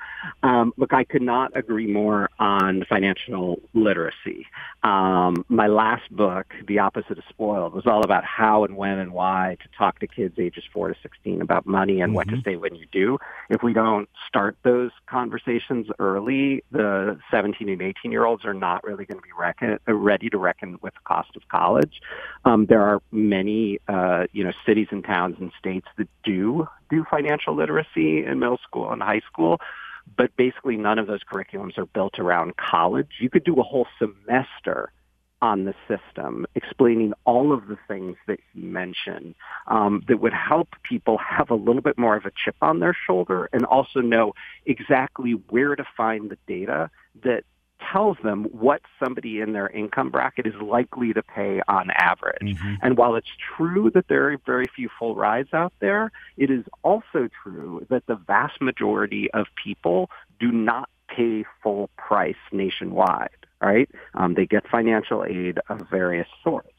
Um, 0.43 0.73
look, 0.77 0.93
I 0.93 1.05
could 1.05 1.23
not 1.23 1.57
agree 1.57 1.87
more 1.87 2.31
on 2.39 2.85
financial 2.89 3.61
literacy. 3.75 4.47
Um, 4.83 5.45
my 5.49 5.67
last 5.67 6.11
book, 6.11 6.47
The 6.67 6.79
Opposite 6.79 7.19
of 7.19 7.25
Spoiled, 7.29 7.75
was 7.75 7.87
all 7.87 8.05
about 8.05 8.25
how 8.25 8.65
and 8.65 8.77
when 8.77 8.99
and 8.99 9.13
why 9.13 9.57
to 9.63 9.69
talk 9.77 9.99
to 10.01 10.07
kids 10.07 10.39
ages 10.39 10.65
4 10.73 10.89
to 10.89 10.95
16 11.03 11.41
about 11.41 11.67
money 11.67 12.01
and 12.01 12.15
what 12.15 12.29
to 12.29 12.41
say 12.43 12.57
when 12.57 12.75
you 12.75 12.87
do. 12.93 13.19
If 13.51 13.63
we 13.63 13.73
don't 13.73 14.09
start 14.27 14.57
those 14.63 14.91
conversations 15.07 15.89
early, 15.99 16.63
the 16.71 17.19
17 17.31 17.69
and 17.69 17.83
18 17.83 18.13
year 18.13 18.25
olds 18.25 18.45
are 18.45 18.55
not 18.55 18.85
really 18.85 19.05
going 19.05 19.19
to 19.19 19.23
be 19.23 19.33
reckon, 19.37 19.79
uh, 19.89 19.95
ready 19.95 20.31
to 20.31 20.39
reckon 20.39 20.79
with 20.83 20.95
the 20.97 21.05
cost 21.05 21.37
of 21.37 21.43
college. 21.49 22.01
Um, 22.45 22.67
there 22.67 22.83
are 22.83 23.01
many, 23.13 23.79
uh, 23.89 24.27
you 24.33 24.45
know, 24.45 24.53
cities 24.65 24.89
and 24.91 25.05
towns 25.05 25.37
and 25.41 25.53
states 25.59 25.87
that 25.99 26.09
do 26.25 26.69
do 26.91 27.05
financial 27.11 27.55
literacy 27.55 28.25
in 28.25 28.39
middle 28.39 28.59
school 28.59 28.93
and 28.93 29.03
high 29.03 29.23
school, 29.31 29.61
but 30.17 30.37
basically 30.37 30.77
none 30.77 30.99
of 30.99 31.07
those 31.07 31.21
curriculums 31.31 31.79
are 31.79 31.87
built 31.87 32.19
around 32.19 32.57
college. 32.57 33.11
You 33.21 33.31
could 33.31 33.45
do 33.45 33.55
a 33.55 33.63
whole 33.63 33.87
semester 33.99 34.93
on 35.43 35.65
the 35.65 35.75
system, 35.87 36.47
explaining 36.55 37.13
all 37.25 37.53
of 37.53 37.67
the 37.69 37.77
things 37.87 38.17
that 38.27 38.39
he 38.53 38.61
mentioned 38.61 39.35
um, 39.67 40.03
that 40.09 40.21
would 40.21 40.33
help 40.33 40.69
people 40.83 41.19
have 41.19 41.51
a 41.51 41.55
little 41.55 41.83
bit 41.83 41.99
more 41.99 42.17
of 42.17 42.25
a 42.25 42.33
chip 42.45 42.57
on 42.63 42.81
their 42.81 42.97
shoulder 43.07 43.49
and 43.53 43.65
also 43.65 44.01
know 44.01 44.33
exactly 44.65 45.33
where 45.51 45.77
to 45.77 45.85
find 45.97 46.31
the 46.31 46.39
data 46.47 46.91
that 47.23 47.45
tells 47.93 48.17
them 48.23 48.45
what 48.45 48.81
somebody 49.03 49.41
in 49.41 49.53
their 49.53 49.69
income 49.69 50.11
bracket 50.11 50.47
is 50.47 50.55
likely 50.57 51.13
to 51.13 51.23
pay 51.23 51.61
on 51.69 51.91
average. 51.91 52.57
And 52.83 52.97
while 52.97 53.15
it's 53.17 53.31
true 53.57 53.91
that 53.95 54.09
there 54.09 54.31
are 54.31 54.37
very 54.45 54.67
few 54.75 54.89
full 54.99 55.15
rides 55.15 55.53
out 55.53 55.73
there, 55.81 56.11
it 56.37 56.51
is 56.51 56.65
also 56.83 57.29
true 57.43 57.87
that 57.91 58.07
the 58.07 58.17
vast 58.17 58.61
majority 58.61 59.31
of 59.33 59.47
people 59.63 60.11
do 60.41 60.51
not 60.53 60.89
pay 61.09 61.45
full 61.63 61.91
price 61.97 62.35
nationwide, 62.53 63.31
right? 63.61 63.89
Um, 64.15 64.35
they 64.35 64.47
get 64.47 64.69
financial 64.69 65.25
aid 65.25 65.59
of 65.69 65.89
various 65.91 66.29
sorts. 66.43 66.71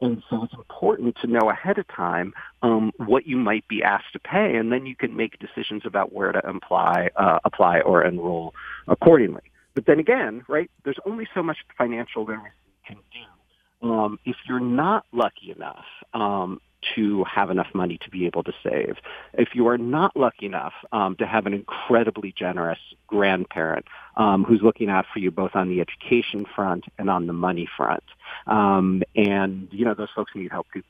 And 0.00 0.22
so 0.28 0.42
it's 0.44 0.52
important 0.54 1.16
to 1.22 1.26
know 1.28 1.50
ahead 1.50 1.78
of 1.78 1.86
time 1.88 2.34
um, 2.62 2.92
what 2.96 3.26
you 3.26 3.36
might 3.36 3.66
be 3.68 3.82
asked 3.82 4.12
to 4.12 4.18
pay, 4.18 4.56
and 4.56 4.72
then 4.72 4.86
you 4.86 4.96
can 4.96 5.16
make 5.16 5.38
decisions 5.38 5.82
about 5.86 6.12
where 6.12 6.32
to 6.32 6.46
apply, 6.46 7.10
uh, 7.16 7.38
apply 7.44 7.80
or 7.80 8.04
enroll 8.04 8.54
accordingly. 8.88 9.42
But 9.74 9.86
then 9.86 9.98
again, 9.98 10.44
right, 10.48 10.70
there's 10.84 10.98
only 11.04 11.28
so 11.34 11.42
much 11.42 11.58
financial 11.76 12.24
literacy 12.24 12.54
can 12.86 12.96
do. 13.12 13.88
Um, 13.88 14.18
if 14.24 14.36
you're 14.48 14.60
not 14.60 15.04
lucky 15.12 15.50
enough 15.54 15.84
um, 16.14 16.60
to 16.94 17.24
have 17.24 17.50
enough 17.50 17.66
money 17.74 17.98
to 18.02 18.10
be 18.10 18.24
able 18.24 18.42
to 18.44 18.52
save, 18.62 18.96
if 19.34 19.48
you 19.54 19.66
are 19.66 19.76
not 19.76 20.16
lucky 20.16 20.46
enough 20.46 20.72
um, 20.92 21.16
to 21.16 21.26
have 21.26 21.46
an 21.46 21.52
incredibly 21.52 22.32
generous 22.32 22.78
grandparent 23.06 23.84
um, 24.16 24.44
who's 24.44 24.62
looking 24.62 24.88
out 24.88 25.06
for 25.12 25.18
you 25.18 25.30
both 25.30 25.54
on 25.54 25.68
the 25.68 25.80
education 25.80 26.46
front 26.54 26.84
and 26.98 27.10
on 27.10 27.26
the 27.26 27.32
money 27.32 27.68
front, 27.76 28.04
um, 28.46 29.02
and 29.16 29.68
you 29.70 29.84
know 29.84 29.94
those 29.94 30.10
folks 30.14 30.32
need 30.34 30.50
help 30.50 30.66
too. 30.72 30.82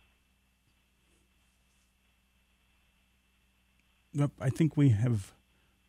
I 4.41 4.51
think 4.51 4.77
we 4.77 4.91
have 4.91 5.33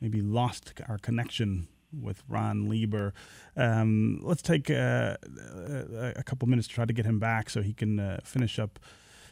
maybe 0.02 0.22
lost 0.22 0.82
our 0.90 0.98
connection 0.98 1.68
with 2.02 2.24
Ron 2.28 2.70
Lieber. 2.70 3.14
Um, 3.56 4.20
let's 4.24 4.42
take 4.42 4.70
uh, 4.70 5.18
a, 5.56 6.14
a 6.18 6.24
couple 6.24 6.48
minutes 6.48 6.68
to 6.68 6.74
try 6.74 6.86
to 6.86 6.94
get 6.94 7.06
him 7.06 7.20
back 7.20 7.50
so 7.50 7.62
he 7.62 7.74
can 7.74 8.00
uh, 8.00 8.20
finish 8.24 8.60
up 8.60 8.80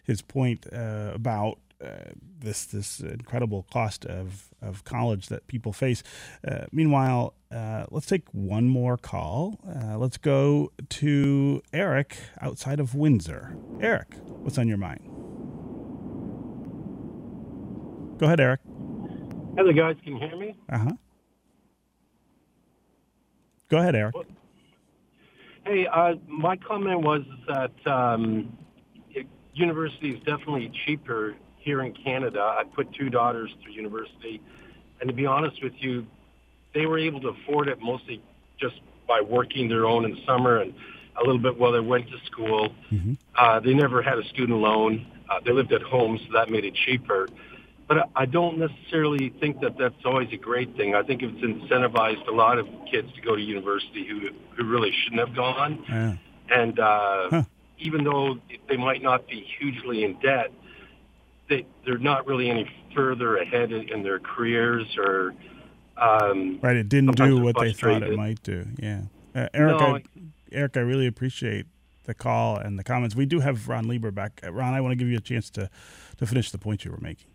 his 0.04 0.22
point 0.22 0.66
uh, 0.74 1.12
about 1.14 1.60
uh, 1.84 2.12
this 2.40 2.66
this 2.66 3.00
incredible 3.00 3.66
cost 3.72 4.06
of, 4.06 4.50
of 4.62 4.84
college 4.84 5.28
that 5.28 5.48
people 5.48 5.74
face. 5.74 6.04
Uh, 6.48 6.66
meanwhile, 6.72 7.34
uh, 7.52 7.86
let's 7.92 8.06
take 8.06 8.24
one 8.32 8.68
more 8.70 8.98
call. 8.98 9.60
Uh, 9.68 9.98
let's 9.98 10.18
go 10.18 10.72
to 10.90 11.62
Eric 11.74 12.18
outside 12.42 12.80
of 12.80 12.96
Windsor. 12.96 13.58
Eric, 13.82 14.16
what's 14.28 14.58
on 14.58 14.68
your 14.68 14.78
mind? 14.78 15.02
Go 18.18 18.28
ahead, 18.28 18.40
Eric. 18.40 18.62
Hello, 19.58 19.72
guys. 19.74 19.96
Can 20.04 20.14
you 20.14 20.20
hear 20.20 20.38
me? 20.38 20.56
Uh 20.70 20.78
huh. 20.78 20.92
Go 23.74 23.80
ahead, 23.80 23.96
Eric. 23.96 24.14
Hey, 25.66 25.88
uh, 25.88 26.14
my 26.28 26.58
comment 26.58 27.02
was 27.02 27.24
that 27.48 27.92
um, 27.92 28.56
university 29.56 30.12
is 30.12 30.20
definitely 30.20 30.72
cheaper 30.86 31.36
here 31.58 31.82
in 31.82 31.92
Canada. 31.92 32.40
I 32.40 32.66
put 32.66 32.94
two 32.94 33.10
daughters 33.10 33.50
through 33.64 33.74
university, 33.74 34.40
and 35.02 35.08
to 35.10 35.16
be 35.16 35.26
honest 35.26 35.64
with 35.64 35.74
you, 35.80 36.06
they 36.76 36.86
were 36.86 37.00
able 37.00 37.20
to 37.22 37.30
afford 37.30 37.68
it 37.68 37.80
mostly 37.82 38.22
just 38.60 38.76
by 39.08 39.22
working 39.22 39.70
their 39.70 39.88
own 39.88 40.06
in 40.06 40.12
the 40.12 40.24
summer 40.24 40.62
and 40.62 40.76
a 41.16 41.26
little 41.26 41.42
bit 41.42 41.58
while 41.58 41.72
they 41.72 41.80
went 41.80 42.08
to 42.12 42.18
school. 42.28 42.76
Uh, 43.36 43.60
they 43.60 43.74
never 43.74 44.04
had 44.04 44.20
a 44.20 44.24
student 44.26 44.60
loan. 44.60 45.04
Uh, 45.32 45.40
they 45.44 45.52
lived 45.52 45.74
at 45.74 45.82
home, 45.82 46.20
so 46.28 46.34
that 46.34 46.52
made 46.52 46.64
it 46.64 46.76
cheaper. 46.76 47.28
But 47.88 47.98
I- 48.00 48.24
I 48.24 48.26
don't 48.26 48.58
necessarily 48.58 49.30
think 49.40 49.60
that 49.62 49.78
that's 49.78 50.06
always 50.06 50.32
a 50.32 50.38
great 50.38 50.76
thing. 50.78 50.96
I 50.96 51.04
think 51.04 51.22
it's 51.22 51.42
incentivized 51.42 52.28
a 52.28 52.32
lot 52.32 52.58
of 52.58 52.68
kids 52.90 53.12
to 53.14 53.22
go 53.22 53.36
to 53.36 53.42
university 53.42 54.06
who 54.08 54.30
who 54.56 54.64
really 54.66 54.92
shouldn't 55.04 55.20
have 55.20 55.36
gone. 55.36 55.84
Yeah. 55.90 56.16
And 56.50 56.80
uh, 56.80 57.30
Huh. 57.30 57.44
even 57.80 58.04
though 58.04 58.38
they 58.70 58.78
might 58.78 59.02
not 59.02 59.28
be 59.28 59.42
hugely 59.60 60.04
in 60.04 60.20
debt, 60.20 60.52
they 61.50 61.66
they're 61.86 61.98
not 61.98 62.26
really 62.28 62.50
any 62.50 62.70
further 62.96 63.38
ahead 63.38 63.72
in, 63.72 63.90
in 63.90 64.04
their 64.04 64.20
careers 64.20 64.88
or. 64.98 65.34
Um, 65.96 66.60
Right, 66.62 66.76
it 66.76 66.90
didn't 66.90 67.16
do 67.18 67.40
what 67.40 67.56
they 67.60 67.72
thought 67.74 68.02
it 68.02 68.16
might 68.18 68.42
do. 68.42 68.66
Yeah, 68.80 69.02
uh, 69.36 69.48
Eric, 69.54 69.80
No, 69.80 69.96
I, 69.98 70.04
Eric, 70.52 70.76
I 70.76 70.80
really 70.80 71.06
appreciate 71.06 71.68
the 72.06 72.16
call 72.16 72.58
and 72.58 72.80
the 72.80 72.84
comments. 72.84 73.16
We 73.16 73.28
do 73.28 73.40
have 73.42 73.68
Ron 73.68 73.88
Lieber 73.88 74.10
back. 74.10 74.42
Uh, 74.44 74.52
Ron, 74.52 74.74
I 74.74 74.82
want 74.82 74.94
to 74.94 74.96
give 74.96 75.08
you 75.08 75.18
a 75.18 75.22
chance 75.22 75.50
to 75.52 75.70
to 76.18 76.26
finish 76.26 76.50
the 76.52 76.58
point 76.58 76.84
you 76.84 76.92
were 76.92 76.98
making. 77.00 77.28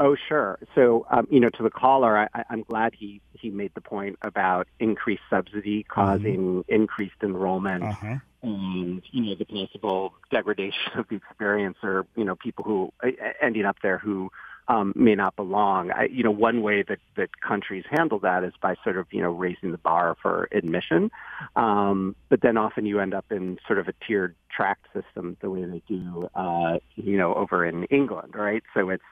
Oh, 0.00 0.16
sure. 0.28 0.60
So, 0.74 1.06
um, 1.10 1.26
you 1.28 1.40
know, 1.40 1.50
to 1.50 1.62
the 1.62 1.70
caller, 1.70 2.16
I, 2.16 2.44
I'm 2.50 2.62
glad 2.62 2.94
he, 2.96 3.20
he 3.32 3.50
made 3.50 3.72
the 3.74 3.80
point 3.80 4.16
about 4.22 4.68
increased 4.78 5.22
subsidy 5.28 5.82
causing 5.82 6.64
increased 6.68 7.16
enrollment 7.22 7.82
Uh 7.82 7.94
huh. 8.00 8.16
and, 8.42 9.02
you 9.10 9.22
know, 9.24 9.34
the 9.34 9.44
possible 9.44 10.14
degradation 10.30 10.92
of 10.96 11.08
the 11.08 11.16
experience 11.16 11.78
or, 11.82 12.06
you 12.14 12.24
know, 12.24 12.36
people 12.36 12.64
who 12.64 12.92
uh, 13.02 13.10
ending 13.42 13.64
up 13.64 13.78
there 13.82 13.98
who 13.98 14.30
um, 14.68 14.92
may 14.94 15.16
not 15.16 15.34
belong. 15.34 15.90
I, 15.90 16.04
you 16.04 16.22
know, 16.22 16.30
one 16.30 16.62
way 16.62 16.84
that, 16.84 17.00
that 17.16 17.30
countries 17.40 17.84
handle 17.90 18.20
that 18.20 18.44
is 18.44 18.52
by 18.62 18.76
sort 18.84 18.98
of, 18.98 19.06
you 19.10 19.22
know, 19.22 19.30
raising 19.32 19.72
the 19.72 19.78
bar 19.78 20.14
for 20.22 20.48
admission. 20.52 21.10
Um, 21.56 22.14
but 22.28 22.42
then 22.42 22.56
often 22.56 22.86
you 22.86 23.00
end 23.00 23.14
up 23.14 23.24
in 23.32 23.58
sort 23.66 23.80
of 23.80 23.88
a 23.88 23.94
tiered 24.06 24.36
track 24.54 24.78
system 24.94 25.36
the 25.40 25.50
way 25.50 25.64
they 25.64 25.82
do, 25.88 26.28
uh, 26.36 26.78
you 26.94 27.16
know, 27.16 27.34
over 27.34 27.66
in 27.66 27.84
England, 27.84 28.34
right? 28.36 28.62
So 28.74 28.90
it's, 28.90 29.02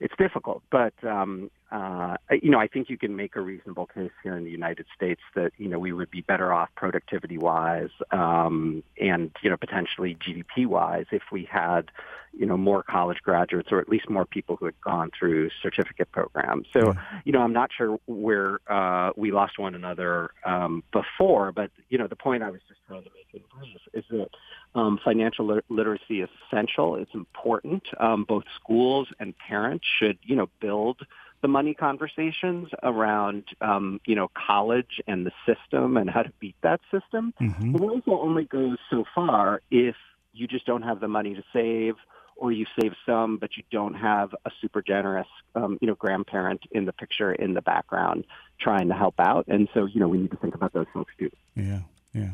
it's 0.00 0.14
difficult, 0.18 0.62
but 0.70 0.92
um, 1.04 1.50
uh, 1.72 2.16
you 2.30 2.50
know, 2.50 2.60
I 2.60 2.68
think 2.68 2.88
you 2.88 2.96
can 2.96 3.16
make 3.16 3.34
a 3.34 3.40
reasonable 3.40 3.86
case 3.86 4.12
here 4.22 4.36
in 4.36 4.44
the 4.44 4.50
United 4.50 4.86
States 4.94 5.20
that 5.34 5.52
you 5.56 5.68
know 5.68 5.78
we 5.78 5.92
would 5.92 6.10
be 6.10 6.20
better 6.20 6.52
off 6.52 6.68
productivity-wise 6.76 7.90
um, 8.12 8.82
and 9.00 9.30
you 9.42 9.50
know 9.50 9.56
potentially 9.56 10.14
GDP-wise 10.14 11.06
if 11.10 11.22
we 11.32 11.48
had 11.50 11.90
you 12.32 12.46
know 12.46 12.56
more 12.56 12.82
college 12.82 13.18
graduates 13.22 13.72
or 13.72 13.80
at 13.80 13.88
least 13.88 14.08
more 14.08 14.24
people 14.24 14.56
who 14.56 14.66
had 14.66 14.80
gone 14.80 15.10
through 15.18 15.50
certificate 15.60 16.12
programs. 16.12 16.66
So 16.72 16.94
you 17.24 17.32
know, 17.32 17.40
I'm 17.40 17.52
not 17.52 17.70
sure 17.76 17.98
where 18.06 18.60
uh, 18.70 19.10
we 19.16 19.32
lost 19.32 19.58
one 19.58 19.74
another 19.74 20.30
um, 20.44 20.84
before, 20.92 21.50
but 21.52 21.70
you 21.88 21.98
know, 21.98 22.06
the 22.06 22.16
point 22.16 22.42
I 22.42 22.50
was 22.50 22.60
just 22.68 22.80
trying 22.86 23.02
to 23.02 23.10
make 23.10 23.26
in 23.32 23.42
brief 23.58 23.76
is 23.92 24.04
that 24.10 24.28
um, 24.76 25.00
financial 25.02 25.46
lit- 25.46 25.64
literacy 25.70 26.20
is 26.20 26.28
essential. 26.46 26.96
It's 26.96 27.14
important. 27.14 27.82
Um, 27.98 28.24
both 28.24 28.44
schools 28.60 29.08
and 29.18 29.34
parents 29.36 29.86
should, 29.98 30.18
you 30.22 30.36
know, 30.36 30.48
build 30.60 31.00
the 31.40 31.48
money 31.48 31.74
conversations 31.74 32.68
around, 32.82 33.44
um, 33.60 34.00
you 34.06 34.14
know, 34.14 34.30
college 34.34 35.00
and 35.06 35.26
the 35.26 35.32
system 35.46 35.96
and 35.96 36.10
how 36.10 36.22
to 36.22 36.32
beat 36.40 36.56
that 36.62 36.80
system. 36.90 37.32
Mm-hmm. 37.40 37.72
But 37.72 37.82
it 37.82 37.88
also 37.88 38.20
only 38.20 38.44
go 38.44 38.76
so 38.90 39.04
far 39.14 39.62
if 39.70 39.96
you 40.32 40.46
just 40.46 40.66
don't 40.66 40.82
have 40.82 41.00
the 41.00 41.08
money 41.08 41.34
to 41.34 41.42
save 41.52 41.94
or 42.36 42.52
you 42.52 42.66
save 42.78 42.92
some, 43.06 43.38
but 43.38 43.56
you 43.56 43.62
don't 43.70 43.94
have 43.94 44.34
a 44.44 44.50
super 44.60 44.82
generous, 44.82 45.28
um, 45.54 45.78
you 45.80 45.88
know, 45.88 45.94
grandparent 45.94 46.60
in 46.70 46.84
the 46.84 46.92
picture 46.92 47.32
in 47.32 47.54
the 47.54 47.62
background 47.62 48.26
trying 48.60 48.88
to 48.88 48.94
help 48.94 49.14
out. 49.18 49.46
And 49.48 49.70
so, 49.72 49.86
you 49.86 50.00
know, 50.00 50.08
we 50.08 50.18
need 50.18 50.32
to 50.32 50.36
think 50.36 50.54
about 50.54 50.74
those 50.74 50.86
folks 50.92 51.14
too. 51.18 51.30
Yeah, 51.54 51.80
yeah. 52.12 52.32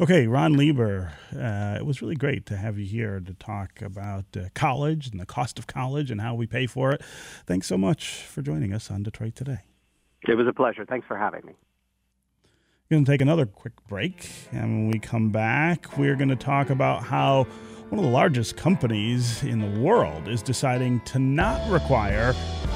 Okay, 0.00 0.26
Ron 0.26 0.54
Lieber, 0.54 1.12
uh, 1.34 1.76
it 1.78 1.84
was 1.84 2.00
really 2.00 2.14
great 2.14 2.46
to 2.46 2.56
have 2.56 2.78
you 2.78 2.86
here 2.86 3.20
to 3.20 3.34
talk 3.34 3.82
about 3.82 4.24
uh, 4.36 4.44
college 4.54 5.08
and 5.08 5.20
the 5.20 5.26
cost 5.26 5.58
of 5.58 5.66
college 5.66 6.10
and 6.10 6.20
how 6.20 6.34
we 6.34 6.46
pay 6.46 6.66
for 6.66 6.92
it. 6.92 7.02
Thanks 7.46 7.66
so 7.66 7.76
much 7.76 8.22
for 8.22 8.42
joining 8.42 8.72
us 8.72 8.90
on 8.90 9.02
Detroit 9.02 9.34
Today. 9.34 9.60
It 10.26 10.36
was 10.36 10.46
a 10.46 10.52
pleasure. 10.52 10.84
Thanks 10.84 11.06
for 11.06 11.16
having 11.16 11.44
me. 11.44 11.52
We're 12.90 12.96
going 12.96 13.04
to 13.04 13.10
take 13.10 13.20
another 13.20 13.46
quick 13.46 13.72
break. 13.88 14.28
And 14.52 14.62
when 14.62 14.90
we 14.90 14.98
come 14.98 15.30
back, 15.30 15.98
we're 15.98 16.16
going 16.16 16.28
to 16.28 16.36
talk 16.36 16.70
about 16.70 17.02
how 17.04 17.46
one 17.94 18.04
of 18.04 18.10
the 18.10 18.16
largest 18.16 18.56
companies 18.56 19.44
in 19.44 19.60
the 19.60 19.80
world 19.80 20.26
is 20.26 20.42
deciding 20.42 20.98
to 21.02 21.20
not 21.20 21.70
require 21.70 22.30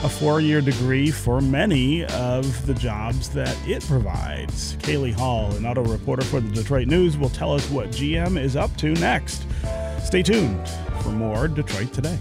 a 0.04 0.08
four 0.08 0.40
year 0.40 0.60
degree 0.60 1.10
for 1.10 1.40
many 1.40 2.04
of 2.04 2.66
the 2.68 2.74
jobs 2.74 3.28
that 3.30 3.56
it 3.66 3.84
provides. 3.84 4.76
Kalea 4.76 5.12
Hall, 5.14 5.50
an 5.56 5.66
auto 5.66 5.82
reporter 5.82 6.22
for 6.22 6.38
the 6.38 6.48
Detroit 6.52 6.86
News, 6.86 7.18
will 7.18 7.30
tell 7.30 7.52
us 7.52 7.68
what 7.68 7.88
GM 7.88 8.40
is 8.40 8.54
up 8.54 8.76
to 8.76 8.92
next. 8.94 9.44
Stay 10.04 10.22
tuned 10.22 10.68
for 11.02 11.08
more 11.08 11.48
Detroit 11.48 11.92
Today. 11.92 12.16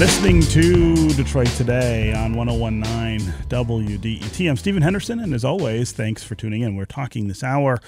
Listening 0.00 0.40
to 0.40 1.10
Detroit 1.10 1.48
Today 1.48 2.14
on 2.14 2.32
1019 2.32 3.34
WDET. 3.50 4.48
I'm 4.48 4.56
Stephen 4.56 4.80
Henderson, 4.80 5.20
and 5.20 5.34
as 5.34 5.44
always, 5.44 5.92
thanks 5.92 6.24
for 6.24 6.34
tuning 6.34 6.62
in. 6.62 6.74
We're 6.74 6.86
talking 6.86 7.28
this 7.28 7.44
hour 7.44 7.78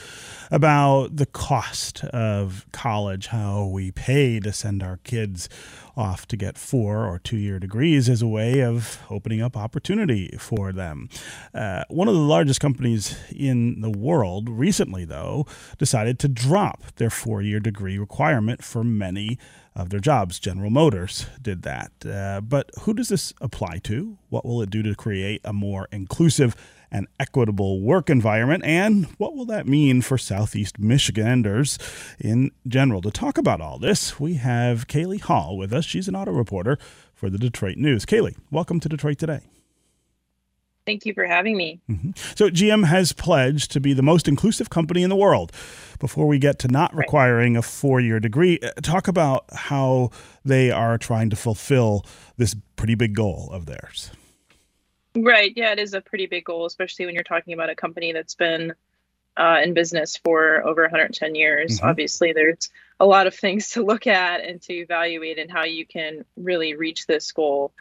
about 0.50 1.16
the 1.16 1.24
cost 1.24 2.04
of 2.04 2.66
college, 2.70 3.28
how 3.28 3.64
we 3.64 3.92
pay 3.92 4.40
to 4.40 4.52
send 4.52 4.82
our 4.82 4.98
kids 4.98 5.48
off 5.96 6.28
to 6.28 6.36
get 6.36 6.58
four 6.58 7.06
or 7.06 7.18
two 7.18 7.38
year 7.38 7.58
degrees 7.58 8.10
as 8.10 8.20
a 8.20 8.28
way 8.28 8.62
of 8.62 9.00
opening 9.08 9.40
up 9.40 9.56
opportunity 9.56 10.36
for 10.38 10.70
them. 10.70 11.08
Uh, 11.54 11.84
one 11.88 12.08
of 12.08 12.14
the 12.14 12.20
largest 12.20 12.60
companies 12.60 13.18
in 13.34 13.80
the 13.80 13.90
world 13.90 14.50
recently, 14.50 15.06
though, 15.06 15.46
decided 15.78 16.18
to 16.18 16.28
drop 16.28 16.82
their 16.96 17.10
four 17.10 17.40
year 17.40 17.58
degree 17.58 17.96
requirement 17.96 18.62
for 18.62 18.84
many 18.84 19.38
of 19.74 19.90
their 19.90 20.00
jobs. 20.00 20.38
General 20.38 20.70
Motors 20.70 21.26
did 21.40 21.62
that. 21.62 21.92
Uh, 22.04 22.40
but 22.40 22.70
who 22.82 22.94
does 22.94 23.08
this 23.08 23.32
apply 23.40 23.78
to? 23.84 24.18
What 24.28 24.44
will 24.44 24.62
it 24.62 24.70
do 24.70 24.82
to 24.82 24.94
create 24.94 25.40
a 25.44 25.52
more 25.52 25.88
inclusive 25.90 26.54
and 26.90 27.06
equitable 27.18 27.80
work 27.80 28.10
environment? 28.10 28.64
And 28.64 29.06
what 29.18 29.34
will 29.34 29.46
that 29.46 29.66
mean 29.66 30.02
for 30.02 30.18
Southeast 30.18 30.78
Michiganders 30.78 31.78
in 32.18 32.50
general? 32.68 33.00
To 33.02 33.10
talk 33.10 33.38
about 33.38 33.60
all 33.60 33.78
this, 33.78 34.20
we 34.20 34.34
have 34.34 34.86
Kalea 34.86 35.22
Hall 35.22 35.56
with 35.56 35.72
us. 35.72 35.84
She's 35.84 36.08
an 36.08 36.16
auto 36.16 36.32
reporter 36.32 36.78
for 37.14 37.30
the 37.30 37.38
Detroit 37.38 37.78
News. 37.78 38.04
Kalea, 38.04 38.36
welcome 38.50 38.78
to 38.80 38.88
Detroit 38.88 39.18
Today. 39.18 39.40
Thank 40.84 41.06
you 41.06 41.14
for 41.14 41.24
having 41.24 41.56
me. 41.56 41.80
Mm-hmm. 41.88 42.10
So, 42.34 42.50
GM 42.50 42.84
has 42.86 43.12
pledged 43.12 43.70
to 43.72 43.80
be 43.80 43.92
the 43.92 44.02
most 44.02 44.26
inclusive 44.26 44.70
company 44.70 45.02
in 45.02 45.10
the 45.10 45.16
world. 45.16 45.52
Before 46.00 46.26
we 46.26 46.38
get 46.38 46.58
to 46.60 46.68
not 46.68 46.94
requiring 46.94 47.56
a 47.56 47.62
four 47.62 48.00
year 48.00 48.18
degree, 48.18 48.58
uh, 48.60 48.72
talk 48.82 49.06
about 49.06 49.44
how 49.52 50.10
they 50.44 50.70
are 50.70 50.98
trying 50.98 51.30
to 51.30 51.36
fulfill 51.36 52.04
this 52.36 52.56
pretty 52.76 52.96
big 52.96 53.14
goal 53.14 53.48
of 53.52 53.66
theirs. 53.66 54.10
Right. 55.14 55.52
Yeah, 55.54 55.72
it 55.72 55.78
is 55.78 55.94
a 55.94 56.00
pretty 56.00 56.26
big 56.26 56.44
goal, 56.44 56.66
especially 56.66 57.06
when 57.06 57.14
you're 57.14 57.22
talking 57.22 57.52
about 57.52 57.70
a 57.70 57.74
company 57.74 58.12
that's 58.12 58.34
been 58.34 58.72
uh, 59.36 59.60
in 59.62 59.74
business 59.74 60.16
for 60.16 60.66
over 60.66 60.82
110 60.82 61.34
years. 61.34 61.78
Mm-hmm. 61.78 61.86
Obviously, 61.86 62.32
there's 62.32 62.70
a 62.98 63.06
lot 63.06 63.26
of 63.26 63.34
things 63.34 63.70
to 63.72 63.84
look 63.84 64.06
at 64.06 64.44
and 64.44 64.60
to 64.62 64.74
evaluate 64.74 65.38
and 65.38 65.50
how 65.50 65.64
you 65.64 65.86
can 65.86 66.24
really 66.36 66.74
reach 66.74 67.06
this 67.06 67.30
goal. 67.32 67.72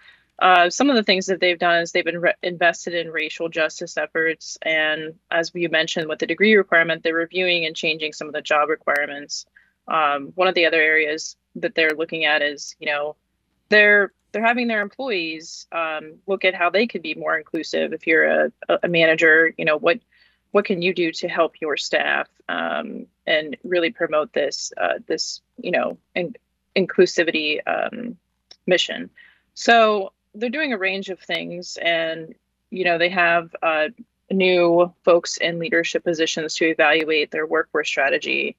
Uh, 0.42 0.72
some 0.72 0.89
of 0.89 0.96
the 0.96 1.04
things 1.04 1.28
that 1.28 1.39
they've 1.39 1.60
done 1.60 1.84
is 1.84 1.92
they've 1.92 2.04
been 2.04 2.20
re- 2.20 2.34
invested 2.42 2.96
in 2.96 3.12
racial 3.12 3.48
justice 3.48 3.96
efforts, 3.96 4.58
and 4.64 5.14
as 5.30 5.52
you 5.54 5.70
mentioned, 5.70 6.10
with 6.10 6.18
the 6.18 6.26
degree 6.26 6.56
requirement, 6.56 7.04
they're 7.04 7.14
reviewing 7.14 7.64
and 7.64 7.76
changing 7.76 8.12
some 8.12 8.28
of 8.28 8.34
the 8.34 8.42
job 8.42 8.68
requirements. 8.68 9.46
Um, 9.88 10.32
one 10.34 10.48
of 10.48 10.56
the 10.56 10.66
other 10.66 10.82
areas 10.82 11.38
that 11.58 11.76
they're 11.76 11.94
looking 11.96 12.26
at 12.26 12.42
is, 12.42 12.76
you 12.80 12.88
know, 12.88 13.16
they're 13.70 14.14
they're 14.32 14.44
having 14.44 14.68
their 14.68 14.82
employees 14.82 15.68
um, 15.72 16.14
look 16.26 16.44
at 16.44 16.56
how 16.56 16.72
they 16.72 16.88
could 16.88 17.04
be 17.04 17.14
more 17.14 17.38
inclusive. 17.38 17.94
If 17.94 18.08
you're 18.08 18.26
a, 18.26 18.52
a 18.82 18.88
manager, 18.88 19.54
you 19.60 19.66
know 19.66 19.78
what 19.78 20.00
what 20.50 20.66
can 20.66 20.82
you 20.82 20.92
do 20.92 21.12
to 21.12 21.28
help 21.28 21.62
your 21.62 21.78
staff 21.78 22.28
um, 22.50 23.06
and 23.28 23.58
really 23.64 23.92
promote 23.92 24.34
this 24.34 24.74
uh, 24.76 25.00
this 25.06 25.42
you 25.58 25.70
know 25.70 26.00
in- 26.16 26.36
inclusivity 26.76 27.60
um, 27.68 28.18
mission. 28.66 29.12
So 29.54 30.14
they're 30.34 30.49
doing 30.49 30.73
a 30.73 30.77
range 30.77 31.09
of 31.09 31.19
things, 31.19 31.77
and 31.82 32.34
you 32.69 32.84
know 32.84 32.97
they 32.97 33.09
have 33.09 33.55
uh, 33.61 33.89
new 34.32 34.93
folks 35.03 35.38
in 35.38 35.59
leadership 35.59 36.03
positions 36.03 36.55
to 36.55 36.65
evaluate 36.65 37.32
their 37.32 37.45
workforce 37.45 37.88
strategy. 37.88 38.55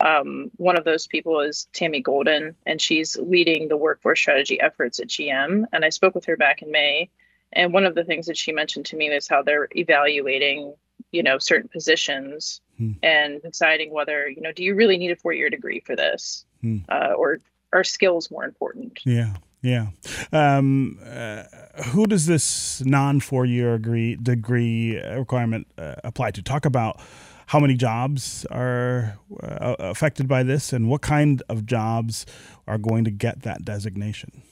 Um, 0.00 0.50
one 0.56 0.78
of 0.78 0.84
those 0.84 1.06
people 1.06 1.40
is 1.40 1.68
Tammy 1.72 2.00
Golden, 2.00 2.56
and 2.64 2.80
she's 2.80 3.18
leading 3.18 3.68
the 3.68 3.76
workforce 3.76 4.18
strategy 4.18 4.58
efforts 4.58 4.98
at 4.98 5.08
GM. 5.08 5.64
And 5.72 5.84
I 5.84 5.90
spoke 5.90 6.14
with 6.14 6.24
her 6.24 6.36
back 6.38 6.62
in 6.62 6.70
May, 6.70 7.10
and 7.52 7.72
one 7.72 7.84
of 7.84 7.94
the 7.94 8.04
things 8.04 8.26
that 8.26 8.36
she 8.36 8.52
mentioned 8.52 8.86
to 8.86 8.96
me 8.96 9.10
was 9.10 9.28
how 9.28 9.42
they're 9.42 9.68
evaluating, 9.76 10.74
you 11.12 11.22
know, 11.22 11.38
certain 11.38 11.68
positions 11.68 12.60
hmm. 12.78 12.92
and 13.02 13.42
deciding 13.42 13.92
whether, 13.92 14.28
you 14.28 14.40
know, 14.40 14.52
do 14.52 14.64
you 14.64 14.74
really 14.74 14.96
need 14.96 15.10
a 15.10 15.16
four-year 15.16 15.50
degree 15.50 15.80
for 15.80 15.96
this, 15.96 16.46
hmm. 16.62 16.78
uh, 16.88 17.12
or 17.16 17.38
are 17.72 17.84
skills 17.84 18.30
more 18.30 18.44
important? 18.44 19.00
Yeah. 19.04 19.34
Yeah. 19.62 19.88
Um, 20.32 20.98
uh, 21.04 21.44
who 21.86 22.06
does 22.06 22.26
this 22.26 22.82
non 22.84 23.20
four 23.20 23.44
year 23.44 23.76
degree, 23.76 24.16
degree 24.16 24.98
requirement 24.98 25.66
uh, 25.76 25.96
apply 26.02 26.30
to? 26.32 26.42
Talk 26.42 26.64
about 26.64 27.00
how 27.46 27.60
many 27.60 27.74
jobs 27.74 28.46
are 28.50 29.18
uh, 29.42 29.74
affected 29.80 30.28
by 30.28 30.42
this 30.42 30.72
and 30.72 30.88
what 30.88 31.02
kind 31.02 31.42
of 31.48 31.66
jobs 31.66 32.24
are 32.66 32.78
going 32.78 33.04
to 33.04 33.10
get 33.10 33.42
that 33.42 33.64
designation. 33.64 34.42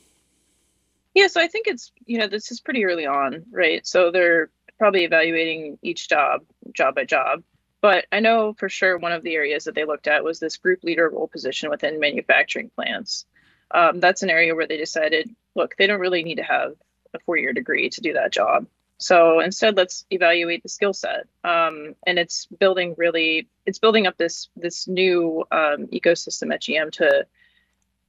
Yeah, 1.14 1.28
so 1.28 1.40
I 1.40 1.48
think 1.48 1.68
it's, 1.68 1.90
you 2.06 2.18
know, 2.18 2.26
this 2.26 2.50
is 2.50 2.60
pretty 2.60 2.84
early 2.84 3.06
on, 3.06 3.44
right? 3.50 3.86
So 3.86 4.10
they're 4.10 4.50
probably 4.78 5.04
evaluating 5.04 5.78
each 5.82 6.08
job, 6.08 6.42
job 6.72 6.94
by 6.94 7.04
job. 7.04 7.42
But 7.80 8.06
I 8.12 8.20
know 8.20 8.54
for 8.58 8.68
sure 8.68 8.98
one 8.98 9.12
of 9.12 9.22
the 9.22 9.34
areas 9.34 9.64
that 9.64 9.74
they 9.74 9.84
looked 9.84 10.08
at 10.08 10.24
was 10.24 10.38
this 10.38 10.56
group 10.56 10.82
leader 10.82 11.08
role 11.08 11.28
position 11.28 11.70
within 11.70 12.00
manufacturing 12.00 12.70
plants 12.70 13.24
um, 13.70 14.00
that's 14.00 14.22
an 14.22 14.30
area 14.30 14.54
where 14.54 14.66
they 14.66 14.76
decided, 14.76 15.34
look, 15.54 15.76
they 15.76 15.86
don't 15.86 16.00
really 16.00 16.22
need 16.22 16.36
to 16.36 16.42
have 16.42 16.74
a 17.14 17.18
four-year 17.20 17.52
degree 17.52 17.90
to 17.90 18.00
do 18.00 18.14
that 18.14 18.32
job. 18.32 18.66
So 18.98 19.40
instead, 19.40 19.76
let's 19.76 20.04
evaluate 20.10 20.62
the 20.62 20.68
skill 20.68 20.92
set. 20.92 21.26
Um, 21.44 21.94
and 22.06 22.18
it's 22.18 22.46
building 22.46 22.94
really, 22.98 23.48
it's 23.64 23.78
building 23.78 24.06
up 24.06 24.16
this 24.16 24.48
this 24.56 24.88
new 24.88 25.44
um, 25.52 25.86
ecosystem 25.88 26.52
at 26.52 26.62
GM 26.62 26.90
to 26.92 27.26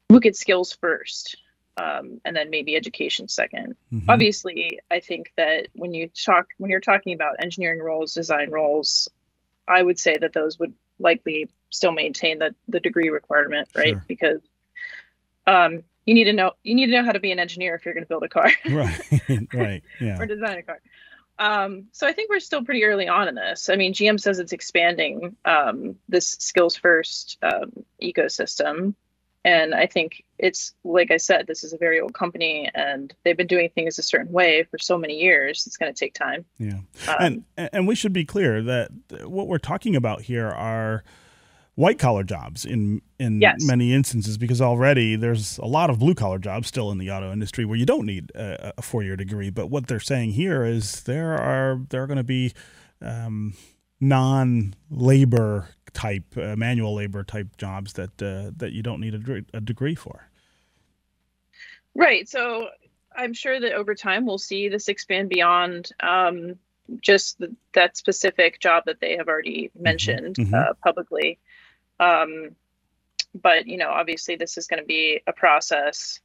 look 0.10 0.26
at 0.26 0.36
skills 0.36 0.74
first, 0.74 1.38
um, 1.78 2.20
and 2.26 2.36
then 2.36 2.50
maybe 2.50 2.76
education 2.76 3.28
2nd 3.28 3.76
mm-hmm. 3.94 4.10
Obviously, 4.10 4.80
I 4.90 5.00
think 5.00 5.32
that 5.38 5.68
when 5.74 5.94
you 5.94 6.10
talk 6.10 6.48
when 6.58 6.72
you're 6.72 6.80
talking 6.80 7.14
about 7.14 7.36
engineering 7.40 7.80
roles, 7.80 8.16
design 8.16 8.50
roles, 8.50 9.10
I 9.68 9.84
would 9.84 10.00
say 10.00 10.18
that 10.18 10.34
those 10.34 10.58
would 10.58 10.74
likely 10.98 11.50
still 11.70 11.92
maintain 11.92 12.40
the 12.40 12.56
the 12.68 12.80
degree 12.80 13.10
requirement, 13.10 13.70
right? 13.76 13.90
Sure. 13.90 14.06
Because 14.08 14.42
um, 15.50 15.84
you 16.06 16.14
need 16.14 16.26
to 16.26 16.34
know 16.34 16.52
you 16.64 16.76
need 16.76 16.88
to 16.88 16.92
know 16.94 17.04
how 17.04 17.12
to 17.12 17.20
be 17.20 17.32
an 17.32 17.40
engineer 17.40 17.76
if 17.76 17.86
you're 17.86 17.94
going 17.94 18.04
to 18.04 18.08
build 18.08 18.24
a 18.24 18.30
car. 18.30 18.52
Right 18.70 19.00
right 19.54 19.84
yeah. 20.00 20.20
Or 20.20 20.26
design 20.26 20.58
a 20.58 20.64
car. 20.64 20.80
Um, 21.38 21.88
so 21.92 22.06
i 22.08 22.14
think 22.14 22.30
we're 22.30 22.40
still 22.40 22.64
pretty 22.64 22.84
early 22.84 23.08
on 23.08 23.28
in 23.28 23.36
this. 23.36 23.70
I 23.70 23.76
mean 23.76 23.94
gm 23.94 24.20
says 24.20 24.40
it's 24.40 24.54
expanding 24.54 25.36
um, 25.46 25.96
this 26.08 26.32
skills 26.40 26.76
first 26.76 27.38
um, 27.42 27.72
ecosystem. 28.02 28.96
And 29.46 29.74
i 29.74 29.86
think 29.86 30.24
it's 30.38 30.74
like 30.84 31.12
i 31.12 31.18
said 31.18 31.48
this 31.48 31.64
is 31.64 31.74
a 31.74 31.78
very 31.78 32.00
old 32.00 32.14
company 32.14 32.70
and 32.74 33.14
they've 33.24 33.38
been 33.38 33.48
doing 33.48 33.70
things 33.70 33.98
a 33.98 34.04
certain 34.04 34.32
way 34.32 34.64
for 34.64 34.78
so 34.78 34.98
many 34.98 35.16
years 35.16 35.66
it's 35.66 35.78
going 35.78 35.94
to 35.94 36.00
take 36.00 36.14
time. 36.14 36.46
Yeah. 36.58 36.80
Um, 37.08 37.46
and 37.58 37.70
and 37.74 37.88
we 37.88 37.96
should 37.96 38.14
be 38.14 38.26
clear 38.26 38.62
that 38.64 38.92
what 39.24 39.48
we're 39.48 39.58
talking 39.58 39.96
about 39.96 40.24
here 40.24 40.50
are 40.50 41.04
white 41.80 41.98
collar 41.98 42.24
jobs 42.24 42.66
in 42.66 43.02
in 43.20 43.40
yes. 43.40 43.56
many 43.62 43.94
instances 43.94 44.38
because 44.38 44.62
already 44.62 45.16
there's 45.16 45.58
a 45.60 45.66
lot 45.66 45.90
of 45.90 45.98
blue 45.98 46.14
collar 46.14 46.38
jobs 46.38 46.68
still 46.68 46.92
in 46.92 46.98
the 46.98 47.10
auto 47.10 47.32
industry 47.32 47.64
where 47.64 47.78
you 47.78 47.86
don't 47.86 48.06
need 48.06 48.32
a, 48.36 48.74
a 48.78 48.82
four 48.82 49.02
year 49.02 49.16
degree. 49.16 49.50
But 49.50 49.68
what 49.68 49.88
they're 49.88 50.02
saying 50.02 50.32
here 50.32 50.66
is 50.66 51.04
there 51.04 51.36
are 51.36 51.80
there 51.90 52.04
are 52.04 52.08
going 52.08 52.18
to 52.18 52.24
be 52.24 52.54
um, 53.02 53.54
non 54.02 54.76
labor 54.92 55.70
type, 55.94 56.38
uh, 56.38 56.58
manual 56.58 56.96
labor 56.96 57.24
type 57.24 57.56
jobs 57.58 57.94
that 57.94 58.22
uh, 58.22 58.52
that 58.58 58.74
you 58.74 58.84
don't 58.84 59.00
need 59.00 59.16
a, 59.16 59.58
a 59.58 59.62
degree 59.62 59.96
for. 59.96 60.28
Right. 61.96 62.28
So 62.28 62.68
I'm 63.16 63.34
sure 63.34 63.58
that 63.58 63.72
over 63.72 63.96
time 63.96 64.26
we'll 64.26 64.38
see 64.38 64.68
this 64.68 64.90
expand 64.90 65.30
beyond 65.30 65.92
um, 66.02 66.56
just 67.02 67.40
the, 67.40 67.56
that 67.74 67.96
specific 67.96 68.60
job 68.60 68.84
that 68.86 69.00
they 69.00 69.16
have 69.16 69.30
already 69.30 69.70
mm-hmm. 69.70 69.84
mentioned 69.84 70.36
mm-hmm. 70.36 70.54
uh, 70.54 70.74
publicly. 70.84 71.40
Um, 72.00 72.56
but 73.34 73.68
you 73.68 73.78
know, 73.78 73.90
obviously, 73.90 74.36
this 74.36 74.58
is 74.58 74.68
going 74.68 74.82
to 74.82 74.88
be 74.88 75.22
a 75.28 75.34
process, 75.34 76.20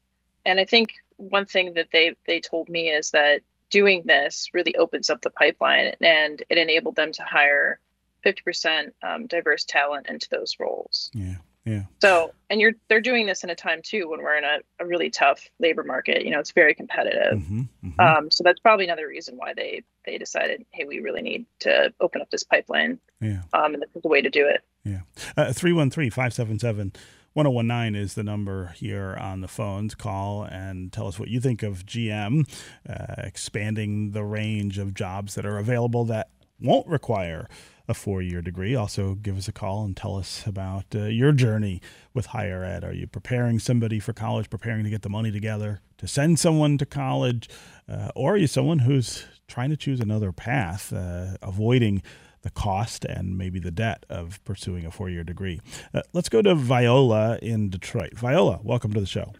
and 0.44 0.58
I 0.58 0.64
think 0.64 0.94
one 1.16 1.46
thing 1.46 1.74
that 1.74 1.88
they 1.92 2.16
they 2.26 2.40
told 2.40 2.68
me 2.68 2.88
is 2.88 3.10
that 3.10 3.42
doing 3.70 4.02
this 4.04 4.50
really 4.52 4.76
opens 4.76 5.10
up 5.10 5.20
the 5.22 5.30
pipeline 5.30 5.94
and 6.00 6.42
it 6.48 6.58
enabled 6.58 6.94
them 6.94 7.10
to 7.10 7.22
hire 7.24 7.80
50% 8.24 8.92
um, 9.02 9.26
diverse 9.26 9.64
talent 9.64 10.06
into 10.08 10.28
those 10.30 10.56
roles. 10.60 11.10
Yeah. 11.12 11.36
Yeah. 11.64 11.84
So, 12.02 12.32
and 12.50 12.60
you're 12.60 12.72
they're 12.88 13.00
doing 13.00 13.26
this 13.26 13.42
in 13.42 13.50
a 13.50 13.54
time 13.54 13.80
too 13.82 14.08
when 14.08 14.22
we're 14.22 14.36
in 14.36 14.44
a, 14.44 14.58
a 14.80 14.86
really 14.86 15.08
tough 15.08 15.48
labor 15.58 15.82
market. 15.82 16.24
You 16.24 16.30
know, 16.30 16.38
it's 16.38 16.52
very 16.52 16.74
competitive. 16.74 17.38
Mm-hmm, 17.38 17.60
mm-hmm. 17.86 18.00
Um, 18.00 18.30
so 18.30 18.44
that's 18.44 18.60
probably 18.60 18.84
another 18.84 19.08
reason 19.08 19.36
why 19.36 19.54
they 19.54 19.82
they 20.04 20.18
decided, 20.18 20.66
hey, 20.72 20.84
we 20.84 21.00
really 21.00 21.22
need 21.22 21.46
to 21.60 21.92
open 22.00 22.20
up 22.20 22.30
this 22.30 22.42
pipeline. 22.42 22.98
Yeah. 23.20 23.42
Um, 23.54 23.74
and 23.74 23.82
this 23.82 23.90
is 23.94 24.02
the 24.02 24.08
way 24.08 24.20
to 24.20 24.30
do 24.30 24.46
it. 24.46 24.60
Yeah. 24.84 25.00
Uh, 25.36 25.52
313 25.52 26.10
577 26.10 26.92
1019 27.32 28.00
is 28.00 28.14
the 28.14 28.22
number 28.22 28.74
here 28.76 29.16
on 29.18 29.40
the 29.40 29.48
phones. 29.48 29.94
Call 29.94 30.44
and 30.44 30.92
tell 30.92 31.06
us 31.06 31.18
what 31.18 31.30
you 31.30 31.40
think 31.40 31.62
of 31.62 31.86
GM 31.86 32.46
uh, 32.88 33.14
expanding 33.18 34.10
the 34.10 34.22
range 34.22 34.78
of 34.78 34.92
jobs 34.92 35.34
that 35.34 35.46
are 35.46 35.58
available 35.58 36.04
that 36.04 36.28
won't 36.60 36.86
require 36.86 37.48
a 37.86 37.94
four 37.94 38.22
year 38.22 38.40
degree. 38.40 38.74
Also, 38.74 39.14
give 39.14 39.36
us 39.36 39.48
a 39.48 39.52
call 39.52 39.84
and 39.84 39.96
tell 39.96 40.16
us 40.16 40.46
about 40.46 40.86
uh, 40.94 41.04
your 41.04 41.32
journey 41.32 41.80
with 42.12 42.26
higher 42.26 42.64
ed. 42.64 42.84
Are 42.84 42.92
you 42.92 43.06
preparing 43.06 43.58
somebody 43.58 43.98
for 43.98 44.12
college, 44.12 44.48
preparing 44.50 44.84
to 44.84 44.90
get 44.90 45.02
the 45.02 45.10
money 45.10 45.30
together 45.30 45.80
to 45.98 46.06
send 46.06 46.38
someone 46.38 46.78
to 46.78 46.86
college? 46.86 47.48
Uh, 47.88 48.10
or 48.14 48.34
are 48.34 48.36
you 48.36 48.46
someone 48.46 48.80
who's 48.80 49.26
trying 49.46 49.70
to 49.70 49.76
choose 49.76 50.00
another 50.00 50.32
path, 50.32 50.92
uh, 50.92 51.36
avoiding 51.42 52.02
the 52.42 52.50
cost 52.50 53.04
and 53.06 53.36
maybe 53.36 53.58
the 53.58 53.70
debt 53.70 54.04
of 54.08 54.42
pursuing 54.44 54.84
a 54.86 54.90
four 54.90 55.08
year 55.08 55.24
degree. 55.24 55.60
Uh, 55.92 56.02
let's 56.12 56.28
go 56.28 56.42
to 56.42 56.54
Viola 56.54 57.38
in 57.42 57.70
Detroit. 57.70 58.12
Viola, 58.14 58.60
welcome 58.62 58.92
to 58.92 59.00
the 59.00 59.06
show. 59.06 59.32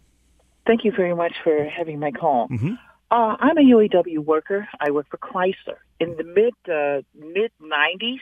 Thank 0.65 0.83
you 0.83 0.91
very 0.91 1.15
much 1.15 1.33
for 1.43 1.65
having 1.65 1.99
my 1.99 2.11
call. 2.11 2.47
Mm-hmm. 2.49 2.73
Uh, 3.11 3.35
I'm 3.39 3.57
a 3.57 3.61
UAW 3.61 4.19
worker. 4.19 4.67
I 4.79 4.91
work 4.91 5.07
for 5.09 5.17
Chrysler. 5.17 5.77
In 5.99 6.15
the 6.17 6.23
mid 6.23 6.53
uh, 6.67 7.01
mid 7.13 7.51
90s, 7.61 8.19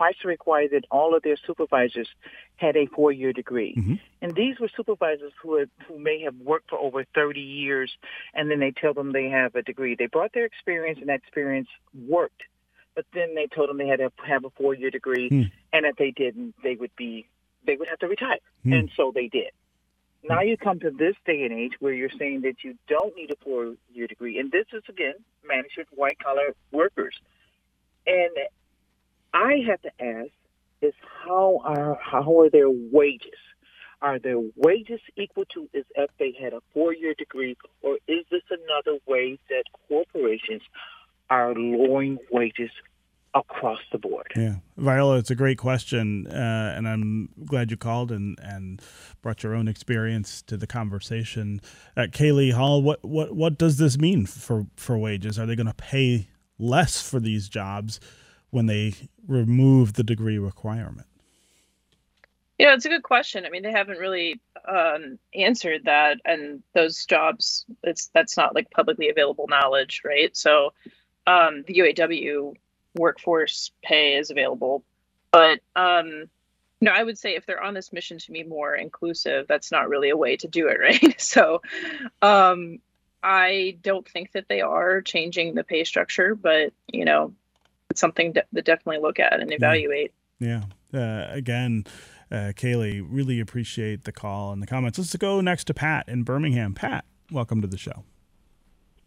Chrysler 0.00 0.24
required 0.24 0.70
that 0.72 0.84
all 0.90 1.14
of 1.14 1.22
their 1.22 1.36
supervisors 1.46 2.08
had 2.56 2.76
a 2.76 2.86
four 2.86 3.12
year 3.12 3.32
degree, 3.32 3.74
mm-hmm. 3.76 3.94
and 4.20 4.34
these 4.34 4.58
were 4.58 4.68
supervisors 4.74 5.32
who 5.42 5.58
had, 5.58 5.70
who 5.86 5.98
may 5.98 6.22
have 6.22 6.34
worked 6.36 6.70
for 6.70 6.78
over 6.78 7.04
30 7.14 7.40
years, 7.40 7.92
and 8.34 8.50
then 8.50 8.58
they 8.58 8.72
tell 8.72 8.94
them 8.94 9.12
they 9.12 9.28
have 9.28 9.54
a 9.54 9.62
degree. 9.62 9.94
They 9.96 10.06
brought 10.06 10.32
their 10.32 10.46
experience, 10.46 10.98
and 11.00 11.08
that 11.08 11.16
experience 11.16 11.68
worked 11.94 12.42
but 12.94 13.06
then 13.14 13.34
they 13.34 13.46
told 13.46 13.68
them 13.68 13.78
they 13.78 13.86
had 13.86 14.00
to 14.00 14.12
have 14.26 14.44
a 14.44 14.50
four 14.50 14.74
year 14.74 14.90
degree, 14.90 15.28
hmm. 15.28 15.42
and 15.72 15.86
if 15.86 15.96
they 15.96 16.10
didn't, 16.10 16.54
they 16.62 16.74
would 16.74 16.94
be 16.96 17.26
they 17.66 17.76
would 17.76 17.88
have 17.88 17.98
to 18.00 18.08
retire, 18.08 18.38
hmm. 18.62 18.72
and 18.72 18.90
so 18.96 19.12
they 19.14 19.28
did. 19.28 19.50
Now 20.24 20.42
you 20.42 20.56
come 20.56 20.78
to 20.80 20.90
this 20.90 21.16
day 21.26 21.42
and 21.42 21.52
age 21.52 21.72
where 21.80 21.92
you're 21.92 22.10
saying 22.18 22.42
that 22.42 22.62
you 22.62 22.76
don't 22.88 23.14
need 23.16 23.30
a 23.32 23.36
four 23.44 23.74
year 23.92 24.06
degree, 24.06 24.38
and 24.38 24.50
this 24.52 24.66
is 24.72 24.82
again 24.88 25.14
management 25.46 25.88
white 25.92 26.18
collar 26.18 26.54
workers, 26.70 27.14
and 28.06 28.30
I 29.34 29.64
have 29.66 29.82
to 29.82 29.90
ask 30.00 30.30
is 30.80 30.94
how 31.24 31.60
are 31.64 31.98
how 32.00 32.40
are 32.40 32.50
their 32.50 32.70
wages? 32.70 33.38
Are 34.00 34.18
their 34.18 34.40
wages 34.56 35.00
equal 35.16 35.44
to 35.54 35.68
as 35.74 35.84
if 35.96 36.10
they 36.18 36.34
had 36.40 36.52
a 36.52 36.60
four 36.72 36.92
year 36.94 37.14
degree, 37.14 37.56
or 37.82 37.98
is 38.06 38.24
this 38.30 38.42
another 38.50 38.98
way 39.06 39.38
that 39.48 39.64
corporations 39.88 40.62
are 41.30 41.54
lowering 41.54 42.18
wages 42.30 42.70
across 43.34 43.78
the 43.90 43.98
board? 43.98 44.32
Yeah, 44.36 44.56
Viola, 44.76 45.18
it's 45.18 45.30
a 45.30 45.34
great 45.34 45.58
question, 45.58 46.26
uh, 46.26 46.74
and 46.76 46.88
I'm 46.88 47.28
glad 47.44 47.70
you 47.70 47.76
called 47.76 48.12
and, 48.12 48.38
and 48.42 48.80
brought 49.22 49.42
your 49.42 49.54
own 49.54 49.68
experience 49.68 50.42
to 50.42 50.56
the 50.56 50.66
conversation. 50.66 51.60
Uh, 51.96 52.02
Kalea 52.02 52.52
Hall, 52.52 52.82
what, 52.82 53.04
what 53.04 53.34
what 53.34 53.58
does 53.58 53.78
this 53.78 53.98
mean 53.98 54.26
for 54.26 54.66
for 54.76 54.98
wages? 54.98 55.38
Are 55.38 55.46
they 55.46 55.56
going 55.56 55.66
to 55.66 55.74
pay 55.74 56.28
less 56.58 57.02
for 57.02 57.20
these 57.20 57.48
jobs 57.48 58.00
when 58.50 58.66
they 58.66 58.94
remove 59.26 59.94
the 59.94 60.04
degree 60.04 60.38
requirement? 60.38 61.06
Yeah, 62.58 62.74
it's 62.74 62.84
a 62.84 62.90
good 62.90 63.02
question. 63.02 63.44
I 63.44 63.50
mean, 63.50 63.62
they 63.62 63.72
haven't 63.72 63.98
really 63.98 64.40
um, 64.68 65.18
answered 65.34 65.86
that, 65.86 66.18
and 66.24 66.62
those 66.74 67.06
jobs, 67.06 67.64
it's 67.82 68.06
that's 68.14 68.36
not 68.36 68.54
like 68.54 68.70
publicly 68.70 69.08
available 69.08 69.46
knowledge, 69.48 70.02
right? 70.04 70.36
So 70.36 70.72
um, 71.26 71.64
the 71.66 71.74
UAW 71.74 72.54
workforce 72.94 73.70
pay 73.82 74.14
is 74.14 74.30
available. 74.30 74.84
But 75.30 75.60
um, 75.74 76.28
no, 76.80 76.90
I 76.90 77.02
would 77.02 77.18
say 77.18 77.36
if 77.36 77.46
they're 77.46 77.62
on 77.62 77.74
this 77.74 77.92
mission 77.92 78.18
to 78.18 78.32
be 78.32 78.42
more 78.42 78.74
inclusive, 78.74 79.46
that's 79.48 79.70
not 79.70 79.88
really 79.88 80.10
a 80.10 80.16
way 80.16 80.36
to 80.36 80.48
do 80.48 80.68
it, 80.68 80.78
right? 80.80 81.20
so 81.20 81.62
um, 82.20 82.78
I 83.22 83.78
don't 83.82 84.06
think 84.08 84.32
that 84.32 84.48
they 84.48 84.60
are 84.60 85.00
changing 85.00 85.54
the 85.54 85.64
pay 85.64 85.84
structure, 85.84 86.34
but 86.34 86.72
you 86.92 87.04
know, 87.04 87.32
it's 87.90 88.00
something 88.00 88.34
to, 88.34 88.44
to 88.54 88.62
definitely 88.62 89.00
look 89.00 89.20
at 89.20 89.40
and 89.40 89.52
evaluate. 89.52 90.12
Yeah. 90.38 90.64
yeah. 90.92 91.28
Uh, 91.30 91.32
again, 91.32 91.84
uh, 92.30 92.52
Kalea, 92.56 93.06
really 93.08 93.40
appreciate 93.40 94.04
the 94.04 94.12
call 94.12 94.52
and 94.52 94.60
the 94.62 94.66
comments. 94.66 94.98
Let's 94.98 95.14
go 95.16 95.40
next 95.40 95.64
to 95.64 95.74
Pat 95.74 96.08
in 96.08 96.24
Birmingham. 96.24 96.74
Pat, 96.74 97.04
welcome 97.30 97.60
to 97.62 97.68
the 97.68 97.78
show. 97.78 98.04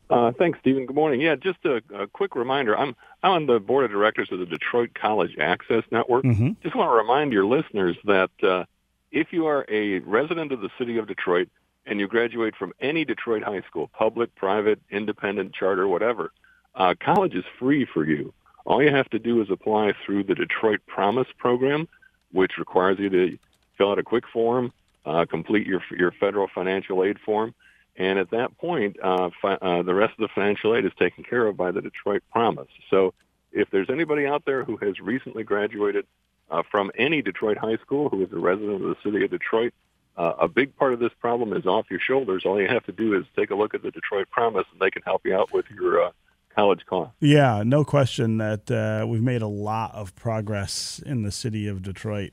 Uh, 0.09 0.31
thanks, 0.37 0.59
Stephen. 0.59 0.85
Good 0.85 0.95
morning. 0.95 1.19
Yeah, 1.19 1.35
just 1.35 1.57
a, 1.65 1.81
a, 1.93 2.07
quick 2.07 2.35
reminder. 2.35 2.77
I'm 2.77 2.95
I'm 3.23 3.31
on 3.31 3.45
the 3.47 3.59
board 3.59 3.85
of 3.85 3.91
directors 3.91 4.29
of 4.31 4.39
the 4.39 4.45
Detroit 4.45 4.91
College 4.93 5.35
Access 5.39 5.83
Network. 5.91 6.25
Mm-hmm. 6.25 6.51
Just 6.61 6.75
want 6.75 6.91
to 6.91 6.95
remind 6.95 7.33
your 7.33 7.45
listeners 7.45 7.97
that 8.05 8.29
uh, 8.43 8.65
if 9.11 9.33
you 9.33 9.47
are 9.47 9.65
a 9.67 9.99
resident 9.99 10.51
of 10.51 10.61
the 10.61 10.69
city 10.77 10.97
of 10.97 11.07
Detroit 11.07 11.49
and 11.87 11.99
you 11.99 12.07
graduate 12.07 12.55
from 12.55 12.73
any 12.79 13.03
Detroit 13.03 13.43
high 13.43 13.61
school, 13.61 13.89
public, 13.93 14.33
private, 14.35 14.79
independent, 14.91 15.53
charter, 15.53 15.87
whatever, 15.87 16.31
uh, 16.75 16.93
college 16.99 17.33
is 17.33 17.45
free 17.57 17.85
for 17.91 18.05
you. 18.05 18.31
All 18.65 18.83
you 18.83 18.91
have 18.91 19.09
to 19.09 19.19
do 19.19 19.41
is 19.41 19.49
apply 19.49 19.93
through 20.05 20.23
the 20.23 20.35
Detroit 20.35 20.81
Promise 20.85 21.27
program, 21.37 21.87
which 22.31 22.57
requires 22.59 22.99
you 22.99 23.09
to 23.09 23.37
fill 23.77 23.91
out 23.91 23.99
a 23.99 24.03
quick 24.03 24.25
form, 24.31 24.71
uh, 25.05 25.25
complete 25.25 25.65
your 25.65 25.81
your 25.97 26.11
federal 26.11 26.47
financial 26.53 27.03
aid 27.03 27.19
form 27.19 27.55
and 27.97 28.19
at 28.19 28.31
that 28.31 28.57
point, 28.57 28.97
uh, 29.01 29.29
fi- 29.41 29.57
uh, 29.61 29.81
the 29.81 29.93
rest 29.93 30.13
of 30.13 30.19
the 30.19 30.29
financial 30.33 30.75
aid 30.75 30.85
is 30.85 30.91
taken 30.99 31.23
care 31.23 31.45
of 31.47 31.55
by 31.55 31.71
the 31.71 31.81
Detroit 31.81 32.23
Promise. 32.31 32.67
So 32.89 33.13
if 33.51 33.69
there's 33.71 33.89
anybody 33.89 34.25
out 34.25 34.43
there 34.45 34.63
who 34.63 34.77
has 34.77 34.99
recently 34.99 35.43
graduated 35.43 36.05
uh, 36.51 36.63
from 36.69 36.91
any 36.97 37.21
Detroit 37.21 37.57
high 37.57 37.77
school 37.77 38.09
who 38.09 38.23
is 38.23 38.31
a 38.31 38.37
resident 38.37 38.83
of 38.83 38.89
the 38.89 38.95
city 39.03 39.23
of 39.23 39.31
Detroit, 39.31 39.73
uh, 40.17 40.33
a 40.39 40.47
big 40.47 40.75
part 40.75 40.93
of 40.93 40.99
this 40.99 41.11
problem 41.19 41.53
is 41.53 41.65
off 41.65 41.85
your 41.89 41.99
shoulders. 41.99 42.43
All 42.45 42.59
you 42.59 42.67
have 42.67 42.85
to 42.85 42.91
do 42.91 43.17
is 43.17 43.25
take 43.35 43.49
a 43.49 43.55
look 43.55 43.73
at 43.73 43.81
the 43.81 43.91
Detroit 43.91 44.29
Promise, 44.29 44.65
and 44.71 44.79
they 44.79 44.91
can 44.91 45.01
help 45.03 45.21
you 45.25 45.35
out 45.35 45.53
with 45.53 45.65
your 45.69 46.03
uh, 46.03 46.11
college 46.55 46.85
cost. 46.85 47.11
Yeah, 47.19 47.63
no 47.65 47.83
question 47.83 48.37
that 48.37 48.71
uh, 48.71 49.05
we've 49.07 49.21
made 49.21 49.41
a 49.41 49.47
lot 49.47 49.93
of 49.93 50.15
progress 50.15 51.01
in 51.05 51.23
the 51.23 51.31
city 51.31 51.67
of 51.67 51.81
Detroit 51.81 52.31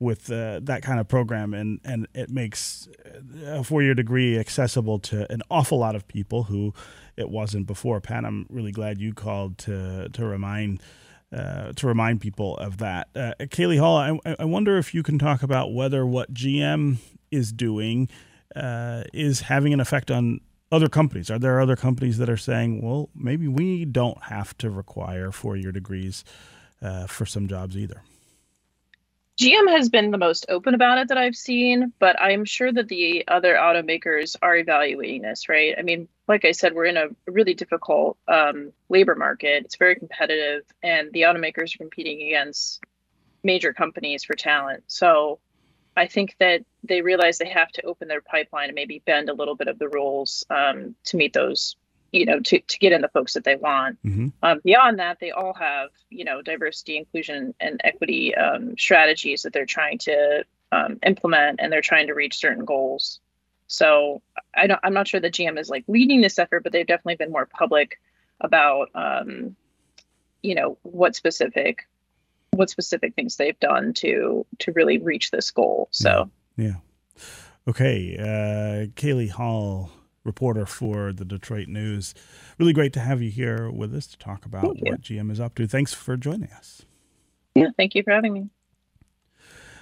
with 0.00 0.32
uh, 0.32 0.60
that 0.62 0.82
kind 0.82 0.98
of 0.98 1.06
program, 1.06 1.54
and 1.54 1.78
and 1.84 2.08
it 2.14 2.30
makes 2.30 2.88
a 3.44 3.62
four 3.62 3.82
year 3.82 3.94
degree 3.94 4.38
accessible 4.38 4.98
to 4.98 5.30
an 5.30 5.42
awful 5.50 5.78
lot 5.78 5.94
of 5.94 6.08
people 6.08 6.44
who 6.44 6.74
it 7.16 7.28
wasn't 7.28 7.66
before. 7.66 8.00
Pat, 8.00 8.24
I'm 8.24 8.46
really 8.48 8.72
glad 8.72 9.00
you 9.00 9.12
called 9.14 9.58
to 9.58 10.08
to 10.08 10.24
remind. 10.24 10.82
Uh, 11.32 11.72
to 11.74 11.86
remind 11.86 12.20
people 12.20 12.56
of 12.56 12.78
that, 12.78 13.08
uh, 13.14 13.32
Kalea 13.38 13.78
Hall, 13.78 13.96
I, 13.96 14.34
I 14.40 14.44
wonder 14.44 14.78
if 14.78 14.92
you 14.92 15.04
can 15.04 15.16
talk 15.16 15.44
about 15.44 15.72
whether 15.72 16.04
what 16.04 16.34
GM 16.34 16.96
is 17.30 17.52
doing 17.52 18.08
uh, 18.56 19.04
is 19.12 19.42
having 19.42 19.72
an 19.72 19.78
effect 19.78 20.10
on 20.10 20.40
other 20.72 20.88
companies. 20.88 21.30
Are 21.30 21.38
there 21.38 21.60
other 21.60 21.76
companies 21.76 22.18
that 22.18 22.28
are 22.28 22.36
saying, 22.36 22.82
well, 22.82 23.10
maybe 23.14 23.46
we 23.46 23.84
don't 23.84 24.20
have 24.24 24.58
to 24.58 24.70
require 24.70 25.30
four 25.30 25.56
year 25.56 25.70
degrees 25.70 26.24
uh, 26.82 27.06
for 27.06 27.26
some 27.26 27.46
jobs 27.46 27.76
either? 27.76 28.02
GM 29.40 29.70
has 29.74 29.88
been 29.88 30.10
the 30.10 30.18
most 30.18 30.44
open 30.50 30.74
about 30.74 30.98
it 30.98 31.08
that 31.08 31.16
I've 31.16 31.34
seen, 31.34 31.94
but 31.98 32.20
I'm 32.20 32.44
sure 32.44 32.70
that 32.70 32.88
the 32.88 33.24
other 33.26 33.54
automakers 33.54 34.36
are 34.42 34.54
evaluating 34.54 35.22
this, 35.22 35.48
right? 35.48 35.74
I 35.78 35.80
mean, 35.80 36.08
like 36.28 36.44
I 36.44 36.52
said, 36.52 36.74
we're 36.74 36.84
in 36.84 36.98
a 36.98 37.06
really 37.26 37.54
difficult 37.54 38.18
um, 38.28 38.70
labor 38.90 39.14
market. 39.14 39.64
It's 39.64 39.76
very 39.76 39.94
competitive, 39.94 40.64
and 40.82 41.10
the 41.14 41.22
automakers 41.22 41.74
are 41.74 41.78
competing 41.78 42.20
against 42.20 42.84
major 43.42 43.72
companies 43.72 44.24
for 44.24 44.34
talent. 44.34 44.84
So 44.88 45.38
I 45.96 46.06
think 46.06 46.36
that 46.38 46.62
they 46.84 47.00
realize 47.00 47.38
they 47.38 47.48
have 47.48 47.72
to 47.72 47.86
open 47.86 48.08
their 48.08 48.20
pipeline 48.20 48.68
and 48.68 48.74
maybe 48.74 49.02
bend 49.06 49.30
a 49.30 49.34
little 49.34 49.56
bit 49.56 49.68
of 49.68 49.78
the 49.78 49.88
rules 49.88 50.44
um, 50.50 50.94
to 51.04 51.16
meet 51.16 51.32
those 51.32 51.76
you 52.12 52.26
know, 52.26 52.40
to, 52.40 52.60
to 52.60 52.78
get 52.78 52.92
in 52.92 53.00
the 53.00 53.08
folks 53.08 53.34
that 53.34 53.44
they 53.44 53.56
want. 53.56 53.98
Mm-hmm. 54.04 54.28
Um, 54.42 54.60
beyond 54.64 54.98
that, 54.98 55.18
they 55.20 55.30
all 55.30 55.54
have, 55.54 55.90
you 56.08 56.24
know, 56.24 56.42
diversity, 56.42 56.96
inclusion, 56.96 57.54
and 57.60 57.80
equity 57.84 58.34
um, 58.34 58.76
strategies 58.78 59.42
that 59.42 59.52
they're 59.52 59.66
trying 59.66 59.98
to 59.98 60.44
um, 60.72 60.98
implement, 61.04 61.60
and 61.60 61.72
they're 61.72 61.80
trying 61.80 62.08
to 62.08 62.14
reach 62.14 62.36
certain 62.36 62.64
goals. 62.64 63.20
So 63.66 64.22
I 64.56 64.66
don't, 64.66 64.80
I'm 64.82 64.94
not 64.94 65.06
sure 65.06 65.20
that 65.20 65.32
GM 65.32 65.58
is 65.58 65.70
like 65.70 65.84
leading 65.86 66.20
this 66.20 66.38
effort, 66.38 66.64
but 66.64 66.72
they've 66.72 66.86
definitely 66.86 67.16
been 67.16 67.30
more 67.32 67.46
public 67.46 68.00
about, 68.40 68.88
um, 68.94 69.54
you 70.42 70.54
know, 70.54 70.78
what 70.82 71.14
specific, 71.14 71.86
what 72.50 72.70
specific 72.70 73.14
things 73.14 73.36
they've 73.36 73.58
done 73.60 73.92
to 73.94 74.44
to 74.58 74.72
really 74.72 74.98
reach 74.98 75.30
this 75.30 75.50
goal. 75.52 75.88
So 75.92 76.30
yeah. 76.56 76.74
Okay, 77.68 78.16
uh, 78.18 78.90
Kalea 78.96 79.30
Hall 79.30 79.90
reporter 80.30 80.64
for 80.64 81.12
the 81.12 81.24
Detroit 81.24 81.66
News. 81.66 82.14
Really 82.56 82.72
great 82.72 82.92
to 82.92 83.00
have 83.00 83.20
you 83.20 83.30
here 83.30 83.68
with 83.68 83.92
us 83.92 84.06
to 84.06 84.16
talk 84.16 84.44
about 84.44 84.76
what 84.80 85.00
GM 85.00 85.28
is 85.32 85.40
up 85.40 85.56
to. 85.56 85.66
Thanks 85.66 85.92
for 85.92 86.16
joining 86.16 86.50
us. 86.50 86.82
Yeah, 87.56 87.70
thank 87.76 87.96
you 87.96 88.04
for 88.04 88.12
having 88.12 88.32
me. 88.32 88.48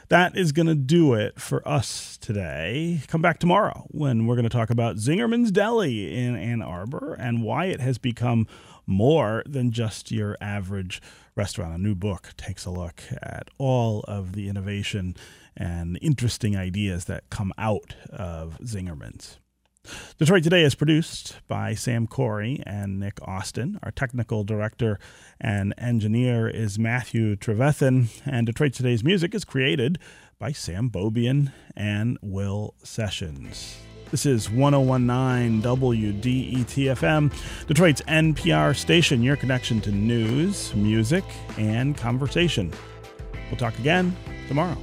That 0.09 0.38
is 0.38 0.53
going 0.53 0.68
to 0.68 0.74
do 0.74 1.12
it 1.12 1.38
for 1.38 1.66
us 1.68 2.16
today. 2.16 3.03
Come 3.09 3.20
back 3.20 3.38
tomorrow 3.38 3.84
when 3.88 4.26
we're 4.26 4.36
going 4.36 4.49
to 4.49 4.57
talk 4.57 4.70
about 4.70 4.96
Zingerman's 4.96 5.51
Deli 5.51 6.16
in 6.16 6.34
Ann 6.34 6.62
Arbor 6.62 7.14
and 7.18 7.42
why 7.42 7.66
it 7.66 7.80
has 7.80 7.99
become 7.99 8.46
more 8.86 9.42
than 9.44 9.70
just 9.70 10.11
your 10.11 10.38
average 10.40 11.03
restaurant. 11.36 11.74
A 11.74 11.78
new 11.78 11.94
book 11.94 12.30
takes 12.38 12.64
a 12.64 12.70
look 12.70 13.03
at 13.20 13.49
all 13.59 14.01
of 14.09 14.32
the 14.32 14.49
innovation 14.49 15.14
and 15.55 15.99
interesting 16.01 16.57
ideas 16.57 17.05
that 17.05 17.28
come 17.28 17.53
out 17.59 17.94
of 18.11 18.59
Zingerman's. 18.62 19.38
Detroit 20.18 20.43
Today 20.43 20.62
is 20.62 20.74
produced 20.74 21.36
by 21.49 21.74
Sam 21.74 22.07
Corey 22.07 22.62
and 22.66 22.99
Nick 22.99 23.18
Austin. 23.22 23.78
Our 23.82 23.91
technical 23.91 24.45
director 24.45 24.99
and 25.41 25.74
engineer 25.78 26.49
is 26.49 26.78
Matthew 26.78 27.36
Trevethan, 27.36 28.09
and 28.26 28.47
Detroit 28.47 28.72
Today's 28.72 29.05
music 29.05 29.34
is 29.34 29.45
created 29.45 29.99
by 30.39 30.53
Sam 30.53 30.89
Beaubien 30.89 31.53
and 31.76 32.18
Will 32.22 32.74
Sessions. 32.82 33.76
This 34.11 34.24
is 34.24 34.49
1019 34.49 35.62
WDETFM, 35.62 37.32
Detroit's 37.66 38.01
NPR 38.03 38.74
station, 38.74 39.22
your 39.22 39.36
connection 39.36 39.80
to 39.82 39.93
news, 39.93 40.74
music, 40.74 41.24
and 41.59 41.97
conversation. 41.97 42.72
We'll 43.51 43.59
talk 43.59 43.78
again 43.78 44.16
tomorrow. 44.49 44.78